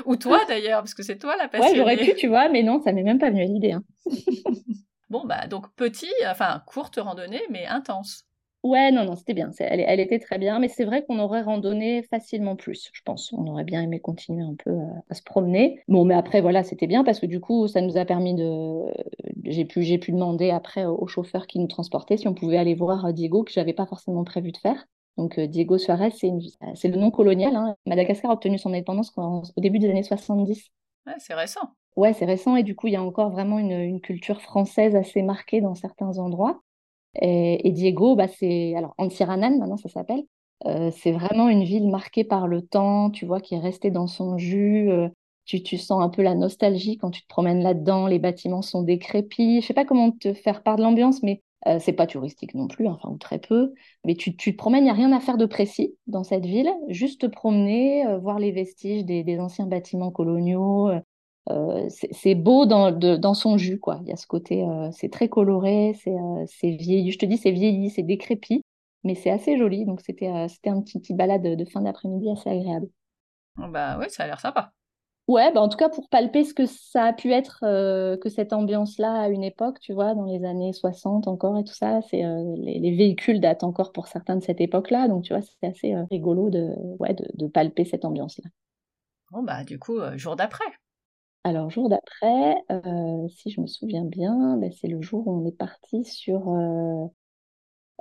Ou 0.06 0.16
toi 0.16 0.44
d'ailleurs, 0.48 0.82
parce 0.82 0.94
que 0.94 1.04
c'est 1.04 1.18
toi 1.18 1.36
la 1.38 1.46
Ouais, 1.46 1.50
passionnée. 1.52 1.78
j'aurais 1.78 1.98
pu, 1.98 2.16
tu 2.16 2.28
vois, 2.28 2.50
mais 2.50 2.64
non, 2.64 2.82
ça 2.82 2.92
m'est 2.92 3.04
même 3.04 3.20
pas 3.20 3.30
venu 3.30 3.42
à 3.42 3.46
l'idée. 3.46 3.72
hein. 3.74 3.84
Bon 5.10 5.24
bah 5.26 5.48
donc 5.48 5.72
petit, 5.76 6.10
enfin 6.26 6.62
courte 6.66 6.98
randonnée 6.98 7.44
mais 7.52 7.66
intense. 7.68 8.26
Ouais, 8.66 8.92
non, 8.92 9.06
non, 9.06 9.16
c'était 9.16 9.36
bien. 9.36 9.52
Elle, 9.60 9.80
elle 9.82 10.00
était 10.00 10.18
très 10.18 10.40
bien, 10.40 10.58
mais 10.58 10.70
c'est 10.70 10.86
vrai 10.86 11.06
qu'on 11.06 11.20
aurait 11.20 11.44
randonné 11.44 12.02
facilement 12.10 12.56
plus, 12.56 12.90
je 12.94 13.02
pense. 13.04 13.32
On 13.34 13.46
aurait 13.46 13.64
bien 13.64 13.84
aimé 13.84 14.00
continuer 14.00 14.42
un 14.44 14.56
peu 14.56 14.72
à, 14.72 15.04
à 15.12 15.14
se 15.14 15.22
promener. 15.22 15.80
Bon, 15.88 16.04
mais 16.04 16.16
après, 16.16 16.42
voilà, 16.42 16.64
c'était 16.64 16.88
bien 16.88 17.04
parce 17.04 17.20
que 17.20 17.28
du 17.28 17.40
coup, 17.40 17.68
ça 17.68 17.82
nous 17.82 17.96
a 17.98 18.06
permis 18.06 18.34
de. 18.34 18.82
J'ai 19.44 19.66
pu, 19.66 19.84
j'ai 19.84 20.00
pu 20.00 20.12
demander 20.12 20.50
après 20.50 20.86
au 20.86 21.06
chauffeur 21.06 21.46
qui 21.46 21.60
nous 21.60 21.68
transportait 21.68 22.18
si 22.18 22.28
on 22.28 22.34
pouvait 22.34 22.58
aller 22.58 22.74
voir 22.74 23.06
euh, 23.06 23.12
Diego, 23.12 23.44
que 23.44 23.52
j'avais 23.52 23.74
pas 23.74 23.86
forcément 23.86 24.24
prévu 24.24 24.52
de 24.52 24.58
faire. 24.58 24.88
Donc, 25.18 25.38
euh, 25.38 25.46
Diego 25.46 25.78
Suarez, 25.78 26.10
c'est 26.12 26.28
une- 26.28 26.42
c'est 26.74 26.88
le 26.88 26.98
nom 26.98 27.12
colonial. 27.12 27.56
hein. 27.56 27.76
Madagascar 27.86 28.32
a 28.32 28.34
obtenu 28.34 28.58
son 28.58 28.70
indépendance 28.70 29.12
en- 29.18 29.44
au 29.56 29.62
début 29.62 29.78
des 29.78 29.90
années 29.92 30.02
70. 30.04 30.72
Ouais, 31.06 31.14
c'est 31.20 31.36
récent. 31.36 31.76
Ouais, 31.96 32.14
c'est 32.14 32.26
récent 32.26 32.56
et 32.56 32.64
du 32.64 32.76
coup, 32.76 32.88
il 32.88 32.94
y 32.94 32.96
a 32.98 33.04
encore 33.04 33.30
vraiment 33.30 33.60
une, 33.60 33.72
une 33.72 34.02
culture 34.02 34.42
française 34.42 34.96
assez 34.96 35.22
marquée 35.22 35.62
dans 35.62 35.76
certains 35.76 36.18
endroits. 36.18 36.62
Et, 37.22 37.72
Diego, 37.72 38.16
bah, 38.16 38.28
c'est 38.28 38.76
alors 38.76 38.94
Antsiranan, 38.98 39.58
maintenant 39.58 39.78
ça 39.78 39.90
s'appelle. 39.90 40.24
Euh, 40.66 40.92
c'est 40.92 41.12
vraiment 41.12 41.50
une 41.50 41.64
ville 41.64 41.90
marquée 41.90 42.24
par 42.24 42.48
le 42.48 42.62
temps, 42.62 43.10
tu 43.12 43.26
vois, 43.26 43.40
qui 43.42 43.56
est 43.56 43.60
restée 43.60 43.92
dans 43.92 44.08
son 44.08 44.38
jus. 44.38 44.90
euh, 44.90 45.10
tu, 45.46 45.62
tu 45.62 45.78
sens 45.78 46.02
un 46.02 46.10
peu 46.10 46.24
la 46.24 46.34
nostalgie 46.34 46.98
quand 46.98 47.12
tu 47.12 47.22
te 47.22 47.28
promènes 47.28 47.62
là-dedans. 47.62 48.08
Les 48.08 48.20
bâtiments 48.20 48.62
sont 48.64 48.82
décrépits. 48.82 49.62
Je 49.62 49.68
sais 49.68 49.74
pas 49.74 49.86
comment 49.86 50.12
te 50.12 50.34
faire 50.34 50.64
part 50.64 50.78
de 50.78 50.82
l'ambiance, 50.84 51.22
mais 51.24 51.42
euh, 51.68 51.78
c'est 51.80 51.94
pas 51.94 52.08
touristique 52.08 52.56
non 52.56 52.68
plus, 52.68 52.88
enfin, 52.88 53.10
ou 53.10 53.18
très 53.18 53.40
peu. 53.40 53.74
Mais 54.06 54.16
tu, 54.16 54.36
tu 54.36 54.54
te 54.54 54.58
promènes, 54.58 54.82
il 54.84 54.86
n'y 54.86 54.90
a 54.90 54.94
rien 54.94 55.12
à 55.12 55.20
faire 55.20 55.38
de 55.38 55.46
précis 55.46 55.96
dans 56.08 56.24
cette 56.24 56.46
ville. 56.46 56.72
Juste 56.90 57.22
te 57.22 57.28
promener, 57.28 58.06
voir 58.22 58.40
les 58.40 58.52
vestiges 58.52 59.06
des, 59.06 59.24
des 59.24 59.40
anciens 59.40 59.68
bâtiments 59.68 60.12
coloniaux. 60.12 60.90
Euh, 61.50 61.88
c'est 62.12 62.36
beau 62.36 62.66
dans, 62.66 62.92
de- 62.92 63.18
dans 63.18 63.34
son 63.34 63.58
jus, 63.58 63.80
quoi. 63.80 64.00
Il 64.04 64.10
y 64.10 64.12
a 64.14 64.16
ce 64.18 64.28
côté, 64.28 64.64
euh, 64.64 64.90
c'est 64.92 65.10
très 65.12 65.30
coloré, 65.30 65.94
c'est 66.04 66.12
euh, 66.12 66.46
c'est 66.48 66.72
vieilli. 66.72 67.12
Je 67.12 67.20
te 67.20 67.26
dis, 67.26 67.38
c'est 67.38 67.52
vieilli, 67.52 67.90
c'est 67.90 68.04
décrépit, 68.04 68.64
mais 69.04 69.16
c'est 69.16 69.30
assez 69.30 69.58
joli. 69.58 69.86
Donc, 69.86 70.02
c'était 70.02 70.32
c'était 70.50 70.70
un 70.72 70.82
petit, 70.82 71.00
petit 71.00 71.14
balade 71.14 71.44
de, 71.44 71.66
fin 71.66 71.82
d'après-midi 71.82 72.30
assez 72.32 72.50
agréable. 72.50 72.88
Bon, 73.56 73.68
bah 73.70 73.98
ouais, 73.98 74.10
ça 74.10 74.24
a 74.24 74.28
l'air 74.28 74.40
sympa. 74.40 74.72
Ouais, 75.28 75.52
bah 75.52 75.60
en 75.62 75.70
tout 75.70 75.78
cas, 75.78 75.90
pour 75.90 76.08
palper 76.10 76.44
ce 76.44 76.54
que 76.54 76.68
ça 76.68 77.06
a 77.06 77.14
pu 77.14 77.32
être, 77.34 77.58
que 77.62 78.30
cette 78.30 78.54
ambiance-là 78.54 79.22
à 79.24 79.30
une 79.30 79.44
époque, 79.44 79.80
tu 79.80 79.92
vois, 79.94 80.14
dans 80.14 80.26
les 80.26 80.46
années 80.46 80.72
60 80.72 81.28
encore 81.28 81.58
et 81.58 81.64
tout 81.64 81.74
ça, 81.74 82.00
c'est 82.12 82.22
les, 82.58 82.78
les 82.80 82.96
véhicules 82.96 83.40
datent 83.42 83.64
encore 83.64 83.92
pour 83.92 84.08
certains 84.08 84.36
de 84.36 84.44
cette 84.44 84.62
époque-là. 84.62 85.08
Donc, 85.08 85.24
tu 85.24 85.34
vois, 85.34 85.42
c'est 85.42 85.68
assez 85.68 85.96
rigolo 86.12 86.52
de, 86.52 86.70
ouais, 87.00 87.16
de, 87.16 87.26
de 87.34 87.48
palper 87.48 87.86
cette 87.86 88.06
ambiance-là. 88.06 88.50
Bon 89.30 89.44
bah 89.44 89.64
du 89.64 89.78
coup, 89.78 90.00
jour 90.18 90.36
d'après. 90.36 90.66
Alors, 91.46 91.70
jour 91.70 91.88
d'après, 91.90 92.58
euh, 92.72 93.28
si 93.30 93.50
je 93.52 93.62
me 93.62 93.68
souviens 93.68 94.04
bien, 94.04 94.58
ben, 94.58 94.70
c'est 94.74 94.88
le 94.90 95.02
jour 95.02 95.26
où 95.28 95.42
on 95.42 95.46
est 95.48 95.56
parti 95.58 96.04
sur... 96.04 96.50
euh, 96.50 97.08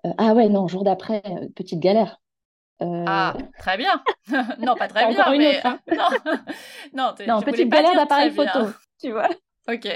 euh, 0.06 0.12
ah 0.18 0.34
ouais, 0.34 0.48
non, 0.48 0.68
jour 0.68 0.84
d'après, 0.84 1.22
euh, 1.26 1.48
petite 1.54 1.80
galère. 1.80 2.20
Euh, 2.82 2.86
Ah, 3.06 3.36
très 3.58 3.76
bien. 3.76 4.02
non, 4.58 4.76
pas 4.76 4.88
très 4.88 5.04
C'est 5.04 5.06
bien, 5.06 5.20
encore 5.20 5.32
une 5.32 5.44
mais 5.44 5.46
autre, 5.46 5.66
hein. 5.66 5.80
non, 5.88 6.10
non, 6.94 7.14
t'es- 7.14 7.32
non, 7.32 7.40
je 7.40 7.46
voulais 7.46 7.66
petite 7.66 7.68
pas 7.68 7.82
galère 7.82 7.94
dire 7.94 7.96
d'appareil 7.96 8.30
très 8.30 8.32
bien. 8.32 8.52
photo, 8.52 8.74
tu 9.00 9.12
vois. 9.12 9.28
Ok. 9.68 9.86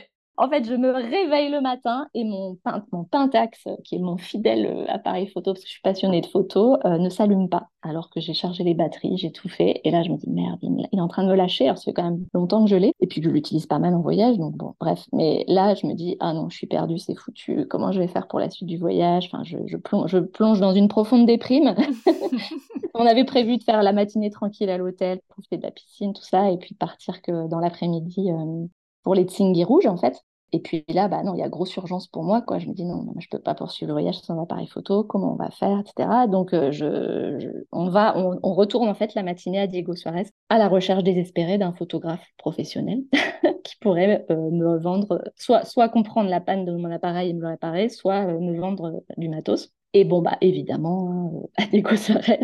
En 0.41 0.49
fait, 0.49 0.65
je 0.65 0.75
me 0.75 0.93
réveille 0.93 1.51
le 1.51 1.61
matin 1.61 2.07
et 2.15 2.23
mon, 2.23 2.57
mon 2.93 3.03
Pentax, 3.03 3.67
qui 3.83 3.97
est 3.97 3.99
mon 3.99 4.17
fidèle 4.17 4.67
euh, 4.67 4.85
appareil 4.87 5.27
photo, 5.27 5.53
parce 5.53 5.63
que 5.63 5.67
je 5.67 5.73
suis 5.73 5.83
passionnée 5.83 6.21
de 6.21 6.27
photo, 6.27 6.77
euh, 6.85 6.97
ne 6.99 7.09
s'allume 7.09 7.49
pas. 7.49 7.69
Alors 7.83 8.09
que 8.09 8.21
j'ai 8.21 8.35
chargé 8.35 8.63
les 8.63 8.75
batteries, 8.75 9.19
j'ai 9.19 9.33
tout 9.33 9.49
fait. 9.49 9.81
Et 9.83 9.91
là, 9.91 10.05
je 10.05 10.11
me 10.11 10.17
dis, 10.17 10.31
merde, 10.31 10.59
il 10.63 10.87
est 10.93 11.01
en 11.01 11.09
train 11.09 11.25
de 11.25 11.29
me 11.29 11.35
lâcher. 11.35 11.65
Alors, 11.65 11.79
ça 11.79 11.85
fait 11.85 11.93
quand 11.93 12.05
même 12.05 12.25
longtemps 12.35 12.65
que 12.65 12.71
je 12.71 12.77
l'ai. 12.77 12.93
Et 13.01 13.09
puis, 13.09 13.21
je 13.21 13.29
l'utilise 13.29 13.67
pas 13.67 13.81
mal 13.81 13.95
en 13.95 14.01
voyage. 14.01 14.39
Donc, 14.39 14.57
bon, 14.57 14.75
bref. 14.79 15.05
Mais 15.13 15.45
là, 15.49 15.75
je 15.75 15.89
me 15.89 15.95
dis, 15.95 16.17
ah 16.21 16.33
non, 16.33 16.49
je 16.51 16.57
suis 16.57 16.69
perdue, 16.69 16.99
c'est 16.99 17.17
foutu. 17.17 17.67
Comment 17.69 17.91
je 17.91 17.99
vais 17.99 18.09
faire 18.09 18.29
pour 18.29 18.39
la 18.39 18.49
suite 18.49 18.69
du 18.69 18.79
voyage? 18.79 19.29
Enfin, 19.33 19.43
je, 19.43 19.59
je, 19.67 19.77
plonge, 19.77 20.09
je 20.09 20.19
plonge 20.19 20.61
dans 20.61 20.73
une 20.73 20.89
profonde 20.89 21.27
déprime. 21.27 21.75
On 22.95 23.07
avait 23.07 23.25
prévu 23.25 23.59
de 23.59 23.65
faire 23.65 23.83
la 23.83 23.93
matinée 23.93 24.31
tranquille 24.31 24.71
à 24.71 24.79
l'hôtel, 24.79 25.21
profiter 25.29 25.57
de 25.57 25.63
la 25.63 25.71
piscine, 25.71 26.13
tout 26.13 26.23
ça, 26.23 26.51
et 26.51 26.59
puis 26.59 26.75
partir 26.75 27.23
que 27.23 27.49
dans 27.49 27.61
l'après-midi 27.61 28.31
euh, 28.31 28.67
pour 29.03 29.15
les 29.15 29.25
Tsingy 29.25 29.65
rouges, 29.65 29.87
en 29.87 29.97
fait. 29.97 30.25
Et 30.53 30.61
puis 30.61 30.85
là, 30.89 31.09
bah 31.09 31.23
non, 31.23 31.35
il 31.35 31.41
y 31.41 31.43
a 31.43 31.49
grosse 31.49 31.77
urgence 31.77 32.07
pour 32.09 32.23
moi, 32.23 32.41
quoi. 32.41 32.59
Je 32.59 32.69
me 32.69 32.73
dis 32.73 32.85
non, 32.85 33.05
je 33.19 33.29
peux 33.31 33.39
pas 33.39 33.55
poursuivre 33.55 33.89
le 33.89 33.93
voyage 33.93 34.19
sans 34.21 34.41
appareil 34.43 34.67
photo. 34.67 35.05
Comment 35.05 35.33
on 35.35 35.37
va 35.37 35.51
faire, 35.51 35.79
etc. 35.81 36.27
Donc 36.27 36.55
euh, 36.55 36.73
je, 36.73 37.65
on 37.71 37.91
va, 37.91 38.17
on, 38.17 38.55
retourne 38.55 38.89
en 38.89 38.95
fait 38.95 39.15
la 39.15 39.23
matinée 39.23 39.61
à 39.61 39.67
Diego 39.67 39.95
Suarez 39.95 40.27
à 40.49 40.57
la 40.57 40.69
recherche 40.69 41.05
désespérée 41.05 41.59
d'un 41.59 41.75
photographe 41.75 42.27
professionnel 42.39 43.03
qui 43.65 43.77
pourrait 43.81 44.25
euh, 44.31 44.51
me 44.51 44.79
vendre, 44.79 45.23
soit, 45.37 45.65
soit 45.67 45.91
comprendre 45.91 46.31
la 46.31 46.41
panne 46.41 46.65
de 46.65 46.73
mon 46.73 46.91
appareil 46.91 47.31
et 47.31 47.35
me 47.35 47.43
le 47.43 47.49
réparer, 47.49 47.91
soit 47.91 48.27
euh, 48.27 48.41
me 48.41 48.59
vendre 48.59 49.03
du 49.19 49.29
matos. 49.29 49.71
Et 49.93 50.05
bon, 50.05 50.23
bah 50.23 50.39
évidemment, 50.41 51.51
à 51.59 51.67
Diego 51.67 51.95
Suarez, 51.95 52.41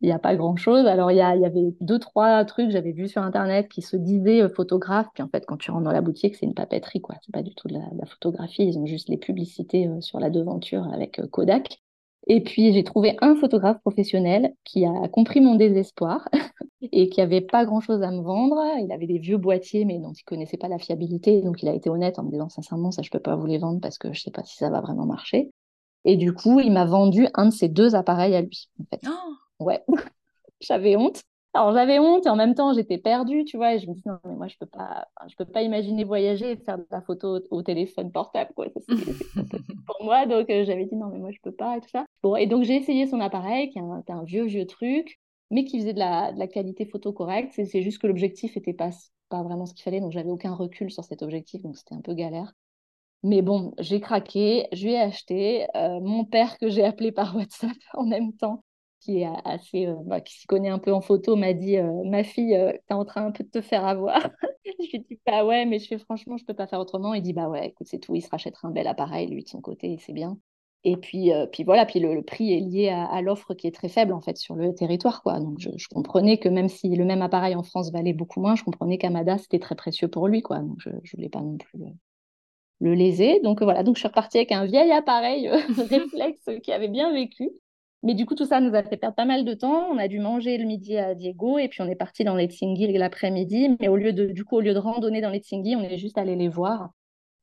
il 0.00 0.06
n'y 0.06 0.12
a 0.12 0.18
pas 0.18 0.34
grand-chose. 0.34 0.86
Alors, 0.86 1.10
il 1.10 1.18
y, 1.18 1.20
avait 1.20 1.74
deux, 1.80 1.98
trois 1.98 2.44
trucs 2.46 2.70
j'avais 2.70 2.92
vus 2.92 3.08
sur 3.08 3.22
Internet 3.22 3.68
qui 3.68 3.82
se 3.82 3.96
disaient 3.96 4.40
photographe. 4.48 4.56
photographes. 4.56 5.08
Puis 5.14 5.22
en 5.22 5.28
fait, 5.28 5.44
quand 5.46 5.58
tu 5.58 5.70
rentres 5.70 5.84
dans 5.84 5.92
la 5.92 6.00
boutique, 6.00 6.36
c'est 6.36 6.46
une 6.46 6.54
papeterie, 6.54 7.02
quoi. 7.02 7.16
C'est 7.22 7.32
pas 7.32 7.42
du 7.42 7.54
tout 7.54 7.68
de 7.68 7.74
la, 7.74 8.06
photographie. 8.06 8.64
Ils 8.64 8.78
ont 8.78 8.86
juste 8.86 9.10
les 9.10 9.18
publicités 9.18 9.86
euh, 9.88 10.00
sur 10.00 10.18
la 10.18 10.30
devanture 10.30 10.88
avec 10.92 11.18
euh, 11.18 11.26
Kodak. 11.26 11.80
Et 12.28 12.42
puis, 12.42 12.72
j'ai 12.72 12.82
trouvé 12.82 13.16
un 13.20 13.36
photographe 13.36 13.80
professionnel 13.80 14.54
qui 14.64 14.86
a 14.86 15.08
compris 15.08 15.40
mon 15.40 15.54
désespoir 15.54 16.28
et 16.92 17.10
qui 17.10 17.20
avait 17.20 17.40
pas 17.42 17.66
grand-chose 17.66 18.02
à 18.02 18.10
me 18.10 18.22
vendre. 18.22 18.58
Il 18.82 18.92
avait 18.92 19.06
des 19.06 19.18
vieux 19.18 19.38
boîtiers, 19.38 19.84
mais 19.84 19.98
dont 19.98 20.12
il 20.12 20.24
connaissait 20.24 20.58
pas 20.58 20.68
la 20.68 20.78
fiabilité. 20.78 21.42
Donc, 21.42 21.62
il 21.62 21.68
a 21.68 21.74
été 21.74 21.90
honnête 21.90 22.18
en 22.18 22.22
me 22.22 22.30
disant, 22.30 22.48
sincèrement, 22.48 22.90
ça, 22.90 23.02
je 23.02 23.10
peux 23.10 23.20
pas 23.20 23.36
vous 23.36 23.46
les 23.46 23.58
vendre 23.58 23.80
parce 23.80 23.98
que 23.98 24.14
je 24.14 24.20
sais 24.22 24.30
pas 24.30 24.44
si 24.44 24.56
ça 24.56 24.70
va 24.70 24.80
vraiment 24.80 25.06
marcher. 25.06 25.50
Et 26.06 26.16
du 26.16 26.32
coup, 26.32 26.60
il 26.60 26.72
m'a 26.72 26.86
vendu 26.86 27.26
un 27.34 27.46
de 27.46 27.52
ces 27.52 27.68
deux 27.68 27.94
appareils 27.94 28.34
à 28.34 28.40
lui, 28.40 28.70
en 28.80 28.84
fait. 28.84 29.06
Oh 29.06 29.34
ouais, 29.60 29.82
j'avais 30.60 30.96
honte. 30.96 31.22
Alors 31.52 31.72
j'avais 31.72 31.98
honte 31.98 32.26
et 32.26 32.28
en 32.28 32.36
même 32.36 32.54
temps 32.54 32.72
j'étais 32.74 32.98
perdue, 32.98 33.44
tu 33.44 33.56
vois, 33.56 33.74
et 33.74 33.80
je 33.80 33.88
me 33.88 33.94
dis 33.94 34.02
non 34.06 34.18
mais 34.24 34.36
moi 34.36 34.46
je 34.46 34.56
peux 34.56 34.66
pas, 34.66 35.08
je 35.28 35.34
peux 35.34 35.44
pas 35.44 35.62
imaginer 35.62 36.04
voyager 36.04 36.52
et 36.52 36.56
faire 36.56 36.78
de 36.78 36.86
la 36.92 37.00
photo 37.00 37.40
au, 37.50 37.62
téléphone 37.62 38.12
portable 38.12 38.52
quoi. 38.54 38.66
pour 39.86 40.04
moi 40.04 40.26
donc 40.26 40.48
euh, 40.48 40.64
j'avais 40.64 40.84
dit 40.84 40.94
non 40.94 41.08
mais 41.08 41.18
moi 41.18 41.32
je 41.32 41.38
peux 41.42 41.52
pas 41.52 41.76
et 41.76 41.80
tout 41.80 41.88
ça. 41.88 42.06
Bon 42.22 42.36
et 42.36 42.46
donc 42.46 42.62
j'ai 42.62 42.76
essayé 42.76 43.08
son 43.08 43.20
appareil 43.20 43.70
qui 43.70 43.78
est 43.78 43.82
un, 43.82 44.04
un, 44.06 44.22
vieux 44.22 44.44
vieux 44.44 44.66
truc, 44.66 45.18
mais 45.50 45.64
qui 45.64 45.80
faisait 45.80 45.92
de 45.92 45.98
la, 45.98 46.32
de 46.32 46.38
la 46.38 46.46
qualité 46.46 46.86
photo 46.86 47.12
correcte. 47.12 47.52
C'est 47.52 47.82
juste 47.82 48.00
que 48.00 48.06
l'objectif 48.06 48.56
était 48.56 48.72
pas 48.72 48.90
pas 49.28 49.42
vraiment 49.42 49.66
ce 49.66 49.74
qu'il 49.74 49.82
fallait 49.82 50.00
donc 50.00 50.12
j'avais 50.12 50.30
aucun 50.30 50.54
recul 50.54 50.90
sur 50.92 51.04
cet 51.04 51.22
objectif 51.22 51.62
donc 51.62 51.76
c'était 51.76 51.96
un 51.96 52.00
peu 52.00 52.14
galère. 52.14 52.52
Mais 53.22 53.42
bon, 53.42 53.74
j'ai 53.78 54.00
craqué, 54.00 54.66
je 54.72 54.84
lui 54.84 54.92
ai 54.92 55.00
acheté. 55.00 55.66
Euh, 55.76 56.00
mon 56.00 56.24
père, 56.24 56.58
que 56.58 56.68
j'ai 56.70 56.84
appelé 56.84 57.12
par 57.12 57.36
WhatsApp 57.36 57.76
en 57.94 58.06
même 58.06 58.32
temps, 58.32 58.64
qui 59.00 59.20
est 59.20 59.28
assez, 59.44 59.86
euh, 59.86 59.94
bah, 60.04 60.20
qui 60.20 60.34
s'y 60.34 60.46
connaît 60.46 60.68
un 60.68 60.78
peu 60.78 60.92
en 60.92 61.00
photo, 61.00 61.36
m'a 61.36 61.52
dit 61.54 61.78
euh, 61.78 62.04
Ma 62.04 62.22
fille, 62.22 62.54
euh, 62.54 62.72
tu 62.72 62.78
es 62.90 62.92
en 62.94 63.04
train 63.04 63.26
un 63.26 63.32
peu 63.32 63.44
de 63.44 63.48
te 63.48 63.60
faire 63.60 63.84
avoir. 63.86 64.16
je 64.64 64.92
lui 64.92 65.00
dis 65.00 65.18
Bah 65.26 65.44
ouais, 65.44 65.66
mais 65.66 65.78
je 65.78 65.88
fais 65.88 65.98
franchement, 65.98 66.36
je 66.36 66.44
peux 66.44 66.54
pas 66.54 66.66
faire 66.66 66.80
autrement. 66.80 67.14
Il 67.14 67.22
dit 67.22 67.32
Bah 67.32 67.48
ouais, 67.48 67.68
écoute, 67.68 67.86
c'est 67.90 67.98
tout, 67.98 68.14
il 68.14 68.22
se 68.22 68.30
rachètera 68.30 68.68
un 68.68 68.70
bel 68.70 68.86
appareil, 68.86 69.28
lui, 69.28 69.42
de 69.42 69.48
son 69.48 69.60
côté, 69.60 69.98
c'est 70.00 70.12
bien. 70.12 70.38
Et 70.84 70.96
puis, 70.96 71.30
puis 71.52 71.62
voilà, 71.62 71.84
puis 71.84 72.00
le, 72.00 72.22
prix 72.22 72.54
est 72.54 72.60
lié 72.60 72.88
à, 72.88 73.20
l'offre 73.20 73.52
qui 73.52 73.66
est 73.66 73.74
très 73.74 73.90
faible 73.90 74.14
en 74.14 74.22
fait 74.22 74.38
sur 74.38 74.54
le 74.54 74.74
territoire. 74.74 75.22
Quoi. 75.22 75.38
Donc 75.38 75.58
je, 75.58 75.68
comprenais 75.88 76.38
que 76.38 76.48
même 76.48 76.70
si 76.70 76.88
le 76.96 77.04
même 77.04 77.20
appareil 77.20 77.54
en 77.54 77.62
France 77.62 77.92
valait 77.92 78.14
beaucoup 78.14 78.40
moins, 78.40 78.56
je 78.56 78.64
comprenais 78.64 78.96
qu'Amada 78.96 79.36
c'était 79.36 79.58
très 79.58 79.74
précieux 79.74 80.08
pour 80.08 80.26
lui. 80.26 80.40
Quoi. 80.40 80.60
Donc 80.60 80.78
je 80.78 80.88
ne 80.88 81.16
voulais 81.16 81.28
pas 81.28 81.42
non 81.42 81.58
plus 81.58 81.78
le, 81.78 81.86
le 82.80 82.94
léser. 82.94 83.40
Donc 83.40 83.62
voilà, 83.62 83.82
donc 83.82 83.96
je 83.96 84.00
suis 84.00 84.08
repartie 84.08 84.38
avec 84.38 84.52
un 84.52 84.64
vieil 84.64 84.90
appareil 84.90 85.48
réflexe 85.90 86.48
qui 86.62 86.72
avait 86.72 86.88
bien 86.88 87.12
vécu. 87.12 87.50
Mais 88.02 88.14
du 88.14 88.24
coup, 88.24 88.34
tout 88.34 88.46
ça 88.46 88.60
nous 88.60 88.74
a 88.74 88.82
fait 88.82 88.96
perdre 88.96 89.14
pas 89.14 89.26
mal 89.26 89.44
de 89.44 89.52
temps. 89.52 89.88
On 89.90 89.98
a 89.98 90.08
dû 90.08 90.18
manger 90.20 90.56
le 90.56 90.64
midi 90.64 90.96
à 90.96 91.14
Diego 91.14 91.58
et 91.58 91.68
puis 91.68 91.82
on 91.82 91.88
est 91.88 91.96
parti 91.96 92.24
dans 92.24 92.34
les 92.34 92.46
Tsingui 92.46 92.92
l'après-midi. 92.92 93.76
Mais 93.78 93.88
au 93.88 93.96
lieu 93.96 94.12
de, 94.12 94.26
du 94.26 94.44
coup, 94.44 94.56
au 94.56 94.60
lieu 94.60 94.72
de 94.72 94.78
randonner 94.78 95.20
dans 95.20 95.30
les 95.30 95.40
Tsingui, 95.40 95.76
on 95.76 95.82
est 95.82 95.98
juste 95.98 96.16
allé 96.16 96.34
les 96.34 96.48
voir 96.48 96.90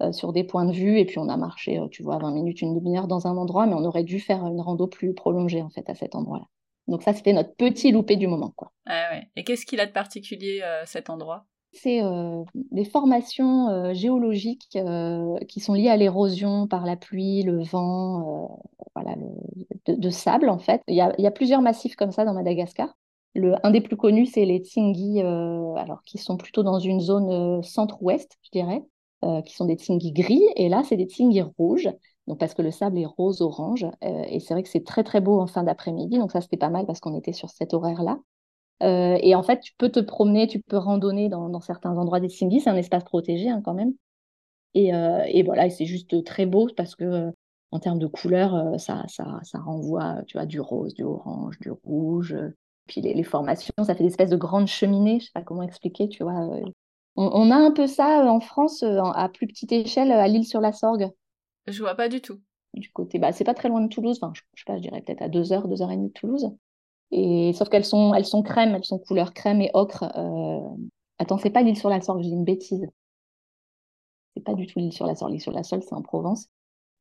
euh, 0.01 0.11
sur 0.11 0.33
des 0.33 0.43
points 0.43 0.65
de 0.65 0.71
vue 0.71 0.99
et 0.99 1.05
puis 1.05 1.19
on 1.19 1.29
a 1.29 1.37
marché, 1.37 1.79
euh, 1.79 1.87
tu 1.89 2.03
vois, 2.03 2.17
20 2.19 2.31
minutes, 2.31 2.61
une 2.61 2.75
demi-heure 2.75 3.07
dans 3.07 3.25
un 3.27 3.35
endroit, 3.35 3.65
mais 3.65 3.73
on 3.73 3.83
aurait 3.83 4.03
dû 4.03 4.19
faire 4.19 4.45
une 4.45 4.61
rando 4.61 4.87
plus 4.87 5.13
prolongée 5.13 5.61
en 5.61 5.69
fait 5.69 5.89
à 5.89 5.95
cet 5.95 6.13
endroit-là. 6.13 6.45
Donc 6.87 7.01
ça, 7.01 7.13
c'était 7.13 7.33
notre 7.33 7.55
petit 7.55 7.91
loupé 7.91 8.15
du 8.15 8.27
moment, 8.27 8.53
quoi. 8.55 8.71
Ah. 8.85 9.19
Et 9.35 9.43
qu'est-ce 9.43 9.65
qu'il 9.65 9.79
a 9.79 9.85
de 9.85 9.91
particulier 9.91 10.61
euh, 10.63 10.83
cet 10.85 11.09
endroit? 11.09 11.45
C'est 11.81 12.01
des 12.55 12.85
formations 12.85 13.93
géologiques 13.93 14.77
qui 15.47 15.59
sont 15.59 15.73
liées 15.73 15.89
à 15.89 15.97
l'érosion 15.97 16.67
par 16.67 16.85
la 16.85 16.95
pluie, 16.95 17.43
le 17.43 17.63
vent, 17.63 18.61
voilà, 18.95 19.15
de, 19.85 20.09
sable 20.09 20.49
en 20.49 20.59
fait. 20.59 20.81
Il 20.87 20.95
y, 20.95 21.01
a, 21.01 21.31
plusieurs 21.31 21.61
massifs 21.61 21.95
comme 21.95 22.11
ça 22.11 22.25
dans 22.25 22.33
Madagascar. 22.33 22.95
Le, 23.35 23.55
un 23.63 23.71
des 23.71 23.81
plus 23.81 23.97
connus, 23.97 24.27
c'est 24.27 24.45
les 24.45 24.59
Tsingi, 24.59 25.21
euh, 25.21 25.75
alors 25.75 26.01
qui 26.03 26.17
sont 26.17 26.37
plutôt 26.37 26.63
dans 26.63 26.79
une 26.79 26.99
zone 26.99 27.29
euh, 27.29 27.61
centre-ouest, 27.61 28.37
je 28.41 28.49
dirais, 28.51 28.83
euh, 29.23 29.41
qui 29.41 29.53
sont 29.53 29.65
des 29.65 29.75
Tsingi 29.75 30.11
gris. 30.11 30.43
Et 30.55 30.69
là, 30.69 30.83
c'est 30.83 30.97
des 30.97 31.05
Tsingi 31.05 31.41
rouges, 31.41 31.89
donc 32.25 32.39
parce 32.39 32.53
que 32.53 32.63
le 32.63 32.71
sable 32.71 32.97
est 32.97 33.05
rose-orange. 33.05 33.85
et 34.01 34.39
c'est 34.39 34.53
vrai 34.53 34.63
que 34.63 34.69
c'est 34.69 34.83
très 34.83 35.03
très 35.03 35.21
beau 35.21 35.39
en 35.39 35.47
fin 35.47 35.63
d'après-midi. 35.63 36.17
Donc 36.17 36.31
ça, 36.31 36.41
c'était 36.41 36.57
pas 36.57 36.69
mal 36.69 36.85
parce 36.85 36.99
qu'on 36.99 37.15
était 37.15 37.33
sur 37.33 37.49
cet 37.49 37.73
horaire-là. 37.73 38.17
Et 38.81 39.35
en 39.35 39.43
fait, 39.43 39.59
tu 39.59 39.73
peux 39.77 39.89
te 39.89 39.99
promener, 39.99 40.47
tu 40.47 40.61
peux 40.61 40.77
randonner 40.77 41.29
dans, 41.29 41.59
certains 41.61 41.97
endroits 41.97 42.19
des 42.19 42.29
Tsingi. 42.29 42.61
C'est 42.61 42.69
un 42.69 42.75
espace 42.75 43.03
protégé 43.03 43.49
hein, 43.49 43.61
quand 43.63 43.73
même. 43.73 43.93
Et, 44.73 44.89
et 44.89 45.43
voilà, 45.43 45.69
c'est 45.69 45.85
juste 45.85 46.23
très 46.23 46.45
beau 46.45 46.69
parce 46.75 46.95
que 46.95 47.31
en 47.71 47.79
termes 47.79 47.99
de 47.99 48.07
couleurs, 48.07 48.55
euh, 48.55 48.77
ça, 48.77 49.03
ça, 49.07 49.39
ça, 49.43 49.59
renvoie 49.59 50.23
tu 50.27 50.37
vois, 50.37 50.45
du 50.45 50.59
rose, 50.59 50.93
du 50.93 51.03
orange, 51.03 51.59
du 51.59 51.71
rouge. 51.71 52.35
Puis 52.87 53.01
les, 53.01 53.23
formations, 53.23 53.73
ça 53.79 53.95
fait 53.95 54.03
des 54.03 54.09
espèces 54.09 54.29
de 54.29 54.37
grandes 54.37 54.67
cheminées, 54.67 55.19
je 55.19 55.25
sais 55.25 55.31
pas 55.33 55.41
comment 55.41 55.63
expliquer, 55.63 56.07
tu 56.07 56.23
vois. 56.23 56.55
Euh. 56.55 56.63
On, 57.17 57.51
a 57.51 57.55
un 57.55 57.71
peu 57.71 57.87
ça 57.87 58.23
euh, 58.23 58.27
en 58.27 58.39
France, 58.39 58.83
à 58.83 59.29
plus 59.29 59.47
petite 59.47 59.71
échelle, 59.71 60.11
à 60.11 60.27
l'île 60.27 60.45
sur 60.45 60.61
la 60.61 60.71
Sorgue. 60.71 61.09
Je 61.67 61.79
vois 61.81 61.95
pas 61.95 62.07
du 62.07 62.21
tout. 62.21 62.39
Du 62.73 62.91
côté, 62.91 63.19
bah, 63.19 63.33
c'est 63.33 63.43
pas 63.43 63.55
très 63.55 63.69
loin 63.69 63.81
de 63.81 63.89
Toulouse, 63.89 64.19
enfin, 64.21 64.31
je, 64.33 64.41
je 64.53 64.61
sais 64.61 64.65
pas, 64.65 64.77
je 64.77 64.83
dirais 64.83 65.01
peut-être 65.01 65.21
à 65.21 65.29
deux 65.29 65.51
heures, 65.51 65.67
deux 65.67 65.81
heures 65.81 65.91
et 65.91 65.97
demie 65.97 66.09
de 66.09 66.13
Toulouse. 66.13 66.49
Et 67.11 67.53
sauf 67.53 67.69
qu'elles 67.69 67.85
sont, 67.85 68.13
elles 68.13 68.25
sont 68.25 68.43
crème, 68.43 68.75
elles 68.75 68.83
sont 68.83 68.99
couleur 68.99 69.33
crème 69.33 69.61
et 69.61 69.71
ocre. 69.73 70.03
Attends, 71.19 71.37
c'est 71.37 71.49
pas 71.49 71.61
l'île 71.61 71.77
sur 71.77 71.89
la 71.89 72.01
Sorgue, 72.01 72.21
j'ai 72.21 72.29
une 72.29 72.43
bêtise. 72.43 72.87
C'est 74.35 74.43
pas 74.43 74.53
du 74.53 74.67
tout 74.67 74.79
l'île 74.79 74.93
sur 74.93 75.07
la 75.07 75.15
Sorgue. 75.15 75.31
L'île 75.31 75.41
sur 75.41 75.51
la 75.51 75.63
Sorgue, 75.63 75.83
c'est 75.83 75.95
en 75.95 76.01
Provence. 76.01 76.49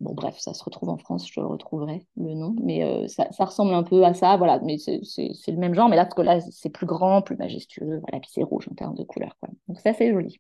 Bon, 0.01 0.13
bref, 0.13 0.39
ça 0.39 0.53
se 0.53 0.63
retrouve 0.63 0.91
en 0.91 0.99
France, 0.99 1.27
je 1.31 1.41
retrouverai 1.41 2.07
le 2.19 2.35
nom, 2.35 2.55
mais 2.63 2.85
euh, 2.85 3.09
ça, 3.09 3.45
ressemble 3.45 3.73
un 3.73 3.83
peu 3.83 4.05
à 4.05 4.13
ça, 4.13 4.37
voilà, 4.37 4.61
mais 4.63 4.77
c'est 4.77 5.01
le 5.49 5.57
même 5.57 5.75
genre, 5.75 5.89
mais 5.89 5.97
là, 5.97 6.05
parce 6.05 6.15
que 6.15 6.21
là, 6.21 6.39
c'est 6.41 6.69
plus 6.69 6.85
grand, 6.85 7.23
plus 7.23 7.37
majestueux, 7.37 8.01
voilà, 8.01 8.21
puis 8.21 8.31
c'est 8.31 8.43
rouge 8.43 8.69
en 8.71 8.75
termes 8.75 8.95
de 8.95 9.05
couleur, 9.05 9.35
quoi. 9.41 9.49
Donc 9.69 9.81
ça, 9.81 9.95
c'est 9.95 10.13
joli. 10.13 10.39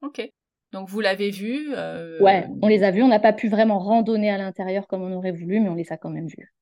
Ok. 0.00 0.30
Donc 0.70 0.88
vous 0.88 1.00
l'avez 1.00 1.30
vu 1.30 1.72
euh... 1.74 2.20
Ouais, 2.20 2.46
on 2.62 2.68
les 2.68 2.84
a 2.84 2.92
vus, 2.92 3.02
on 3.02 3.08
n'a 3.08 3.20
pas 3.20 3.32
pu 3.32 3.48
vraiment 3.48 3.80
randonner 3.80 4.30
à 4.30 4.38
l'intérieur 4.38 4.86
comme 4.86 5.02
on 5.02 5.12
aurait 5.12 5.32
voulu, 5.32 5.60
mais 5.60 5.68
on 5.68 5.74
les 5.74 5.92
a 5.92 5.96
quand 5.96 6.10
même 6.10 6.28
vus. 6.28 6.54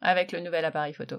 Avec 0.00 0.30
le 0.30 0.40
nouvel 0.40 0.64
appareil 0.64 0.92
photo. 0.92 1.16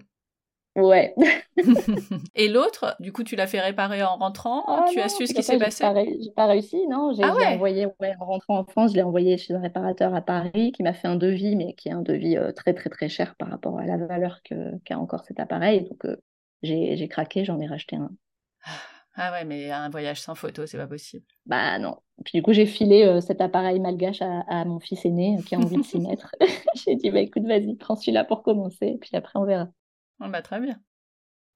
Ouais. 0.75 1.13
et 2.35 2.47
l'autre, 2.47 2.95
du 2.99 3.11
coup, 3.11 3.23
tu 3.23 3.35
l'as 3.35 3.47
fait 3.47 3.59
réparer 3.59 4.03
en 4.03 4.17
rentrant? 4.17 4.63
Oh 4.67 4.89
Tu 4.91 4.99
as 4.99 5.09
su 5.09 5.27
ce 5.27 5.33
qui 5.33 5.43
s'est 5.43 5.57
passé? 5.57 5.85
J'ai 6.21 6.31
pas 6.31 6.45
réussi, 6.45 6.87
non? 6.87 7.13
J'ai 7.13 7.23
ah 7.23 7.33
envoyé, 7.53 7.85
en 7.85 8.25
rentrant 8.25 8.59
en 8.59 8.63
France, 8.63 8.91
je 8.91 8.95
l'ai 8.95 9.03
envoyé 9.03 9.37
chez 9.37 9.53
un 9.53 9.59
réparateur 9.59 10.15
à 10.15 10.21
Paris 10.21 10.71
qui 10.71 10.83
m'a 10.83 10.93
fait 10.93 11.07
un 11.07 11.15
devis, 11.15 11.55
mais 11.55 11.73
qui 11.73 11.89
est 11.89 11.93
un 11.93 12.01
devis 12.01 12.37
euh, 12.37 12.51
très, 12.51 12.73
très, 12.73 12.89
très 12.89 13.09
cher 13.09 13.35
par 13.35 13.49
rapport 13.49 13.79
à 13.79 13.85
la 13.85 13.97
valeur 13.97 14.41
qu'a 14.43 14.97
encore 14.97 15.25
cet 15.25 15.39
appareil. 15.39 15.81
Donc, 15.89 16.05
euh, 16.05 16.15
j'ai 16.63 17.07
craqué, 17.07 17.43
j'en 17.43 17.59
ai 17.59 17.67
racheté 17.67 17.97
un. 17.97 18.11
Ah 19.15 19.33
ouais, 19.33 19.43
mais 19.43 19.71
un 19.71 19.89
voyage 19.89 20.21
sans 20.21 20.35
photo, 20.35 20.65
c'est 20.65 20.77
pas 20.77 20.87
possible. 20.87 21.25
Bah 21.45 21.77
non. 21.79 21.97
Puis 22.23 22.37
du 22.37 22.43
coup, 22.43 22.53
j'ai 22.53 22.65
filé 22.65 23.03
euh, 23.03 23.19
cet 23.19 23.41
appareil 23.41 23.79
malgache 23.81 24.21
à, 24.21 24.63
mon 24.63 24.79
fils 24.79 25.05
aîné 25.05 25.37
qui 25.45 25.55
a 25.55 25.59
envie 25.59 25.75
de 25.75 25.83
s'y 25.83 25.99
mettre. 26.07 26.33
j'ai 26.75 26.95
dit, 26.95 27.11
bah 27.11 27.19
écoute, 27.19 27.43
vas-y, 27.43 27.75
prends 27.75 27.97
celui-là 27.97 28.23
pour 28.23 28.41
commencer, 28.41 28.97
puis 29.01 29.09
après 29.13 29.37
on 29.37 29.43
verra. 29.43 29.67
Oh 30.23 30.29
bah 30.29 30.41
très 30.41 30.59
bien. 30.59 30.79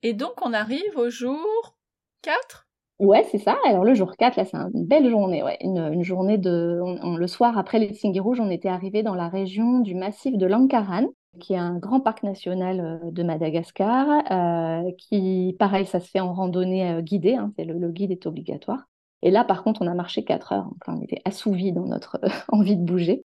Et 0.02 0.14
donc 0.14 0.34
on 0.42 0.54
arrive 0.54 0.98
au 0.98 1.10
jour 1.10 1.78
4 2.22 2.66
Ouais, 3.00 3.26
c'est 3.30 3.40
ça. 3.40 3.58
Alors 3.66 3.84
le 3.84 3.94
jour 3.94 4.16
4, 4.16 4.38
là, 4.38 4.46
c'est 4.46 4.56
une 4.56 4.86
belle 4.86 5.10
journée. 5.10 5.44
Ouais. 5.44 5.58
Une, 5.62 6.02
journée 6.02 6.38
de... 6.38 6.80
le 7.18 7.28
soir, 7.28 7.58
après 7.58 7.78
les 7.78 7.94
Tsingy 7.94 8.22
Rouges, 8.22 8.40
on 8.40 8.50
était 8.50 8.70
arrivé 8.70 9.04
dans 9.04 9.16
la 9.16 9.28
région 9.28 9.80
du 9.80 9.96
massif 9.96 10.38
de 10.38 10.46
Lankaran, 10.46 11.08
qui 11.40 11.54
est 11.54 11.58
un 11.58 11.78
grand 11.78 12.00
parc 12.00 12.24
national 12.24 12.80
euh, 12.80 13.12
de 13.12 13.24
Madagascar, 13.24 14.08
euh, 14.32 14.92
qui, 14.98 15.56
pareil, 15.60 15.86
ça 15.86 16.00
se 16.00 16.10
fait 16.10 16.22
en 16.22 16.34
randonnée 16.34 16.90
euh, 16.90 17.02
guidée, 17.02 17.36
hein, 17.36 17.52
le, 17.58 17.90
guide 17.92 18.12
est 18.12 18.26
obligatoire. 18.26 18.88
Et 19.22 19.32
là, 19.32 19.44
par 19.44 19.64
contre, 19.64 19.82
on 19.82 19.88
a 19.88 19.94
marché 19.94 20.24
4 20.24 20.54
heures. 20.54 20.66
Donc 20.66 20.82
on 20.88 21.02
était 21.02 21.22
assouvis 21.26 21.74
dans 21.74 21.86
notre 21.86 22.20
envie 22.50 22.78
de 22.78 22.84
bouger. 22.84 23.26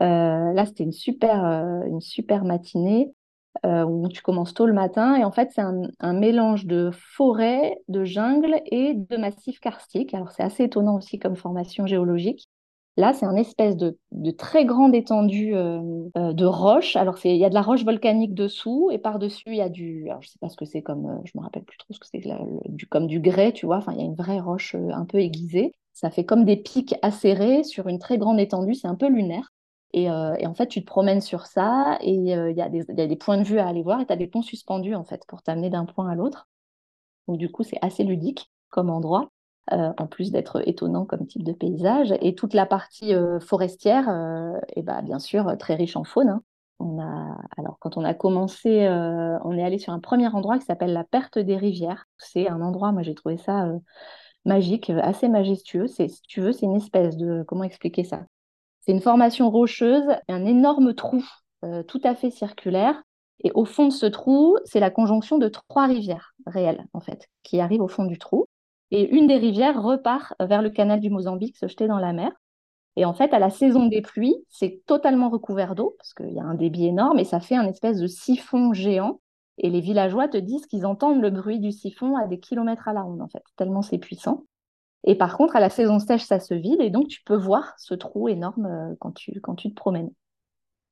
là, 0.00 0.64
c'était 0.66 0.84
une 0.84 0.92
super, 0.92 1.44
une 1.86 2.00
super 2.00 2.44
matinée 2.44 3.12
où 3.64 4.08
tu 4.08 4.22
commences 4.22 4.54
tôt 4.54 4.66
le 4.66 4.72
matin. 4.72 5.16
Et 5.16 5.24
en 5.24 5.30
fait, 5.30 5.50
c'est 5.54 5.62
un, 5.62 6.12
mélange 6.12 6.66
de 6.66 6.90
forêt, 6.92 7.78
de 7.88 8.04
jungle 8.04 8.60
et 8.66 8.94
de 8.94 9.16
massif 9.16 9.60
karstique. 9.60 10.14
Alors, 10.14 10.32
c'est 10.32 10.42
assez 10.42 10.64
étonnant 10.64 10.96
aussi 10.96 11.18
comme 11.18 11.36
formation 11.36 11.86
géologique. 11.86 12.48
Là, 12.96 13.12
c'est 13.12 13.26
un 13.26 13.34
espèce 13.34 13.76
de, 13.76 13.96
très 14.38 14.64
grande 14.64 14.94
étendue 14.94 15.54
euh, 15.54 15.80
euh, 16.16 16.32
de 16.32 16.46
roches. 16.46 16.94
Alors, 16.94 17.18
il 17.24 17.36
y 17.36 17.44
a 17.44 17.48
de 17.48 17.54
la 17.54 17.62
roche 17.62 17.84
volcanique 17.84 18.34
dessous 18.34 18.90
et 18.92 18.98
par-dessus, 18.98 19.42
il 19.46 19.56
y 19.56 19.60
a 19.60 19.68
du. 19.68 20.08
Alors, 20.08 20.22
je 20.22 20.28
ne 20.28 20.30
sais 20.30 20.38
pas 20.40 20.48
ce 20.48 20.56
que 20.56 20.64
c'est 20.64 20.82
comme. 20.82 21.06
Euh, 21.06 21.18
je 21.24 21.32
me 21.34 21.42
rappelle 21.42 21.64
plus 21.64 21.78
trop 21.78 21.92
ce 21.92 21.98
que 21.98 22.06
c'est, 22.06 22.22
comme 22.90 23.08
du 23.08 23.18
grès, 23.20 23.52
tu 23.52 23.66
vois. 23.66 23.78
Enfin, 23.78 23.92
il 23.92 23.98
y 23.98 24.02
a 24.02 24.04
une 24.04 24.14
vraie 24.14 24.38
roche 24.38 24.76
un 24.76 25.04
peu 25.06 25.18
aiguisée. 25.18 25.72
Ça 25.92 26.10
fait 26.10 26.24
comme 26.24 26.44
des 26.44 26.56
pics 26.56 26.94
acérés 27.02 27.64
sur 27.64 27.88
une 27.88 27.98
très 27.98 28.16
grande 28.16 28.38
étendue. 28.38 28.74
C'est 28.74 28.88
un 28.88 28.94
peu 28.94 29.08
lunaire. 29.08 29.50
Et, 29.94 30.10
en 30.10 30.54
fait, 30.54 30.66
tu 30.66 30.80
te 30.80 30.86
promènes 30.86 31.20
sur 31.20 31.46
ça 31.46 31.98
et 32.00 32.12
il 32.12 32.26
y, 32.26 32.32
a 32.32 32.68
des 32.68 33.16
points 33.16 33.38
de 33.38 33.44
vue 33.44 33.58
à 33.58 33.68
aller 33.68 33.82
voir 33.82 34.00
et 34.00 34.06
tu 34.06 34.12
as 34.12 34.16
des 34.16 34.26
ponts 34.26 34.42
suspendus 34.42 34.94
en 34.94 35.04
fait 35.04 35.24
pour 35.28 35.42
t'amener 35.42 35.70
d'un 35.70 35.84
point 35.84 36.10
à 36.10 36.14
l'autre. 36.14 36.48
Donc 37.28 37.38
du 37.38 37.50
coup, 37.50 37.62
c'est 37.62 37.78
assez 37.80 38.04
ludique 38.04 38.50
comme 38.70 38.90
endroit. 38.90 39.30
Euh, 39.72 39.94
en 39.96 40.06
plus 40.06 40.30
d'être 40.30 40.60
étonnant 40.68 41.06
comme 41.06 41.26
type 41.26 41.42
de 41.42 41.52
paysage. 41.54 42.12
Et 42.20 42.34
toute 42.34 42.52
la 42.52 42.66
partie 42.66 43.14
euh, 43.14 43.40
forestière, 43.40 44.10
euh, 44.10 44.58
et 44.76 44.82
bah, 44.82 45.00
bien 45.00 45.18
sûr, 45.18 45.56
très 45.58 45.74
riche 45.74 45.96
en 45.96 46.04
faune. 46.04 46.28
Hein. 46.28 46.42
On 46.80 47.00
a, 47.00 47.38
alors, 47.56 47.78
quand 47.80 47.96
on 47.96 48.04
a 48.04 48.12
commencé, 48.12 48.86
on 48.88 49.56
est 49.56 49.64
allé 49.64 49.78
sur 49.78 49.92
un 49.92 50.00
premier 50.00 50.28
endroit 50.28 50.58
qui 50.58 50.66
s'appelle 50.66 50.92
la 50.92 51.04
Perte 51.04 51.38
des 51.38 51.56
Rivières. 51.56 52.06
C'est 52.18 52.48
un 52.48 52.60
endroit, 52.60 52.92
moi 52.92 53.02
j'ai 53.02 53.14
trouvé 53.14 53.36
ça 53.38 53.70
magique, 54.44 54.90
assez 54.90 55.28
majestueux. 55.28 55.86
Si 55.86 56.10
tu 56.28 56.40
veux, 56.40 56.52
c'est 56.52 56.66
une 56.66 56.76
espèce 56.76 57.16
de, 57.16 57.44
comment 57.46 57.64
expliquer 57.64 58.04
ça? 58.04 58.26
C'est 58.84 58.92
une 58.92 59.00
formation 59.00 59.50
rocheuse, 59.50 60.04
un 60.28 60.44
énorme 60.44 60.94
trou 60.94 61.24
tout 61.88 62.00
à 62.04 62.14
fait 62.14 62.30
circulaire. 62.30 63.02
Et 63.42 63.50
au 63.54 63.64
fond 63.64 63.88
de 63.88 63.92
ce 63.92 64.04
trou, 64.04 64.56
c'est 64.64 64.80
la 64.80 64.90
conjonction 64.90 65.38
de 65.38 65.48
trois 65.48 65.86
rivières 65.86 66.34
réelles, 66.46 66.84
en 66.92 67.00
fait, 67.00 67.28
qui 67.42 67.60
arrivent 67.60 67.80
au 67.80 67.88
fond 67.88 68.04
du 68.04 68.18
trou. 68.18 68.46
Et 68.90 69.08
une 69.16 69.26
des 69.26 69.38
rivières 69.38 69.82
repart 69.82 70.34
vers 70.38 70.60
le 70.60 70.68
canal 70.68 71.00
du 71.00 71.08
Mozambique, 71.08 71.56
se 71.56 71.66
jeter 71.66 71.86
dans 71.86 71.98
la 71.98 72.12
mer. 72.12 72.30
Et 72.96 73.06
en 73.06 73.14
fait, 73.14 73.32
à 73.32 73.38
la 73.38 73.50
saison 73.50 73.86
des 73.86 74.02
pluies, 74.02 74.36
c'est 74.50 74.82
totalement 74.86 75.30
recouvert 75.30 75.74
d'eau, 75.74 75.96
parce 75.98 76.12
qu'il 76.12 76.32
y 76.32 76.38
a 76.38 76.44
un 76.44 76.54
débit 76.54 76.86
énorme, 76.86 77.18
et 77.18 77.24
ça 77.24 77.40
fait 77.40 77.56
un 77.56 77.66
espèce 77.66 77.98
de 77.98 78.06
siphon 78.06 78.72
géant. 78.74 79.20
Et 79.56 79.70
les 79.70 79.80
villageois 79.80 80.28
te 80.28 80.36
disent 80.36 80.66
qu'ils 80.66 80.84
entendent 80.84 81.22
le 81.22 81.30
bruit 81.30 81.58
du 81.58 81.72
siphon 81.72 82.16
à 82.16 82.26
des 82.26 82.38
kilomètres 82.38 82.86
à 82.86 82.92
la 82.92 83.02
ronde, 83.02 83.22
en 83.22 83.28
fait, 83.28 83.42
tellement 83.56 83.82
c'est 83.82 83.98
puissant. 83.98 84.44
Et 85.04 85.16
par 85.16 85.36
contre, 85.36 85.56
à 85.56 85.60
la 85.60 85.70
saison 85.70 85.98
sèche, 85.98 86.24
ça 86.24 86.40
se 86.40 86.54
vide, 86.54 86.80
et 86.80 86.90
donc 86.90 87.08
tu 87.08 87.22
peux 87.24 87.36
voir 87.36 87.74
ce 87.78 87.94
trou 87.94 88.28
énorme 88.28 88.66
euh, 88.66 88.94
quand 89.00 89.12
tu, 89.12 89.40
quand 89.40 89.54
tu 89.54 89.70
te 89.70 89.74
promènes. 89.74 90.10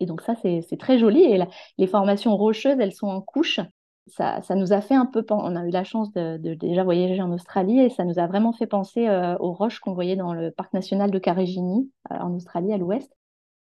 Et 0.01 0.07
donc 0.07 0.21
ça, 0.21 0.35
c'est 0.35 0.79
très 0.79 0.99
joli. 0.99 1.23
Et 1.23 1.41
les 1.79 1.87
formations 1.87 2.37
rocheuses, 2.37 2.79
elles 2.81 2.93
sont 2.93 3.07
en 3.07 3.21
couches 3.21 3.61
ça, 4.07 4.43
nous 4.55 4.73
a 4.73 4.81
fait 4.81 4.95
un 4.95 5.07
peu. 5.07 5.25
On 5.31 5.57
a 5.57 5.67
eu 5.67 5.71
la 5.71 5.85
chance 5.85 6.13
de, 6.13 6.37
déjà 6.55 6.85
voyager 6.85 7.21
en 7.23 7.33
Australie 7.33 7.81
et 7.81 7.91
ça 7.91 8.05
nous 8.05 8.19
a 8.19 8.27
vraiment 8.27 8.53
fait 8.53 8.67
penser 8.67 9.09
euh, 9.09 9.37
aux 9.39 9.53
roches 9.53 9.79
qu'on 9.81 9.95
voyait 9.95 10.17
dans 10.17 10.35
le 10.35 10.51
parc 10.51 10.73
national 10.73 11.11
de 11.11 11.19
Karijini, 11.19 11.91
euh, 12.11 12.17
en 12.17 12.35
Australie, 12.35 12.73
à 12.73 12.79
l'ouest. 12.79 13.11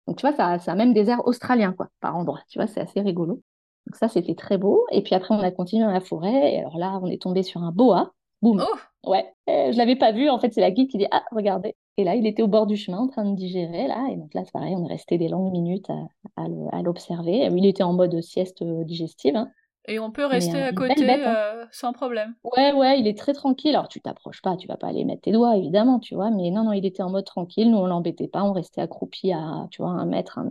Donc, 0.06 0.16
tu 0.16 0.26
vois, 0.26 0.34
ça, 0.34 0.58
ça 0.58 0.72
a 0.72 0.74
même 0.74 0.94
des 0.94 1.10
airs 1.10 1.26
australiens, 1.26 1.72
quoi, 1.72 1.88
par 2.00 2.16
endroit. 2.16 2.40
Tu 2.48 2.58
vois, 2.58 2.66
c'est 2.66 2.80
assez 2.80 3.00
rigolo. 3.00 3.40
Donc, 3.86 3.96
ça, 3.96 4.08
c'était 4.08 4.34
très 4.34 4.58
beau. 4.58 4.86
Et 4.90 5.02
puis 5.02 5.14
après, 5.14 5.34
on 5.34 5.40
a 5.40 5.50
continué 5.50 5.84
dans 5.84 5.92
la 5.92 6.00
forêt. 6.00 6.54
Et 6.54 6.60
alors 6.60 6.78
là, 6.78 6.98
on 7.02 7.06
est 7.06 7.22
tombé 7.22 7.42
sur 7.42 7.62
un 7.62 7.72
boa. 7.72 8.12
Boum. 8.40 8.64
Oh 8.66 8.78
ouais. 9.06 9.32
je 9.46 9.76
l'avais 9.76 9.96
pas 9.96 10.12
vu. 10.12 10.28
En 10.28 10.38
fait, 10.38 10.52
c'est 10.52 10.60
la 10.60 10.70
guide 10.70 10.88
qui 10.88 10.98
dit 10.98 11.06
Ah, 11.10 11.24
regardez. 11.32 11.74
Et 11.98 12.04
là, 12.04 12.14
il 12.14 12.26
était 12.26 12.42
au 12.42 12.48
bord 12.48 12.66
du 12.66 12.76
chemin 12.76 12.98
en 12.98 13.08
train 13.08 13.24
de 13.24 13.36
digérer. 13.36 13.86
Là. 13.86 14.08
Et 14.10 14.16
donc 14.16 14.32
là, 14.34 14.42
c'est 14.44 14.52
pareil, 14.52 14.74
on 14.76 14.86
est 14.86 14.92
resté 14.92 15.18
des 15.18 15.28
longues 15.28 15.52
minutes 15.52 15.90
à, 16.36 16.48
l'observer. 16.82 17.48
Il 17.52 17.66
était 17.66 17.82
en 17.82 17.92
mode 17.92 18.20
sieste 18.22 18.62
digestive. 18.62 19.36
Hein. 19.36 19.50
Et 19.88 19.98
on 19.98 20.12
peut 20.12 20.24
rester 20.24 20.62
à 20.62 20.72
côté 20.72 21.10
hein. 21.10 21.18
euh, 21.26 21.66
sans 21.72 21.92
problème. 21.92 22.34
Ouais, 22.44 22.72
ouais, 22.72 23.00
il 23.00 23.06
est 23.06 23.18
très 23.18 23.32
tranquille. 23.32 23.74
Alors, 23.74 23.88
tu 23.88 24.00
t'approches 24.00 24.40
pas, 24.40 24.56
tu 24.56 24.68
vas 24.68 24.76
pas 24.76 24.86
aller 24.86 25.04
mettre 25.04 25.22
tes 25.22 25.32
doigts, 25.32 25.56
évidemment, 25.56 25.98
tu 25.98 26.14
vois. 26.14 26.30
Mais 26.30 26.50
non, 26.50 26.64
non, 26.64 26.72
il 26.72 26.86
était 26.86 27.02
en 27.02 27.10
mode 27.10 27.24
tranquille. 27.24 27.70
Nous, 27.70 27.78
on 27.78 27.86
l'embêtait 27.86 28.28
pas. 28.28 28.44
On 28.44 28.52
restait 28.52 28.80
accroupi 28.80 29.32
à, 29.32 29.66
tu 29.70 29.82
vois, 29.82 29.90
un 29.90 30.06
mètre, 30.06 30.38
un, 30.38 30.44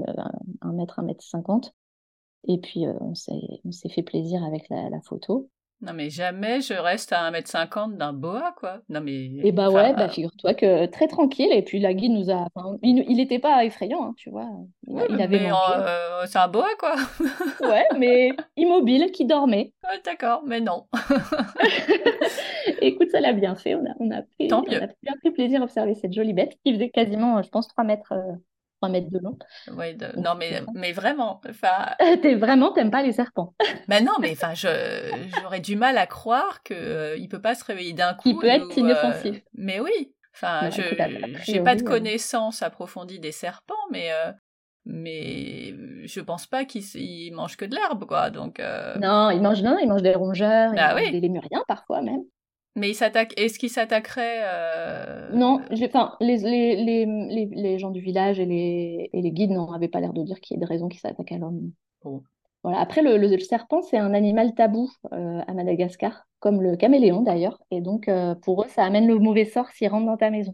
mètre, 0.73 0.99
un 0.99 1.03
mètre 1.03 1.23
cinquante. 1.23 1.73
Et 2.47 2.57
puis, 2.57 2.85
euh, 2.85 2.93
on 2.99 3.15
s'est 3.15 3.89
fait 3.89 4.03
plaisir 4.03 4.43
avec 4.43 4.67
la 4.69 5.01
photo. 5.01 5.49
Non, 5.81 5.93
mais 5.93 6.11
jamais 6.11 6.61
je 6.61 6.73
reste 6.73 7.11
à 7.11 7.31
1m50 7.31 7.97
d'un 7.97 8.13
boa, 8.13 8.53
quoi. 8.57 8.81
Non, 8.89 9.01
mais. 9.01 9.13
Et 9.13 9.41
eh 9.45 9.51
bah 9.51 9.69
ouais, 9.69 9.93
bah 9.93 10.09
figure-toi 10.09 10.53
que 10.53 10.85
très 10.85 11.07
tranquille. 11.07 11.51
Et 11.51 11.63
puis 11.63 11.79
la 11.79 11.95
guide 11.95 12.11
nous 12.11 12.29
a. 12.29 12.47
il 12.83 13.15
n'était 13.15 13.39
pas 13.39 13.65
effrayant, 13.65 14.03
hein, 14.03 14.13
tu 14.15 14.29
vois. 14.29 14.47
Il, 14.87 15.21
avait 15.21 15.49
euh, 15.49 16.25
c'est 16.27 16.37
un 16.37 16.47
boa, 16.47 16.67
quoi. 16.77 16.95
ouais, 17.67 17.85
mais 17.97 18.29
immobile, 18.57 19.11
qui 19.11 19.25
dormait. 19.25 19.73
D'accord, 20.05 20.43
mais 20.45 20.61
non. 20.61 20.85
Écoute, 22.81 23.09
ça 23.09 23.19
l'a 23.19 23.33
bien 23.33 23.55
fait. 23.55 23.73
On 23.73 23.83
a, 23.85 23.93
on 23.99 24.11
a, 24.11 24.21
pris, 24.21 24.47
Tant 24.49 24.61
mieux. 24.61 24.79
on 24.79 24.83
a 24.83 24.89
bien 25.01 25.13
pris 25.19 25.31
plaisir 25.31 25.61
à 25.61 25.63
observer 25.63 25.95
cette 25.95 26.13
jolie 26.13 26.33
bête 26.33 26.59
qui 26.63 26.73
faisait 26.73 26.89
quasiment, 26.89 27.41
je 27.41 27.49
pense, 27.49 27.67
3 27.67 27.83
mètres. 27.83 28.13
Euh, 28.83 28.89
mètres 28.89 29.09
de 29.09 29.19
long. 29.19 29.37
Oui, 29.75 29.97
non, 30.17 30.35
mais, 30.35 30.63
mais 30.73 30.91
vraiment. 30.91 31.41
T'es 32.21 32.35
vraiment, 32.35 32.71
t'aimes 32.71 32.91
pas 32.91 33.03
les 33.03 33.13
serpents. 33.13 33.53
mais 33.87 34.01
non, 34.01 34.13
mais 34.19 34.31
enfin, 34.31 34.53
j'aurais 34.53 35.59
du 35.59 35.75
mal 35.75 35.97
à 35.97 36.07
croire 36.07 36.63
qu'il 36.63 36.75
euh, 36.77 37.17
il 37.17 37.29
peut 37.29 37.41
pas 37.41 37.55
se 37.55 37.63
réveiller 37.63 37.93
d'un 37.93 38.13
coup. 38.13 38.29
Il 38.29 38.37
peut 38.37 38.47
être 38.47 38.77
inoffensif. 38.77 39.35
Euh, 39.35 39.49
mais 39.55 39.79
oui. 39.79 40.13
Enfin, 40.33 40.69
je 40.69 40.81
j'ai 41.43 41.59
pas 41.59 41.75
de 41.75 41.81
euh. 41.81 41.85
connaissances 41.85 42.61
approfondies 42.61 43.19
des 43.19 43.33
serpents, 43.33 43.73
mais 43.91 44.09
mais 44.85 45.75
je 46.05 46.21
pense 46.21 46.47
pas 46.47 46.65
qu'ils 46.65 47.33
mangent 47.33 47.57
que 47.57 47.65
de 47.65 47.75
l'herbe, 47.75 48.05
quoi. 48.05 48.29
Donc. 48.29 48.59
Non, 48.99 49.29
ils 49.29 49.41
mangent 49.41 49.61
non, 49.61 49.77
ils 49.77 49.87
mangent 49.87 50.01
des 50.01 50.15
rongeurs, 50.15 50.73
bah, 50.73 50.95
oui. 50.95 51.11
des 51.11 51.19
lémuriens 51.19 51.63
parfois 51.67 52.01
même. 52.01 52.23
Mais 52.75 52.89
il 52.89 52.95
s'attaque. 52.95 53.33
Est-ce 53.37 53.59
qu'il 53.59 53.69
s'attaquerait 53.69 54.41
euh... 54.43 55.29
Non, 55.33 55.61
enfin, 55.71 56.15
les, 56.21 56.37
les, 56.37 56.75
les, 57.05 57.45
les, 57.51 57.79
gens 57.79 57.91
du 57.91 57.99
village 57.99 58.39
et 58.39 58.45
les, 58.45 59.09
et 59.11 59.21
les 59.21 59.31
guides 59.31 59.51
n'avaient 59.51 59.89
pas 59.89 59.99
l'air 59.99 60.13
de 60.13 60.23
dire 60.23 60.39
qu'il 60.39 60.55
y 60.55 60.57
ait 60.57 60.61
de 60.61 60.67
raison 60.67 60.87
qu'il 60.87 60.99
s'attaque 60.99 61.31
à 61.31 61.37
l'homme. 61.37 61.71
Voilà. 62.63 62.79
Après, 62.79 63.01
le, 63.01 63.17
le, 63.17 63.39
serpent, 63.39 63.81
c'est 63.81 63.97
un 63.97 64.13
animal 64.13 64.53
tabou 64.53 64.89
euh, 65.11 65.41
à 65.45 65.53
Madagascar, 65.53 66.27
comme 66.39 66.61
le 66.61 66.77
caméléon 66.77 67.21
d'ailleurs. 67.21 67.61
Et 67.71 67.81
donc, 67.81 68.07
euh, 68.07 68.35
pour 68.35 68.63
eux, 68.63 68.67
ça 68.69 68.83
amène 68.85 69.07
le 69.07 69.17
mauvais 69.19 69.45
sort 69.45 69.69
s'il 69.71 69.89
rentre 69.89 70.05
dans 70.05 70.17
ta 70.17 70.29
maison. 70.29 70.53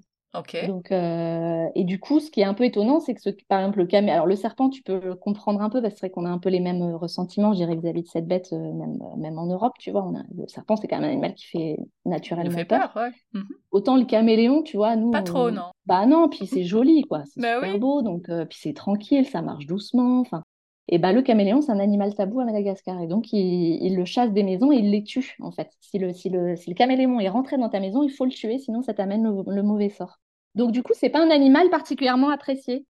Donc, 0.68 0.92
euh, 0.92 1.68
et 1.76 1.84
du 1.84 2.00
coup, 2.00 2.20
ce 2.20 2.30
qui 2.32 2.42
est 2.42 2.46
un 2.46 2.54
peu 2.54 2.64
étonnant, 2.66 3.00
c'est 3.00 3.14
que 3.14 3.22
ce, 3.22 3.30
par 3.48 3.60
exemple, 3.60 3.80
le 3.80 3.86
camé, 3.86 4.12
alors 4.12 4.26
le 4.26 4.36
serpent, 4.36 4.70
tu 4.70 4.82
peux 4.84 5.16
comprendre 5.16 5.62
un 5.62 5.70
peu 5.70 5.82
parce 5.82 5.94
que 5.94 6.00
c'est 6.00 6.08
vrai 6.08 6.12
qu'on 6.12 6.26
a 6.26 6.30
un 6.30 6.38
peu 6.38 6.50
les 6.50 6.60
mêmes 6.60 6.82
euh, 6.82 6.98
ressentiments, 6.98 7.54
je 7.54 7.58
dirais, 7.58 7.76
vis-à-vis 7.76 8.04
de 8.04 8.08
cette 8.08 8.28
bête, 8.28 8.50
euh, 8.54 8.74
même, 8.74 8.98
même 9.18 9.38
en 9.38 9.46
Europe, 9.46 9.74
tu 9.80 9.92
vois. 9.92 10.04
On 10.04 10.16
a, 10.16 10.24
le 10.36 10.48
serpent, 10.48 10.76
c'est 10.76 10.88
quand 10.88 10.98
même 11.00 11.06
un 11.06 11.12
animal 11.12 11.34
qui 11.36 11.48
fait 11.48 11.78
naturellement 12.06 12.52
fait 12.52 12.66
peur. 12.66 12.92
ouais. 12.96 13.12
Mhm. 13.34 13.48
Autant 13.72 13.98
le 13.98 14.06
caméléon, 14.06 14.64
tu 14.64 14.78
vois, 14.78 14.96
nous. 14.96 15.12
Pas 15.12 15.22
trop, 15.22 15.52
non. 15.52 15.72
Bah 15.86 16.06
non, 16.06 16.30
puis 16.30 16.48
c'est 16.48 16.64
joli, 16.64 17.04
quoi. 17.04 17.24
C'est 17.26 17.42
bah 17.42 17.56
super 17.56 17.80
beau, 17.80 18.02
donc 18.02 18.26
puis 18.50 18.60
c'est 18.62 18.74
tranquille, 18.74 19.26
ça 19.26 19.42
marche 19.42 19.66
doucement. 19.66 20.20
Enfin, 20.22 20.44
et 20.90 21.00
bah 21.00 21.12
le 21.12 21.22
caméléon, 21.22 21.62
c'est 21.62 21.72
un 21.72 21.80
animal 21.80 22.16
tabou 22.16 22.40
à 22.40 22.46
Madagascar, 22.46 23.02
et 23.02 23.08
donc 23.08 23.34
il, 23.34 23.96
le 23.96 24.06
chasse 24.06 24.32
des 24.32 24.44
maisons 24.44 24.72
et 24.72 24.78
il 24.78 24.90
les 24.90 25.04
tue, 25.04 25.36
en 25.42 25.52
fait. 25.52 25.70
Si 25.82 26.00
le, 26.00 26.14
si 26.14 26.30
le, 26.30 26.56
si 26.56 26.70
le 26.70 26.76
caméléon 26.76 27.20
est 27.20 27.30
rentré 27.30 27.58
dans 27.58 27.70
ta 27.70 27.80
maison, 27.80 28.04
il 28.04 28.10
faut 28.10 28.26
le 28.26 28.32
tuer, 28.32 28.58
sinon 28.58 28.82
ça 28.82 28.94
t'amène 28.94 29.44
le 29.46 29.64
mauvais 29.64 29.90
sort. 29.90 30.20
Donc 30.58 30.72
du 30.72 30.84
coup, 30.84 30.94
c'est 30.96 31.10
pas 31.10 31.24
un 31.24 31.30
animal 31.30 31.70
particulièrement 31.70 32.30
apprécié. 32.30 32.86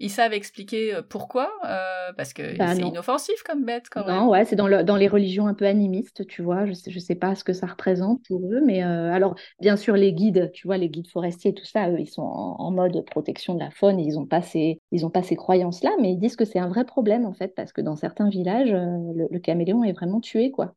Ils 0.00 0.10
savent 0.10 0.32
expliquer 0.32 0.94
euh, 0.94 1.02
pourquoi 1.02 1.50
euh, 1.64 2.12
Parce 2.16 2.32
que 2.32 2.56
bah, 2.56 2.74
c'est 2.76 2.82
inoffensif 2.82 3.42
comme 3.44 3.64
bête 3.64 3.86
quand 3.90 4.06
non, 4.06 4.28
ouais, 4.28 4.44
c'est 4.44 4.54
dans, 4.54 4.84
dans, 4.84 4.96
les 4.96 5.08
religions 5.08 5.48
un 5.48 5.54
peu 5.54 5.66
animistes, 5.66 6.24
tu 6.28 6.42
vois. 6.42 6.66
Je 6.66 6.72
sais, 6.72 6.92
je 6.92 6.98
sais 7.00 7.16
pas 7.16 7.34
ce 7.34 7.42
que 7.42 7.52
ça 7.52 7.66
représente 7.66 8.20
pour 8.28 8.40
eux, 8.40 8.60
mais 8.64 8.84
euh, 8.84 9.12
alors 9.12 9.34
bien 9.60 9.76
sûr 9.76 9.96
les 9.96 10.12
guides, 10.12 10.52
tu 10.52 10.68
vois, 10.68 10.76
les 10.76 10.88
guides 10.88 11.08
forestiers, 11.08 11.52
tout 11.52 11.64
ça, 11.64 11.90
eux, 11.90 11.98
ils 11.98 12.06
sont 12.06 12.22
en, 12.22 12.70
mode 12.70 13.04
protection 13.06 13.54
de 13.54 13.58
la 13.58 13.70
faune, 13.70 13.98
ils 13.98 14.18
ont 14.20 14.26
pas 14.26 14.40
ces, 14.40 14.80
ils 14.92 15.04
ont 15.04 15.10
pas 15.10 15.24
ces 15.24 15.34
croyances-là, 15.34 15.90
mais 16.00 16.12
ils 16.12 16.18
disent 16.18 16.36
que 16.36 16.44
c'est 16.44 16.60
un 16.60 16.68
vrai 16.68 16.84
problème 16.84 17.26
en 17.26 17.32
fait, 17.32 17.56
parce 17.56 17.72
que 17.72 17.80
dans 17.80 17.96
certains 17.96 18.28
villages, 18.28 18.70
le 18.70 19.38
caméléon 19.40 19.82
est 19.82 19.92
vraiment 19.92 20.20
tué, 20.20 20.52
quoi. 20.52 20.76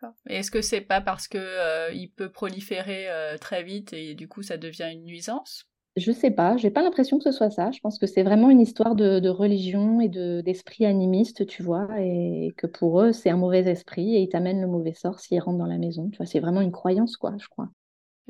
D'accord. 0.00 0.14
est-ce 0.28 0.50
que 0.50 0.62
c'est 0.62 0.80
pas 0.80 1.00
parce 1.00 1.28
que 1.28 1.38
euh, 1.38 1.92
il 1.92 2.10
peut 2.10 2.30
proliférer 2.30 3.10
euh, 3.10 3.36
très 3.38 3.62
vite 3.62 3.92
et 3.92 4.14
du 4.14 4.28
coup 4.28 4.42
ça 4.42 4.56
devient 4.56 4.90
une 4.92 5.04
nuisance? 5.04 5.66
Je 5.96 6.12
sais 6.12 6.30
pas, 6.30 6.56
j'ai 6.56 6.70
pas 6.70 6.82
l'impression 6.82 7.18
que 7.18 7.24
ce 7.24 7.32
soit 7.32 7.50
ça. 7.50 7.70
Je 7.72 7.80
pense 7.80 7.98
que 7.98 8.06
c'est 8.06 8.22
vraiment 8.22 8.48
une 8.48 8.60
histoire 8.60 8.94
de, 8.94 9.28
religion 9.28 10.00
et 10.00 10.08
de, 10.08 10.40
d'esprit 10.40 10.86
animiste, 10.86 11.46
tu 11.46 11.62
vois, 11.62 11.88
et 11.98 12.54
que 12.56 12.66
pour 12.66 13.02
eux 13.02 13.12
c'est 13.12 13.28
un 13.28 13.36
mauvais 13.36 13.68
esprit 13.68 14.14
et 14.14 14.20
ils 14.20 14.28
t'amènent 14.28 14.60
le 14.60 14.68
mauvais 14.68 14.94
sort 14.94 15.18
s'ils 15.18 15.40
rentrent 15.40 15.58
dans 15.58 15.66
la 15.66 15.78
maison. 15.78 16.08
Tu 16.10 16.16
vois, 16.18 16.26
c'est 16.26 16.40
vraiment 16.40 16.60
une 16.60 16.72
croyance, 16.72 17.16
quoi, 17.16 17.34
je 17.38 17.48
crois. 17.48 17.68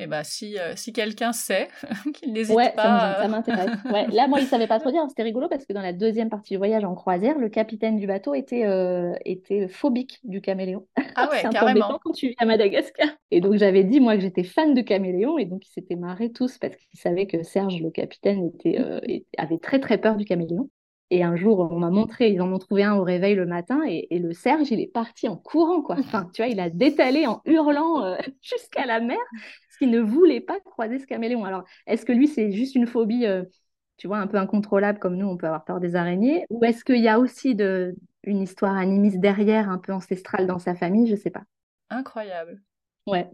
Eh 0.02 0.06
ben, 0.06 0.24
si, 0.24 0.58
euh, 0.58 0.72
si 0.76 0.94
quelqu'un 0.94 1.32
sait, 1.32 1.68
qu'il 2.14 2.32
n'hésite 2.32 2.56
ouais, 2.56 2.72
pas. 2.72 3.18
Ça, 3.20 3.28
m'intéresse. 3.28 3.70
Ouais. 3.92 4.06
Là, 4.08 4.28
moi, 4.28 4.40
il 4.40 4.46
savait 4.46 4.66
pas 4.66 4.80
trop 4.80 4.90
dire. 4.90 5.02
C'était 5.08 5.22
rigolo 5.22 5.48
parce 5.48 5.66
que 5.66 5.72
dans 5.74 5.82
la 5.82 5.92
deuxième 5.92 6.30
partie 6.30 6.54
du 6.54 6.58
voyage 6.58 6.84
en 6.84 6.94
croisière, 6.94 7.38
le 7.38 7.50
capitaine 7.50 7.96
du 7.96 8.06
bateau 8.06 8.34
était, 8.34 8.64
euh, 8.66 9.12
était 9.26 9.68
phobique 9.68 10.20
du 10.24 10.40
caméléon. 10.40 10.86
Ah 11.16 11.28
ouais, 11.28 11.42
carrément. 11.50 11.98
quand 12.02 12.12
tu 12.12 12.28
vis 12.28 12.34
à 12.38 12.46
Madagascar. 12.46 13.08
Et 13.30 13.42
donc, 13.42 13.56
j'avais 13.56 13.84
dit, 13.84 14.00
moi, 14.00 14.14
que 14.14 14.22
j'étais 14.22 14.44
fan 14.44 14.72
de 14.72 14.80
caméléon. 14.80 15.36
Et 15.38 15.44
donc, 15.44 15.66
ils 15.66 15.72
s'étaient 15.72 15.96
marrés 15.96 16.30
tous 16.30 16.56
parce 16.56 16.76
qu'ils 16.76 17.00
savaient 17.00 17.26
que 17.26 17.42
Serge, 17.42 17.82
le 17.82 17.90
capitaine, 17.90 18.46
était, 18.46 18.80
euh, 18.80 19.00
avait 19.36 19.58
très, 19.58 19.80
très 19.80 19.98
peur 19.98 20.16
du 20.16 20.24
caméléon. 20.24 20.70
Et 21.10 21.24
un 21.24 21.34
jour, 21.34 21.68
on 21.72 21.78
m'a 21.78 21.90
montré, 21.90 22.30
ils 22.30 22.40
en 22.40 22.52
ont 22.52 22.58
trouvé 22.58 22.84
un 22.84 22.94
au 22.94 23.02
réveil 23.02 23.34
le 23.34 23.46
matin, 23.46 23.80
et, 23.86 24.06
le 24.16 24.32
Serge, 24.32 24.70
il 24.70 24.80
est 24.80 24.92
parti 24.92 25.28
en 25.28 25.36
courant, 25.36 25.82
quoi. 25.82 25.96
Enfin, 25.98 26.30
tu 26.32 26.42
vois, 26.42 26.50
il 26.50 26.60
a 26.60 26.70
détalé 26.70 27.26
en 27.26 27.42
hurlant 27.44 28.16
jusqu'à 28.42 28.86
la 28.86 29.00
mer, 29.00 29.18
qui 29.80 29.86
ne 29.86 30.00
voulait 30.00 30.42
pas 30.42 30.60
croiser 30.60 30.98
ce 30.98 31.06
caméléon. 31.06 31.44
Alors, 31.44 31.64
est-ce 31.86 32.04
que 32.04 32.12
lui, 32.12 32.28
c'est 32.28 32.52
juste 32.52 32.74
une 32.74 32.86
phobie, 32.86 33.24
euh, 33.24 33.44
tu 33.96 34.06
vois, 34.06 34.18
un 34.18 34.26
peu 34.26 34.36
incontrôlable 34.36 34.98
comme 34.98 35.16
nous, 35.16 35.26
on 35.26 35.38
peut 35.38 35.46
avoir 35.46 35.64
peur 35.64 35.80
des 35.80 35.96
araignées? 35.96 36.44
Ou 36.50 36.62
est-ce 36.64 36.84
qu'il 36.84 37.00
y 37.00 37.08
a 37.08 37.18
aussi 37.18 37.54
de, 37.54 37.96
une 38.22 38.42
histoire 38.42 38.76
animiste 38.76 39.20
derrière, 39.20 39.70
un 39.70 39.78
peu 39.78 39.94
ancestrale 39.94 40.46
dans 40.46 40.58
sa 40.58 40.74
famille? 40.74 41.06
Je 41.06 41.12
ne 41.12 41.18
sais 41.18 41.30
pas. 41.30 41.44
Incroyable. 41.88 42.62
Ouais. 43.06 43.26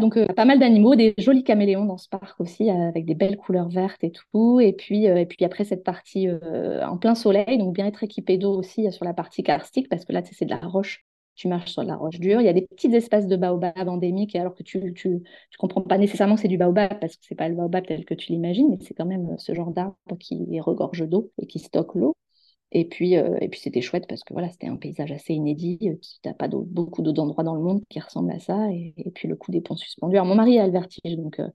Donc, 0.00 0.16
euh, 0.16 0.26
pas 0.26 0.44
mal 0.44 0.58
d'animaux, 0.58 0.96
des 0.96 1.14
jolis 1.18 1.44
caméléons 1.44 1.84
dans 1.84 1.98
ce 1.98 2.08
parc 2.08 2.40
aussi, 2.40 2.68
euh, 2.68 2.88
avec 2.88 3.04
des 3.06 3.14
belles 3.14 3.36
couleurs 3.36 3.68
vertes 3.68 4.02
et 4.02 4.12
tout. 4.12 4.60
Et 4.60 4.72
puis, 4.72 5.06
puis 5.28 5.44
après, 5.44 5.64
cette 5.64 5.84
partie 5.84 6.28
en 6.82 6.98
plein 6.98 7.14
soleil, 7.14 7.58
donc 7.58 7.74
bien 7.74 7.86
être 7.86 8.02
équipé 8.02 8.38
d'eau 8.38 8.54
aussi 8.58 8.90
sur 8.92 9.04
la 9.04 9.14
partie 9.14 9.42
karstique, 9.42 9.88
parce 9.88 10.04
que 10.04 10.12
là, 10.12 10.22
c'est 10.24 10.44
de 10.44 10.50
la 10.50 10.58
roche 10.58 11.04
tu 11.34 11.48
marches 11.48 11.72
sur 11.72 11.82
de 11.82 11.88
la 11.88 11.96
roche 11.96 12.20
dure. 12.20 12.40
Il 12.40 12.44
y 12.44 12.48
a 12.48 12.52
des 12.52 12.66
petits 12.66 12.94
espaces 12.94 13.26
de 13.26 13.36
baobab 13.36 13.88
endémiques, 13.88 14.36
alors 14.36 14.54
que 14.54 14.62
tu 14.62 14.78
ne 14.78 14.90
tu, 14.90 15.22
comprends 15.58 15.82
pas 15.82 15.98
nécessairement 15.98 16.36
c'est 16.36 16.48
du 16.48 16.58
baobab, 16.58 16.98
parce 17.00 17.16
que 17.16 17.24
c'est 17.26 17.34
pas 17.34 17.48
le 17.48 17.56
baobab 17.56 17.86
tel 17.86 18.04
que 18.04 18.14
tu 18.14 18.32
l'imagines, 18.32 18.68
mais 18.70 18.78
c'est 18.80 18.94
quand 18.94 19.06
même 19.06 19.36
ce 19.38 19.54
genre 19.54 19.70
d'arbre 19.72 19.96
qui 20.20 20.60
regorge 20.60 21.08
d'eau 21.08 21.32
et 21.38 21.46
qui 21.46 21.58
stocke 21.58 21.94
l'eau. 21.94 22.14
Et 22.76 22.84
puis, 22.84 23.16
euh, 23.16 23.38
et 23.40 23.48
puis 23.48 23.60
c'était 23.60 23.80
chouette 23.80 24.06
parce 24.08 24.24
que 24.24 24.32
voilà, 24.32 24.50
c'était 24.50 24.66
un 24.66 24.74
paysage 24.74 25.12
assez 25.12 25.32
inédit. 25.32 25.78
Euh, 25.84 25.94
tu 25.94 26.28
n'as 26.28 26.34
pas 26.34 26.48
beaucoup 26.48 27.02
d'autres 27.02 27.22
endroits 27.22 27.44
dans 27.44 27.54
le 27.54 27.62
monde 27.62 27.82
qui 27.88 28.00
ressemblent 28.00 28.32
à 28.32 28.40
ça. 28.40 28.68
Et, 28.72 28.94
puis 29.14 29.28
le 29.28 29.36
coup 29.36 29.52
des 29.52 29.60
ponts 29.60 29.76
suspendus. 29.76 30.16
Alors 30.16 30.26
mon 30.26 30.34
mari 30.34 30.58
a 30.58 30.66
le 30.66 30.72
vertige, 30.72 31.16
donc 31.16 31.38
euh, 31.38 31.48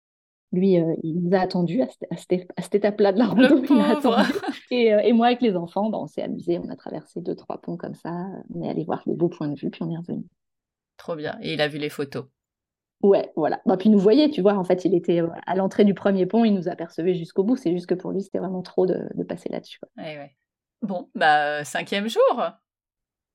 lui, 0.53 0.80
euh, 0.80 0.95
il 1.03 1.22
nous 1.22 1.36
a 1.36 1.41
attendu 1.41 1.82
à, 1.82 1.88
cette, 2.15 2.76
étape-là 2.76 3.11
de 3.11 3.20
la 3.20 3.28
rando. 3.28 3.63
Il 3.70 3.80
a 3.82 3.97
attendu. 3.97 4.32
Et, 4.72 4.95
et, 5.03 5.13
moi, 5.13 5.28
avec 5.28 5.41
les 5.41 5.55
enfants, 5.57 5.89
bah, 5.89 5.99
on 5.99 6.07
s'est 6.07 6.24
amusé. 6.24 6.57
On 6.57 6.70
a 6.70 6.76
traversé 6.76 7.22
deux, 7.22 7.36
trois 7.36 7.59
ponts 7.59 7.78
comme 7.78 7.93
ça. 7.93 8.26
On 8.55 8.63
est 8.63 8.70
allé 8.70 8.86
voir 8.86 9.03
les 9.05 9.13
beaux 9.13 9.30
points 9.30 9.49
de 9.49 9.59
vue, 9.59 9.70
puis 9.70 9.84
on 9.84 9.91
est 9.91 9.97
revenu. 9.97 10.24
Trop 10.97 11.15
bien. 11.15 11.38
Et 11.41 11.53
il 11.53 11.61
a 11.61 11.67
vu 11.67 11.78
les 11.78 11.89
photos. 11.89 12.26
Ouais, 13.03 13.32
voilà. 13.36 13.61
Bah, 13.65 13.78
puis 13.78 13.89
il 13.89 13.91
nous 13.91 13.99
voyait, 13.99 14.30
tu 14.30 14.41
vois. 14.41 14.55
En 14.55 14.63
fait, 14.63 14.86
il 14.86 14.95
était 14.95 15.22
à 15.45 15.55
l'entrée 15.55 15.86
du 15.86 15.93
premier 15.93 16.26
pont. 16.26 16.45
Il 16.45 16.55
nous 16.55 16.67
apercevait 16.67 17.13
jusqu'au 17.13 17.43
bout. 17.43 17.57
C'est 17.57 17.72
juste 17.72 17.88
que 17.88 17.93
pour 17.93 18.11
lui, 18.11 18.22
c'était 18.22 18.39
vraiment 18.39 18.61
trop 18.61 18.88
de, 18.88 19.01
de 19.13 19.24
passer 19.24 19.49
là-dessus. 19.49 19.80
Ouais, 19.97 20.17
ouais. 20.17 20.36
Bon, 20.82 21.10
bah, 21.16 21.64
cinquième 21.64 22.08
jour. 22.10 22.52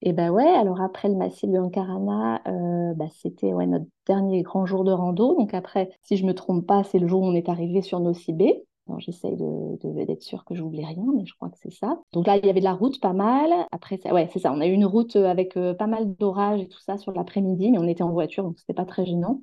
Et 0.03 0.13
ben 0.13 0.31
ouais, 0.31 0.47
alors 0.47 0.81
après 0.83 1.09
le 1.09 1.15
massif 1.15 1.49
de 1.51 1.59
Ankarana, 1.59 2.43
euh, 2.47 2.93
bah, 2.95 3.07
c'était 3.11 3.55
ouais, 3.55 3.67
notre 3.67 3.87
dernier 4.07 4.43
grand 4.43 4.67
jour 4.67 4.85
de 4.85 4.93
rando. 4.93 5.35
Donc 5.37 5.55
après, 5.55 5.91
si 6.03 6.17
je 6.17 6.27
me 6.27 6.35
trompe 6.35 6.67
pas, 6.67 6.85
c'est 6.85 6.99
le 6.99 7.07
jour 7.09 7.23
où 7.23 7.27
on 7.27 7.35
est 7.35 7.49
arrivé 7.49 7.81
sur 7.81 8.01
Nocibé. 8.01 8.65
J'essaye 8.99 9.35
de, 9.37 10.05
d'être 10.05 10.23
sûre 10.23 10.45
que 10.45 10.55
j'oublie 10.55 10.85
rien, 10.85 11.07
mais 11.17 11.25
je 11.25 11.35
crois 11.35 11.49
que 11.49 11.57
c'est 11.57 11.73
ça. 11.73 11.99
Donc 12.13 12.27
là, 12.27 12.37
il 12.37 12.45
y 12.45 12.51
avait 12.51 12.61
de 12.61 12.65
la 12.65 12.75
route 12.75 13.01
pas 13.01 13.15
mal. 13.15 13.51
Après, 13.73 13.99
ouais, 14.13 14.29
c'est 14.31 14.41
ça. 14.41 14.53
On 14.53 14.61
a 14.61 14.67
eu 14.67 14.73
une 14.73 14.85
route 14.85 15.17
avec 15.17 15.57
euh, 15.57 15.73
pas 15.73 15.87
mal 15.87 16.15
d'orages 16.17 16.61
et 16.61 16.69
tout 16.69 16.81
ça 16.81 16.99
sur 16.99 17.13
l'après-midi, 17.13 17.71
mais 17.71 17.79
on 17.79 17.89
était 17.89 18.03
en 18.03 18.13
voiture, 18.13 18.45
donc 18.45 18.59
c'était 18.59 18.75
pas 18.75 18.85
très 18.85 19.07
gênant. 19.07 19.41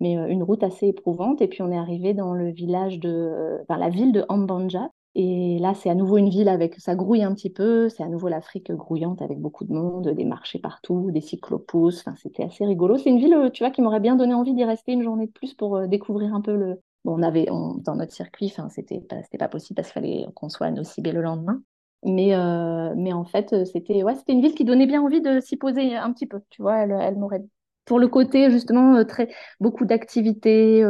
Mais 0.00 0.18
euh, 0.18 0.26
une 0.28 0.42
route 0.42 0.62
assez 0.62 0.88
éprouvante. 0.88 1.40
Et 1.40 1.48
puis 1.48 1.62
on 1.62 1.72
est 1.72 1.78
arrivé 1.78 2.12
dans 2.12 2.34
le 2.34 2.50
village 2.50 3.00
de, 3.00 3.60
enfin 3.62 3.78
la 3.78 3.88
ville 3.88 4.12
de 4.12 4.26
Ambanja, 4.28 4.90
et 5.14 5.58
là, 5.58 5.74
c'est 5.74 5.90
à 5.90 5.94
nouveau 5.94 6.16
une 6.16 6.30
ville 6.30 6.48
avec, 6.48 6.80
ça 6.80 6.94
grouille 6.94 7.22
un 7.22 7.34
petit 7.34 7.50
peu, 7.50 7.90
c'est 7.90 8.02
à 8.02 8.08
nouveau 8.08 8.28
l'Afrique 8.28 8.72
grouillante 8.72 9.20
avec 9.20 9.38
beaucoup 9.38 9.64
de 9.64 9.72
monde, 9.72 10.08
des 10.08 10.24
marchés 10.24 10.58
partout, 10.58 11.10
des 11.10 11.20
cyclopousses, 11.20 12.00
enfin, 12.00 12.16
c'était 12.16 12.44
assez 12.44 12.64
rigolo. 12.64 12.96
C'est 12.96 13.10
une 13.10 13.18
ville, 13.18 13.34
euh, 13.34 13.50
tu 13.50 13.62
vois, 13.62 13.70
qui 13.70 13.82
m'aurait 13.82 14.00
bien 14.00 14.16
donné 14.16 14.32
envie 14.32 14.54
d'y 14.54 14.64
rester 14.64 14.92
une 14.92 15.02
journée 15.02 15.26
de 15.26 15.32
plus 15.32 15.52
pour 15.52 15.76
euh, 15.76 15.86
découvrir 15.86 16.34
un 16.34 16.40
peu 16.40 16.56
le... 16.56 16.80
Bon, 17.04 17.18
on 17.18 17.22
avait, 17.22 17.46
dans 17.46 17.94
notre 17.96 18.12
circuit, 18.12 18.46
enfin, 18.46 18.68
c'était 18.70 19.00
pas, 19.00 19.16
pas 19.38 19.48
possible 19.48 19.76
parce 19.76 19.88
qu'il 19.88 20.00
fallait 20.00 20.26
qu'on 20.34 20.48
soit 20.48 20.68
à 20.68 20.70
Nocibé 20.70 21.12
le 21.12 21.20
lendemain. 21.20 21.60
Mais, 22.04 22.34
euh, 22.34 22.94
mais 22.96 23.12
en 23.12 23.24
fait, 23.24 23.66
c'était 23.66 24.02
ouais, 24.02 24.14
une 24.28 24.40
ville 24.40 24.54
qui 24.54 24.64
donnait 24.64 24.86
bien 24.86 25.02
envie 25.02 25.20
de 25.20 25.40
s'y 25.40 25.56
poser 25.56 25.94
un 25.96 26.12
petit 26.12 26.26
peu, 26.26 26.40
tu 26.50 26.62
vois, 26.62 26.78
elle, 26.78 26.96
elle 27.00 27.18
m'aurait... 27.18 27.42
Pour 27.84 27.98
le 27.98 28.06
côté, 28.06 28.50
justement, 28.50 29.04
très, 29.04 29.28
beaucoup 29.58 29.84
d'activités, 29.84 30.84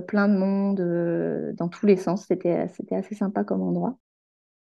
plein 0.00 0.28
de 0.28 0.36
monde 0.36 0.80
euh, 0.80 1.52
dans 1.54 1.68
tous 1.68 1.86
les 1.86 1.96
sens. 1.96 2.26
C'était, 2.26 2.68
c'était 2.68 2.94
assez 2.94 3.14
sympa 3.14 3.44
comme 3.44 3.62
endroit. 3.62 3.98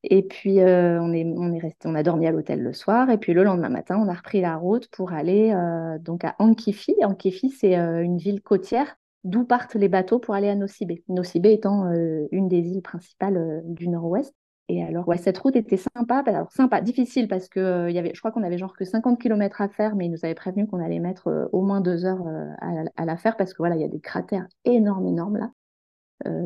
Et 0.03 0.23
puis, 0.23 0.61
euh, 0.61 1.01
on, 1.01 1.13
est, 1.13 1.25
on 1.25 1.53
est 1.53 1.59
resté, 1.59 1.89
on 1.89 1.95
a 1.95 2.03
dormi 2.03 2.27
à 2.27 2.33
l'hôtel 2.33 2.63
le 2.63 2.73
soir. 2.73 3.11
Et 3.11 3.19
puis, 3.19 3.33
le 3.35 3.45
lendemain 3.45 3.69
matin, 3.69 3.99
on 3.99 4.09
a 4.09 4.15
repris 4.15 4.41
la 4.41 4.57
route 4.57 4.89
pour 4.89 5.13
aller 5.13 5.55
donc 6.01 6.25
à 6.25 6.35
Ankifi. 6.39 6.97
Ankifi, 7.03 7.51
c'est 7.51 7.75
une 7.75 8.19
ville 8.19 8.43
côtière 8.43 8.97
d'où 9.23 9.45
partent 9.45 9.77
les 9.77 9.89
bateaux 9.89 10.19
pour 10.19 10.35
aller 10.35 10.51
à 10.51 10.55
Nocibé. 10.55 11.03
Nocibé 11.09 11.53
étant 11.53 11.91
une 12.31 12.49
des 12.49 12.69
îles 12.69 12.83
principales 12.83 13.63
du 13.65 13.89
nord-ouest. 13.89 14.35
Et 14.69 14.83
alors, 14.83 15.07
ouais, 15.09 15.19
cette 15.19 15.37
route 15.39 15.57
était 15.57 15.77
sympa. 15.77 16.23
Alors, 16.27 16.51
sympa, 16.51 16.81
difficile 16.81 17.29
parce 17.29 17.49
que 17.49 17.61
euh, 17.61 17.91
y 17.91 17.99
avait, 17.99 18.13
je 18.15 18.21
crois 18.21 18.33
qu'on 18.33 18.43
avait 18.43 18.57
genre 18.57 18.75
que 18.75 18.85
50 18.85 19.21
km 19.21 19.61
à 19.61 19.69
faire, 19.69 19.95
mais 19.95 20.07
ils 20.07 20.11
nous 20.11 20.25
avaient 20.25 20.35
prévenu 20.35 20.67
qu'on 20.67 20.83
allait 20.83 21.01
mettre 21.01 21.29
euh, 21.29 21.47
au 21.53 21.63
moins 21.63 21.83
deux 21.83 22.07
heures 22.07 22.27
euh, 22.27 22.51
à, 22.97 23.05
la 23.05 23.17
faire 23.19 23.37
parce 23.37 23.53
que 23.53 23.59
voilà, 23.59 23.77
il 23.77 23.83
y 23.83 23.85
a 23.85 23.89
des 23.89 24.01
cratères 24.01 24.47
énormes, 24.65 25.07
énormes 25.07 25.37
là. 25.37 25.51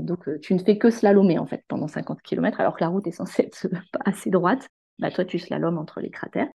donc, 0.03 0.29
tu 0.41 0.55
ne 0.55 0.59
fais 0.59 0.79
que 0.79 0.91
slalomer 0.91 1.39
en 1.39 1.47
fait 1.47 1.63
pendant 1.69 1.87
50 1.87 2.21
km, 2.23 2.61
alors 2.61 2.75
que 2.75 2.83
la 2.83 2.89
route 2.89 3.07
est 3.07 3.13
censée 3.13 3.45
être 3.45 3.69
assez 4.05 4.31
droite. 4.31 4.67
Bah, 4.99 5.11
toi, 5.13 5.25
tu 5.25 5.39
slalomes 5.39 5.79
entre 5.79 6.01
les 6.01 6.11
cratères. 6.11 6.49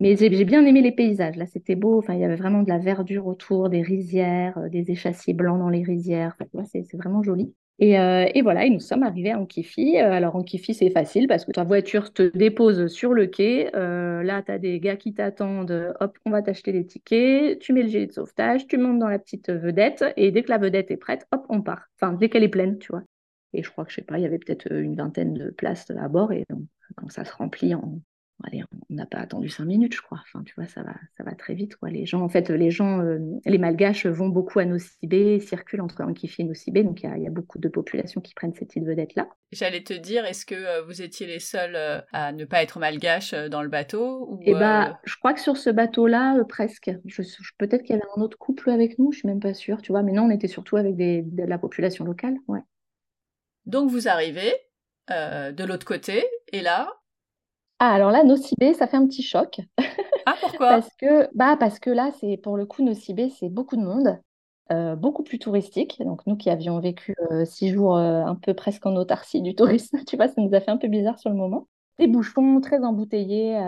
Mais 0.00 0.16
j'ai 0.16 0.44
bien 0.44 0.66
aimé 0.66 0.82
les 0.82 0.92
paysages. 0.92 1.36
Là, 1.36 1.46
c'était 1.46 1.74
beau. 1.74 1.98
Enfin, 1.98 2.12
il 2.14 2.20
y 2.20 2.24
avait 2.24 2.36
vraiment 2.36 2.62
de 2.62 2.68
la 2.68 2.78
verdure 2.78 3.26
autour, 3.26 3.70
des 3.70 3.80
rizières, 3.80 4.58
des 4.70 4.90
échassiers 4.90 5.32
blancs 5.32 5.58
dans 5.58 5.70
les 5.70 5.82
rizières. 5.82 6.36
Enfin, 6.38 6.64
c'est 6.66 6.84
vraiment 6.94 7.22
joli. 7.22 7.54
Euh, 7.82 8.26
et, 8.34 8.40
voilà, 8.40 8.64
et 8.64 8.70
nous 8.70 8.80
sommes 8.80 9.02
arrivés 9.02 9.32
à 9.32 9.38
Ankifi. 9.38 9.98
Euh, 9.98 10.10
alors, 10.10 10.34
Ankifi, 10.36 10.72
c'est 10.72 10.90
facile 10.90 11.28
parce 11.28 11.44
que 11.44 11.52
ta 11.52 11.64
voiture 11.64 12.12
te 12.12 12.22
dépose 12.36 12.86
sur 12.88 13.12
le 13.12 13.26
quai. 13.26 13.70
Euh, 13.76 14.22
là, 14.22 14.42
tu 14.42 14.50
as 14.50 14.58
des 14.58 14.80
gars 14.80 14.96
qui 14.96 15.12
t'attendent. 15.12 15.94
Hop, 16.00 16.18
on 16.24 16.30
va 16.30 16.42
t'acheter 16.42 16.72
les 16.72 16.86
tickets. 16.86 17.58
Tu 17.58 17.72
mets 17.72 17.82
le 17.82 17.88
gilet 17.88 18.06
de 18.06 18.12
sauvetage, 18.12 18.66
tu 18.66 18.78
montes 18.78 18.98
dans 18.98 19.08
la 19.08 19.18
petite 19.18 19.50
vedette. 19.50 20.04
Et 20.16 20.30
dès 20.30 20.42
que 20.42 20.50
la 20.50 20.58
vedette 20.58 20.90
est 20.90 20.96
prête, 20.96 21.26
hop, 21.32 21.44
on 21.50 21.60
part. 21.60 21.86
Enfin, 22.00 22.14
dès 22.14 22.28
qu'elle 22.30 22.44
est 22.44 22.48
pleine, 22.48 22.78
tu 22.78 22.88
vois. 22.92 23.02
Et 23.52 23.62
je 23.62 23.70
crois 23.70 23.84
que, 23.84 23.90
je 23.90 23.96
sais 23.96 24.02
pas, 24.02 24.18
il 24.18 24.22
y 24.22 24.26
avait 24.26 24.38
peut-être 24.38 24.72
une 24.72 24.96
vingtaine 24.96 25.34
de 25.34 25.50
places 25.50 25.90
à 25.90 26.08
bord. 26.08 26.32
Et 26.32 26.44
donc, 26.48 26.62
quand 26.96 27.10
ça 27.10 27.24
se 27.24 27.32
remplit 27.34 27.74
en 27.74 28.00
Allez, 28.44 28.62
on 28.90 28.94
n'a 28.94 29.06
pas 29.06 29.18
attendu 29.18 29.48
cinq 29.48 29.64
minutes, 29.64 29.94
je 29.94 30.02
crois. 30.02 30.20
Enfin, 30.22 30.44
tu 30.44 30.54
vois, 30.56 30.66
ça 30.66 30.82
va, 30.82 30.92
ça 31.16 31.24
va 31.24 31.32
très 31.32 31.54
vite. 31.54 31.76
Quoi. 31.76 31.88
Les 31.88 32.04
gens, 32.04 32.20
en 32.20 32.28
fait, 32.28 32.50
les 32.50 32.70
gens, 32.70 33.00
euh, 33.00 33.18
les 33.46 33.56
Malgaches 33.56 34.04
vont 34.06 34.28
beaucoup 34.28 34.58
à 34.58 34.66
Nocibé, 34.66 35.40
circulent 35.40 35.80
entre 35.80 36.02
Ankifi 36.02 36.42
et 36.42 36.44
Nocibé, 36.44 36.84
donc 36.84 37.02
il 37.02 37.22
y, 37.22 37.26
a 37.26 37.30
beaucoup 37.30 37.58
de 37.58 37.68
populations 37.68 38.20
qui 38.20 38.34
prennent 38.34 38.52
cette 38.52 38.76
île 38.76 38.84
vedette-là. 38.84 39.28
J'allais 39.52 39.82
te 39.82 39.94
dire, 39.94 40.26
est-ce 40.26 40.44
que 40.44 40.54
euh, 40.54 40.82
vous 40.82 41.00
étiez 41.00 41.26
les 41.26 41.38
seuls 41.38 41.76
euh, 41.76 42.00
à 42.12 42.32
ne 42.32 42.44
pas 42.44 42.62
être 42.62 42.78
malgaches 42.78 43.32
dans 43.32 43.62
le 43.62 43.70
bateau 43.70 44.28
ou, 44.30 44.38
Eh 44.42 44.52
bah, 44.52 45.00
je 45.04 45.16
crois 45.16 45.32
que 45.32 45.40
sur 45.40 45.56
ce 45.56 45.70
bateau-là, 45.70 46.36
presque. 46.46 46.90
Je, 47.06 47.22
peut-être 47.56 47.82
qu'il 47.84 47.96
y 47.96 47.98
avait 47.98 48.08
un 48.16 48.20
autre 48.20 48.36
couple 48.36 48.68
avec 48.68 48.98
nous, 48.98 49.12
je 49.12 49.20
suis 49.20 49.28
même 49.28 49.40
pas 49.40 49.54
sûre, 49.54 49.80
tu 49.80 49.92
vois. 49.92 50.02
Mais 50.02 50.12
non, 50.12 50.24
on 50.24 50.30
était 50.30 50.48
surtout 50.48 50.76
avec 50.76 50.94
des, 50.94 51.22
de 51.22 51.42
la 51.42 51.58
population 51.58 52.04
locale, 52.04 52.36
ouais. 52.48 52.60
Donc 53.64 53.90
vous 53.90 54.08
arrivez 54.08 54.52
de 55.08 55.64
l'autre 55.64 55.86
côté, 55.86 56.24
et 56.52 56.60
là, 56.60 56.88
ah, 57.78 57.92
alors 57.92 58.10
là, 58.10 58.24
Nocibé, 58.24 58.72
ça 58.72 58.86
fait 58.86 58.96
un 58.96 59.06
petit 59.06 59.22
choc. 59.22 59.60
Ah, 60.24 60.34
pourquoi? 60.40 60.68
Parce 60.68 60.94
que, 60.96 61.28
bah, 61.34 61.56
parce 61.58 61.78
que 61.78 61.90
là, 61.90 62.10
c'est 62.20 62.38
pour 62.38 62.56
le 62.56 62.64
coup, 62.66 62.82
Nocibé, 62.82 63.28
c'est 63.28 63.50
beaucoup 63.50 63.76
de 63.76 63.82
monde, 63.82 64.18
euh, 64.72 64.96
beaucoup 64.96 65.22
plus 65.22 65.38
touristique. 65.38 65.98
Donc, 66.00 66.26
nous 66.26 66.36
qui 66.36 66.48
avions 66.48 66.80
vécu 66.80 67.14
euh, 67.30 67.44
six 67.44 67.68
jours 67.68 67.96
euh, 67.96 68.24
un 68.24 68.34
peu 68.34 68.54
presque 68.54 68.86
en 68.86 68.96
autarcie 68.96 69.42
du 69.42 69.54
tourisme, 69.54 69.98
tu 70.06 70.16
vois, 70.16 70.28
ça 70.28 70.34
nous 70.38 70.54
a 70.54 70.60
fait 70.60 70.70
un 70.70 70.78
peu 70.78 70.88
bizarre 70.88 71.18
sur 71.18 71.30
le 71.30 71.36
moment. 71.36 71.68
Des 71.98 72.06
bouchons 72.06 72.60
très 72.60 72.82
embouteillés 72.84 73.58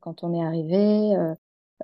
quand 0.00 0.22
on 0.22 0.32
est 0.32 0.44
arrivé. 0.44 1.16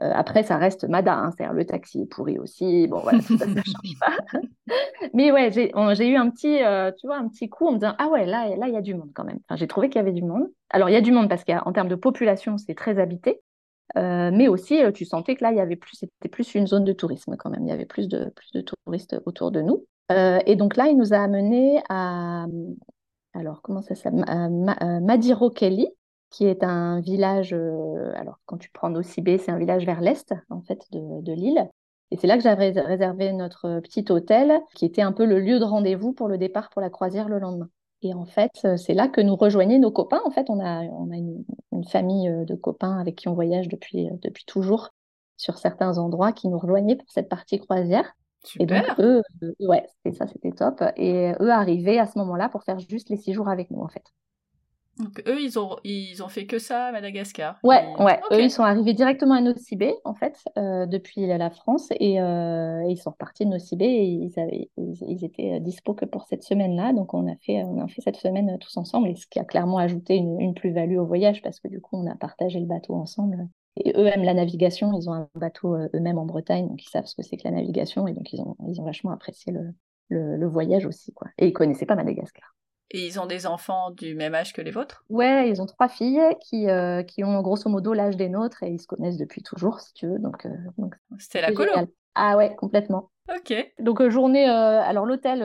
Après, 0.01 0.43
ça 0.43 0.57
reste 0.57 0.88
Mada, 0.88 1.14
hein, 1.14 1.30
c'est-à-dire 1.30 1.55
le 1.55 1.66
taxi 1.66 2.03
est 2.03 2.07
pourri 2.07 2.38
aussi. 2.38 2.86
Bon, 2.88 3.01
voilà, 3.01 3.20
ça, 3.20 3.47
ne 3.47 3.57
change 3.57 3.99
pas. 4.01 4.16
Mais 5.14 5.30
ouais, 5.30 5.51
j'ai 5.51 5.70
eu 6.09 6.16
un 6.16 6.30
petit, 6.30 6.59
tu 6.99 7.07
vois, 7.07 7.16
un 7.16 7.28
petit 7.28 7.49
coup 7.49 7.66
en 7.66 7.72
me 7.72 7.78
disant, 7.78 7.95
ah 7.99 8.09
ouais, 8.09 8.24
là, 8.24 8.57
là, 8.57 8.68
il 8.68 8.74
y 8.74 8.76
a 8.76 8.80
du 8.80 8.95
monde 8.95 9.11
quand 9.14 9.24
même. 9.24 9.38
Enfin, 9.49 9.57
j'ai 9.57 9.66
trouvé 9.66 9.90
qu'il 9.90 9.99
y 9.99 10.03
avait 10.03 10.12
du 10.12 10.24
monde. 10.24 10.49
Alors, 10.70 10.88
il 10.88 10.93
y 10.93 10.97
a 10.97 11.03
du 11.03 11.12
monde 11.12 11.28
parce 11.28 11.45
qu'en 11.45 11.72
termes 11.72 11.88
de 11.88 11.95
population, 11.95 12.57
c'est 12.57 12.74
très 12.74 12.99
habité. 12.99 13.43
Euh, 13.97 14.30
mais 14.32 14.49
aussi, 14.49 14.82
euh, 14.82 14.90
tu 14.90 15.05
sentais 15.05 15.36
que 15.36 15.45
là, 15.45 15.51
il 15.51 15.57
y 15.57 15.61
avait 15.61 15.76
plus, 15.76 15.97
c'était 15.97 16.28
plus 16.28 16.55
une 16.55 16.66
zone 16.66 16.84
de 16.84 16.93
tourisme 16.93 17.36
quand 17.36 17.51
même. 17.51 17.64
Il 17.64 17.68
y 17.68 17.72
avait 17.72 17.86
plus 17.86 18.09
de, 18.09 18.30
plus 18.34 18.53
de 18.53 18.62
touristes 18.62 19.16
autour 19.26 19.51
de 19.51 19.61
nous. 19.61 19.86
Euh, 20.11 20.40
et 20.47 20.57
donc 20.57 20.76
là, 20.76 20.88
il 20.88 20.97
nous 20.97 21.12
a 21.12 21.18
amenés 21.18 21.82
à, 21.88 22.47
alors 23.34 23.62
comment 23.62 23.82
ça 23.82 23.95
s'appelle, 23.95 24.24
Madirokeli, 25.03 25.88
qui 26.33 26.47
est 26.47 26.64
un 26.64 27.01
village. 27.01 27.53
alors 28.14 28.41
quand 28.47 28.59
tu 28.59 28.70
prends 28.70 28.91
Nocibé, 28.91 29.39
c'est 29.39 29.53
un 29.53 29.59
village 29.59 29.87
vers 29.87 30.01
l'est 30.01 30.35
en 30.51 30.62
fait 30.62 30.85
de, 30.91 31.20
de 31.22 31.33
l'île. 31.33 31.68
Et 32.11 32.16
c'est 32.16 32.26
là 32.26 32.37
que 32.37 32.43
j'avais 32.43 32.70
réservé 32.70 33.33
notre 33.33 33.80
petit 33.80 34.05
hôtel, 34.11 34.61
qui 34.74 34.85
était 34.85 35.01
un 35.01 35.12
peu 35.12 35.24
le 35.24 35.41
lieu 35.41 35.59
de 35.59 35.64
rendez-vous 35.64 36.12
pour 36.12 36.28
le 36.28 36.37
départ 36.37 36.68
pour 36.68 36.83
la 36.83 36.91
croisière 36.91 37.28
le 37.28 37.39
lendemain. 37.39 37.70
Et 38.03 38.14
en 38.14 38.26
fait, 38.26 38.66
c'est 38.76 38.95
là 38.95 39.09
que 39.09 39.20
nous 39.20 39.37
rejoignaient 39.37 39.78
nos 39.78 39.93
copains. 39.93 40.20
En 40.24 40.30
fait, 40.30 40.51
on 40.51 40.61
a, 40.61 40.83
on 40.83 41.11
a 41.11 41.16
une, 41.16 41.45
famille 41.89 42.30
de 42.47 42.55
copains 42.55 42.99
avec 42.99 43.16
qui 43.16 43.28
on 43.28 43.35
voyage 43.35 43.68
depuis, 43.68 44.09
depuis 44.20 44.45
toujours 44.45 44.91
sur 45.37 45.59
certains 45.59 45.99
endroits 45.99 46.33
qui 46.33 46.49
nous 46.49 46.59
rejoignaient 46.59 46.97
pour 46.97 47.11
cette 47.11 47.28
partie 47.28 47.59
croisière. 47.59 48.12
Et 48.59 48.66
donc, 48.66 48.85
eux, 48.99 49.22
ouais, 49.61 49.87
c'était 49.89 50.16
ça, 50.16 50.26
c'était 50.26 50.53
top. 50.53 50.83
Et 50.97 51.33
eux 51.41 51.51
arrivaient 51.51 51.99
à 51.99 52.07
ce 52.07 52.18
moment-là 52.18 52.49
pour 52.49 52.62
faire 52.64 52.78
juste 52.78 53.09
les 53.09 53.16
six 53.16 53.33
jours 53.33 53.49
avec 53.49 53.70
nous, 53.70 53.80
en 53.80 53.89
fait. 53.89 54.05
Donc 54.99 55.22
eux, 55.26 55.40
ils 55.40 55.59
ont, 55.59 55.76
ils 55.84 56.22
ont 56.22 56.28
fait 56.28 56.47
que 56.47 56.59
ça 56.59 56.86
à 56.86 56.93
Madagascar. 56.93 57.59
Ouais, 57.64 57.82
ouais. 57.99 58.20
Eux, 58.30 58.43
ils 58.43 58.51
sont 58.51 58.62
arrivés 58.62 58.93
directement 58.93 59.34
à 59.34 59.40
Nocibé, 59.40 59.95
en 60.05 60.14
fait, 60.14 60.36
euh, 60.59 60.86
depuis 60.86 61.26
la 61.26 61.51
France, 61.51 61.88
et 61.99 62.20
euh, 62.20 62.84
ils 62.88 62.99
sont 62.99 63.11
repartis 63.11 63.47
de 63.47 63.51
Nocibé 63.51 63.86
et 63.86 64.05
ils, 64.05 64.38
avaient, 64.38 64.70
ils, 64.76 65.24
étaient 65.24 65.61
dispo 65.61 65.95
que 65.95 66.05
pour 66.05 66.26
cette 66.26 66.43
semaine-là. 66.43 66.93
Donc 66.93 67.14
on 67.14 67.26
a 67.26 67.36
fait, 67.36 67.64
on 67.64 67.82
a 67.82 67.88
fait 67.88 68.03
cette 68.03 68.16
semaine 68.16 68.59
tous 68.59 68.76
ensemble, 68.76 69.09
et 69.09 69.16
ce 69.16 69.26
qui 69.26 69.38
a 69.38 69.45
clairement 69.45 69.78
ajouté 69.78 70.16
une, 70.16 70.40
une 70.40 70.55
plus-value 70.55 70.99
au 70.99 71.07
voyage 71.07 71.40
parce 71.43 71.59
que 71.59 71.68
du 71.68 71.80
coup, 71.80 71.97
on 71.97 72.11
a 72.11 72.14
partagé 72.14 72.61
le 72.61 72.66
bateau 72.66 72.95
ensemble. 72.95 73.49
Et 73.82 73.95
eux 73.97 74.07
aiment 74.07 74.24
la 74.24 74.34
navigation, 74.34 74.93
ils 74.93 75.09
ont 75.09 75.14
un 75.14 75.28
bateau 75.34 75.74
euh, 75.74 75.88
eux-mêmes 75.95 76.18
en 76.18 76.26
Bretagne, 76.26 76.68
donc 76.68 76.84
ils 76.84 76.90
savent 76.90 77.07
ce 77.07 77.14
que 77.14 77.22
c'est 77.22 77.38
que 77.38 77.45
la 77.45 77.53
navigation, 77.53 78.07
et 78.07 78.12
donc 78.12 78.30
ils 78.32 78.40
ont, 78.43 78.55
ils 78.68 78.78
ont 78.80 78.84
vachement 78.84 79.12
apprécié 79.12 79.51
le, 79.51 79.72
le, 80.09 80.36
le 80.36 80.47
voyage 80.47 80.84
aussi, 80.84 81.14
quoi. 81.14 81.28
Et 81.38 81.47
ils 81.47 81.53
connaissaient 81.55 81.86
pas 81.86 81.95
Madagascar. 81.95 82.55
Et 82.93 83.07
ils 83.07 83.18
ont 83.18 83.26
des 83.26 83.47
enfants 83.47 83.90
du 83.90 84.14
même 84.14 84.34
âge 84.34 84.53
que 84.53 84.61
les 84.61 84.70
vôtres? 84.70 85.05
Ouais, 85.09 85.49
ils 85.49 85.61
ont 85.62 85.66
trois 85.66 85.88
filles 85.88 86.20
qui, 86.40 86.68
euh, 86.68 87.03
qui 87.03 87.24
ont 87.24 87.40
grosso 87.40 87.68
modo 87.68 87.95
l'âge 87.95 88.16
des 88.16 88.28
nôtres 88.28 88.62
et 88.62 88.68
ils 88.68 88.80
se 88.80 88.86
connaissent 88.86 89.16
depuis 89.16 89.43
toujours, 89.43 89.80
si 89.80 89.95
tu 89.95 90.07
veux. 90.07 90.18
Donc, 90.18 90.45
euh, 90.47 90.51
c'était 91.18 91.40
la 91.40 91.53
colo. 91.53 91.72
Ah 92.14 92.36
ouais, 92.36 92.55
complètement. 92.55 93.11
Ok. 93.34 93.55
Donc 93.78 94.07
journée. 94.09 94.47
alors 94.47 95.07
l'hôtel, 95.07 95.40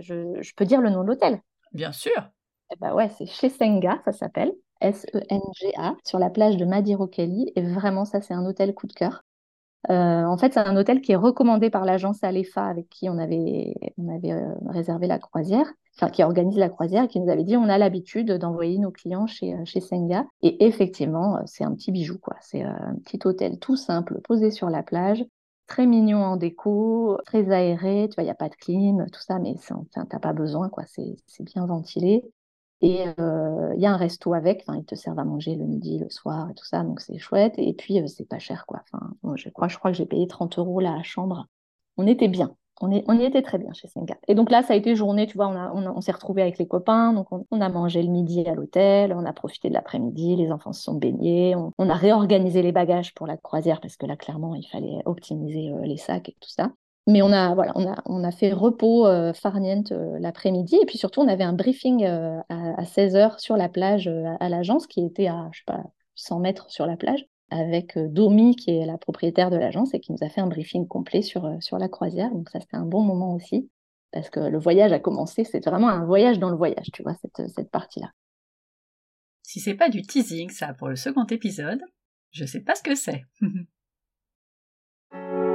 je, 0.00 0.38
je, 0.40 0.54
peux 0.56 0.64
dire 0.64 0.80
le 0.80 0.90
nom 0.90 1.02
de 1.02 1.08
l'hôtel? 1.08 1.40
Bien 1.72 1.92
sûr. 1.92 2.30
Eh 2.72 2.76
ben 2.80 2.92
ouais, 2.94 3.08
c'est 3.10 3.26
chez 3.26 3.48
Senga, 3.48 4.00
ça 4.04 4.12
s'appelle. 4.12 4.52
S-E-N-G-A, 4.80 5.94
sur 6.04 6.18
la 6.18 6.30
plage 6.30 6.56
de 6.56 6.64
Madirokeli. 6.64 7.52
Et 7.54 7.62
vraiment, 7.62 8.04
ça, 8.04 8.20
c'est 8.20 8.34
un 8.34 8.44
hôtel 8.44 8.74
coup 8.74 8.88
de 8.88 8.92
cœur. 8.92 9.22
Euh, 9.90 10.24
en 10.24 10.36
fait, 10.36 10.54
c'est 10.54 10.60
un 10.60 10.76
hôtel 10.76 11.00
qui 11.00 11.12
est 11.12 11.16
recommandé 11.16 11.70
par 11.70 11.84
l'agence 11.84 12.22
Alefa 12.22 12.64
avec 12.64 12.88
qui 12.88 13.08
on 13.08 13.18
avait, 13.18 13.74
on 13.98 14.14
avait 14.14 14.32
euh, 14.32 14.54
réservé 14.66 15.08
la 15.08 15.18
croisière, 15.18 15.66
enfin 15.96 16.08
qui 16.08 16.22
organise 16.22 16.56
la 16.56 16.68
croisière, 16.68 17.04
et 17.04 17.08
qui 17.08 17.18
nous 17.20 17.30
avait 17.30 17.42
dit 17.44 17.56
on 17.56 17.68
a 17.68 17.78
l'habitude 17.78 18.30
d'envoyer 18.32 18.78
nos 18.78 18.92
clients 18.92 19.26
chez, 19.26 19.54
euh, 19.54 19.64
chez 19.64 19.80
Senga. 19.80 20.24
Et 20.42 20.64
effectivement, 20.64 21.40
c'est 21.46 21.64
un 21.64 21.74
petit 21.74 21.90
bijou, 21.90 22.18
quoi. 22.18 22.36
C'est 22.40 22.62
un 22.62 22.94
petit 23.04 23.18
hôtel 23.24 23.58
tout 23.58 23.76
simple, 23.76 24.20
posé 24.22 24.50
sur 24.50 24.70
la 24.70 24.82
plage, 24.84 25.24
très 25.66 25.86
mignon 25.86 26.18
en 26.18 26.36
déco, 26.36 27.18
très 27.26 27.50
aéré. 27.50 28.08
Tu 28.08 28.14
vois, 28.14 28.22
il 28.22 28.26
n'y 28.26 28.30
a 28.30 28.36
pas 28.36 28.48
de 28.48 28.54
clim, 28.54 29.06
tout 29.12 29.22
ça, 29.22 29.38
mais 29.40 29.54
enfin, 29.56 29.84
t'as 30.08 30.18
pas 30.20 30.32
besoin, 30.32 30.68
quoi. 30.68 30.84
C'est 30.86 31.42
bien 31.44 31.66
ventilé. 31.66 32.22
Et 32.82 33.04
il 33.04 33.80
y 33.80 33.86
a 33.86 33.92
un 33.92 33.96
resto 33.96 34.34
avec, 34.34 34.64
enfin, 34.66 34.78
ils 34.78 34.84
te 34.84 34.94
servent 34.94 35.20
à 35.20 35.24
manger 35.24 35.54
le 35.54 35.64
midi, 35.64 35.98
le 35.98 36.10
soir 36.10 36.50
et 36.50 36.54
tout 36.54 36.64
ça, 36.64 36.82
donc 36.82 37.00
c'est 37.00 37.18
chouette. 37.18 37.54
Et 37.56 37.72
puis, 37.72 38.02
c'est 38.08 38.28
pas 38.28 38.40
cher, 38.40 38.66
quoi. 38.66 38.82
Enfin, 38.92 39.36
je 39.36 39.48
crois, 39.50 39.68
crois 39.68 39.92
que 39.92 39.96
j'ai 39.96 40.06
payé 40.06 40.26
30 40.26 40.58
euros 40.58 40.80
la 40.80 41.02
chambre. 41.02 41.46
On 41.96 42.06
était 42.06 42.28
bien. 42.28 42.56
On, 42.84 42.90
y 42.90 43.24
était 43.24 43.42
très 43.42 43.58
bien 43.58 43.72
chez 43.72 43.86
Senga. 43.86 44.16
Et 44.26 44.34
donc 44.34 44.50
là, 44.50 44.64
ça 44.64 44.72
a 44.72 44.76
été 44.76 44.96
journée, 44.96 45.28
tu 45.28 45.36
vois, 45.36 45.46
on, 45.46 45.86
on, 45.86 46.00
s'est 46.00 46.10
retrouvés 46.10 46.42
avec 46.42 46.58
les 46.58 46.66
copains, 46.66 47.12
donc 47.12 47.28
on, 47.30 47.60
a 47.60 47.68
mangé 47.68 48.02
le 48.02 48.08
midi 48.08 48.44
à 48.48 48.56
l'hôtel, 48.56 49.12
on 49.12 49.24
a 49.24 49.32
profité 49.32 49.68
de 49.68 49.74
l'après-midi, 49.74 50.34
les 50.34 50.50
enfants 50.50 50.72
se 50.72 50.82
sont 50.82 50.94
baignés, 50.94 51.54
on, 51.54 51.88
a 51.88 51.94
réorganisé 51.94 52.60
les 52.60 52.72
bagages 52.72 53.14
pour 53.14 53.28
la 53.28 53.36
croisière 53.36 53.80
parce 53.80 53.96
que 53.96 54.06
là, 54.06 54.16
clairement, 54.16 54.56
il 54.56 54.64
fallait 54.64 54.98
optimiser 55.04 55.72
les 55.84 55.96
sacs 55.96 56.30
et 56.30 56.36
tout 56.40 56.50
ça. 56.50 56.72
Mais 57.08 57.20
on 57.20 57.32
a, 57.32 57.52
voilà, 57.54 57.72
on 57.74 57.90
a, 57.90 58.00
on 58.06 58.22
a 58.22 58.30
fait 58.30 58.52
repos 58.52 59.06
euh, 59.06 59.32
farniente 59.32 59.90
euh, 59.90 60.18
l'après-midi. 60.20 60.78
Et 60.80 60.86
puis 60.86 60.98
surtout, 60.98 61.20
on 61.20 61.28
avait 61.28 61.42
un 61.42 61.52
briefing 61.52 62.04
euh, 62.04 62.40
à, 62.48 62.84
16h 62.84 63.40
sur 63.40 63.56
la 63.56 63.68
plage 63.68 64.08
à 64.40 64.48
l'agence, 64.48 64.86
qui 64.86 65.04
était 65.04 65.26
à, 65.26 65.48
je 65.52 65.58
sais 65.58 65.64
pas, 65.66 65.82
100 66.14 66.38
mètres 66.38 66.70
sur 66.70 66.86
la 66.86 66.96
plage, 66.96 67.26
avec 67.50 67.98
Domi, 67.98 68.54
qui 68.54 68.70
est 68.70 68.86
la 68.86 68.98
propriétaire 68.98 69.50
de 69.50 69.56
l'agence, 69.56 69.94
et 69.94 70.00
qui 70.00 70.12
nous 70.12 70.22
a 70.22 70.28
fait 70.28 70.40
un 70.40 70.46
briefing 70.46 70.86
complet 70.86 71.22
sur, 71.22 71.50
sur 71.60 71.78
la 71.78 71.88
croisière. 71.88 72.30
Donc 72.30 72.48
ça, 72.50 72.60
c'était 72.60 72.76
un 72.76 72.86
bon 72.86 73.02
moment 73.02 73.34
aussi, 73.34 73.68
parce 74.12 74.30
que 74.30 74.38
le 74.38 74.58
voyage 74.58 74.92
a 74.92 75.00
commencé. 75.00 75.42
C'est 75.42 75.64
vraiment 75.64 75.88
un 75.88 76.04
voyage 76.04 76.38
dans 76.38 76.50
le 76.50 76.56
voyage, 76.56 76.90
tu 76.92 77.02
vois, 77.02 77.14
cette, 77.14 77.50
cette 77.50 77.70
partie-là. 77.70 78.12
Si 79.42 79.58
c'est 79.58 79.74
pas 79.74 79.88
du 79.88 80.02
teasing, 80.02 80.50
ça, 80.50 80.72
pour 80.72 80.88
le 80.88 80.94
second 80.94 81.26
épisode, 81.26 81.82
je 82.30 82.44
sais 82.44 82.60
pas 82.60 82.76
ce 82.76 82.82
que 82.82 82.94
c'est. 82.94 83.24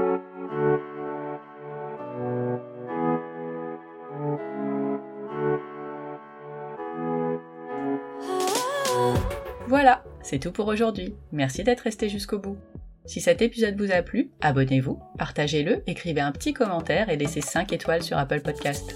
Voilà, 9.67 10.01
c'est 10.21 10.39
tout 10.39 10.53
pour 10.53 10.67
aujourd'hui. 10.67 11.13
Merci 11.33 11.61
d'être 11.61 11.81
resté 11.81 12.07
jusqu'au 12.07 12.39
bout. 12.39 12.57
Si 13.05 13.19
cet 13.19 13.41
épisode 13.41 13.77
vous 13.77 13.91
a 13.91 14.01
plu, 14.01 14.31
abonnez-vous, 14.39 14.97
partagez-le, 15.17 15.83
écrivez 15.87 16.21
un 16.21 16.31
petit 16.31 16.53
commentaire 16.53 17.09
et 17.09 17.17
laissez 17.17 17.41
5 17.41 17.73
étoiles 17.73 18.01
sur 18.01 18.17
Apple 18.17 18.39
Podcast. 18.39 18.95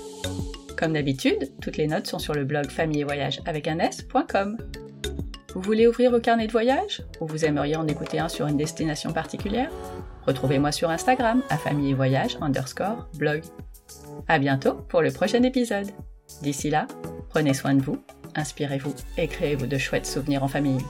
Comme 0.77 0.93
d'habitude, 0.93 1.51
toutes 1.61 1.75
les 1.75 1.87
notes 1.87 2.07
sont 2.07 2.19
sur 2.19 2.33
le 2.33 2.45
blog 2.45 2.69
famille 2.69 3.01
et 3.01 3.03
voyage 3.03 3.41
avec 3.45 3.67
un 3.67 3.79
s.com. 3.79 4.57
Vous 5.53 5.61
voulez 5.61 5.87
ouvrir 5.87 6.09
vos 6.09 6.21
carnets 6.21 6.47
de 6.47 6.53
voyage? 6.53 7.03
Ou 7.19 7.27
vous 7.27 7.43
aimeriez 7.43 7.75
en 7.75 7.87
écouter 7.87 8.19
un 8.19 8.29
sur 8.29 8.47
une 8.47 8.55
destination 8.55 9.11
particulière? 9.11 9.69
Retrouvez-moi 10.25 10.71
sur 10.71 10.89
Instagram 10.89 11.43
à 11.49 11.57
famille 11.57 11.91
et 11.91 11.95
voyage 11.95 12.37
underscore 12.39 13.09
blog. 13.17 13.41
À 14.29 14.39
bientôt 14.39 14.75
pour 14.87 15.01
le 15.01 15.11
prochain 15.11 15.43
épisode. 15.43 15.91
D'ici 16.41 16.69
là, 16.69 16.87
prenez 17.29 17.53
soin 17.53 17.73
de 17.73 17.81
vous 17.81 18.01
inspirez-vous 18.35 18.93
et 19.17 19.27
créez-vous 19.27 19.67
de 19.67 19.77
chouettes 19.77 20.05
souvenirs 20.05 20.43
en 20.43 20.47
famille. 20.47 20.83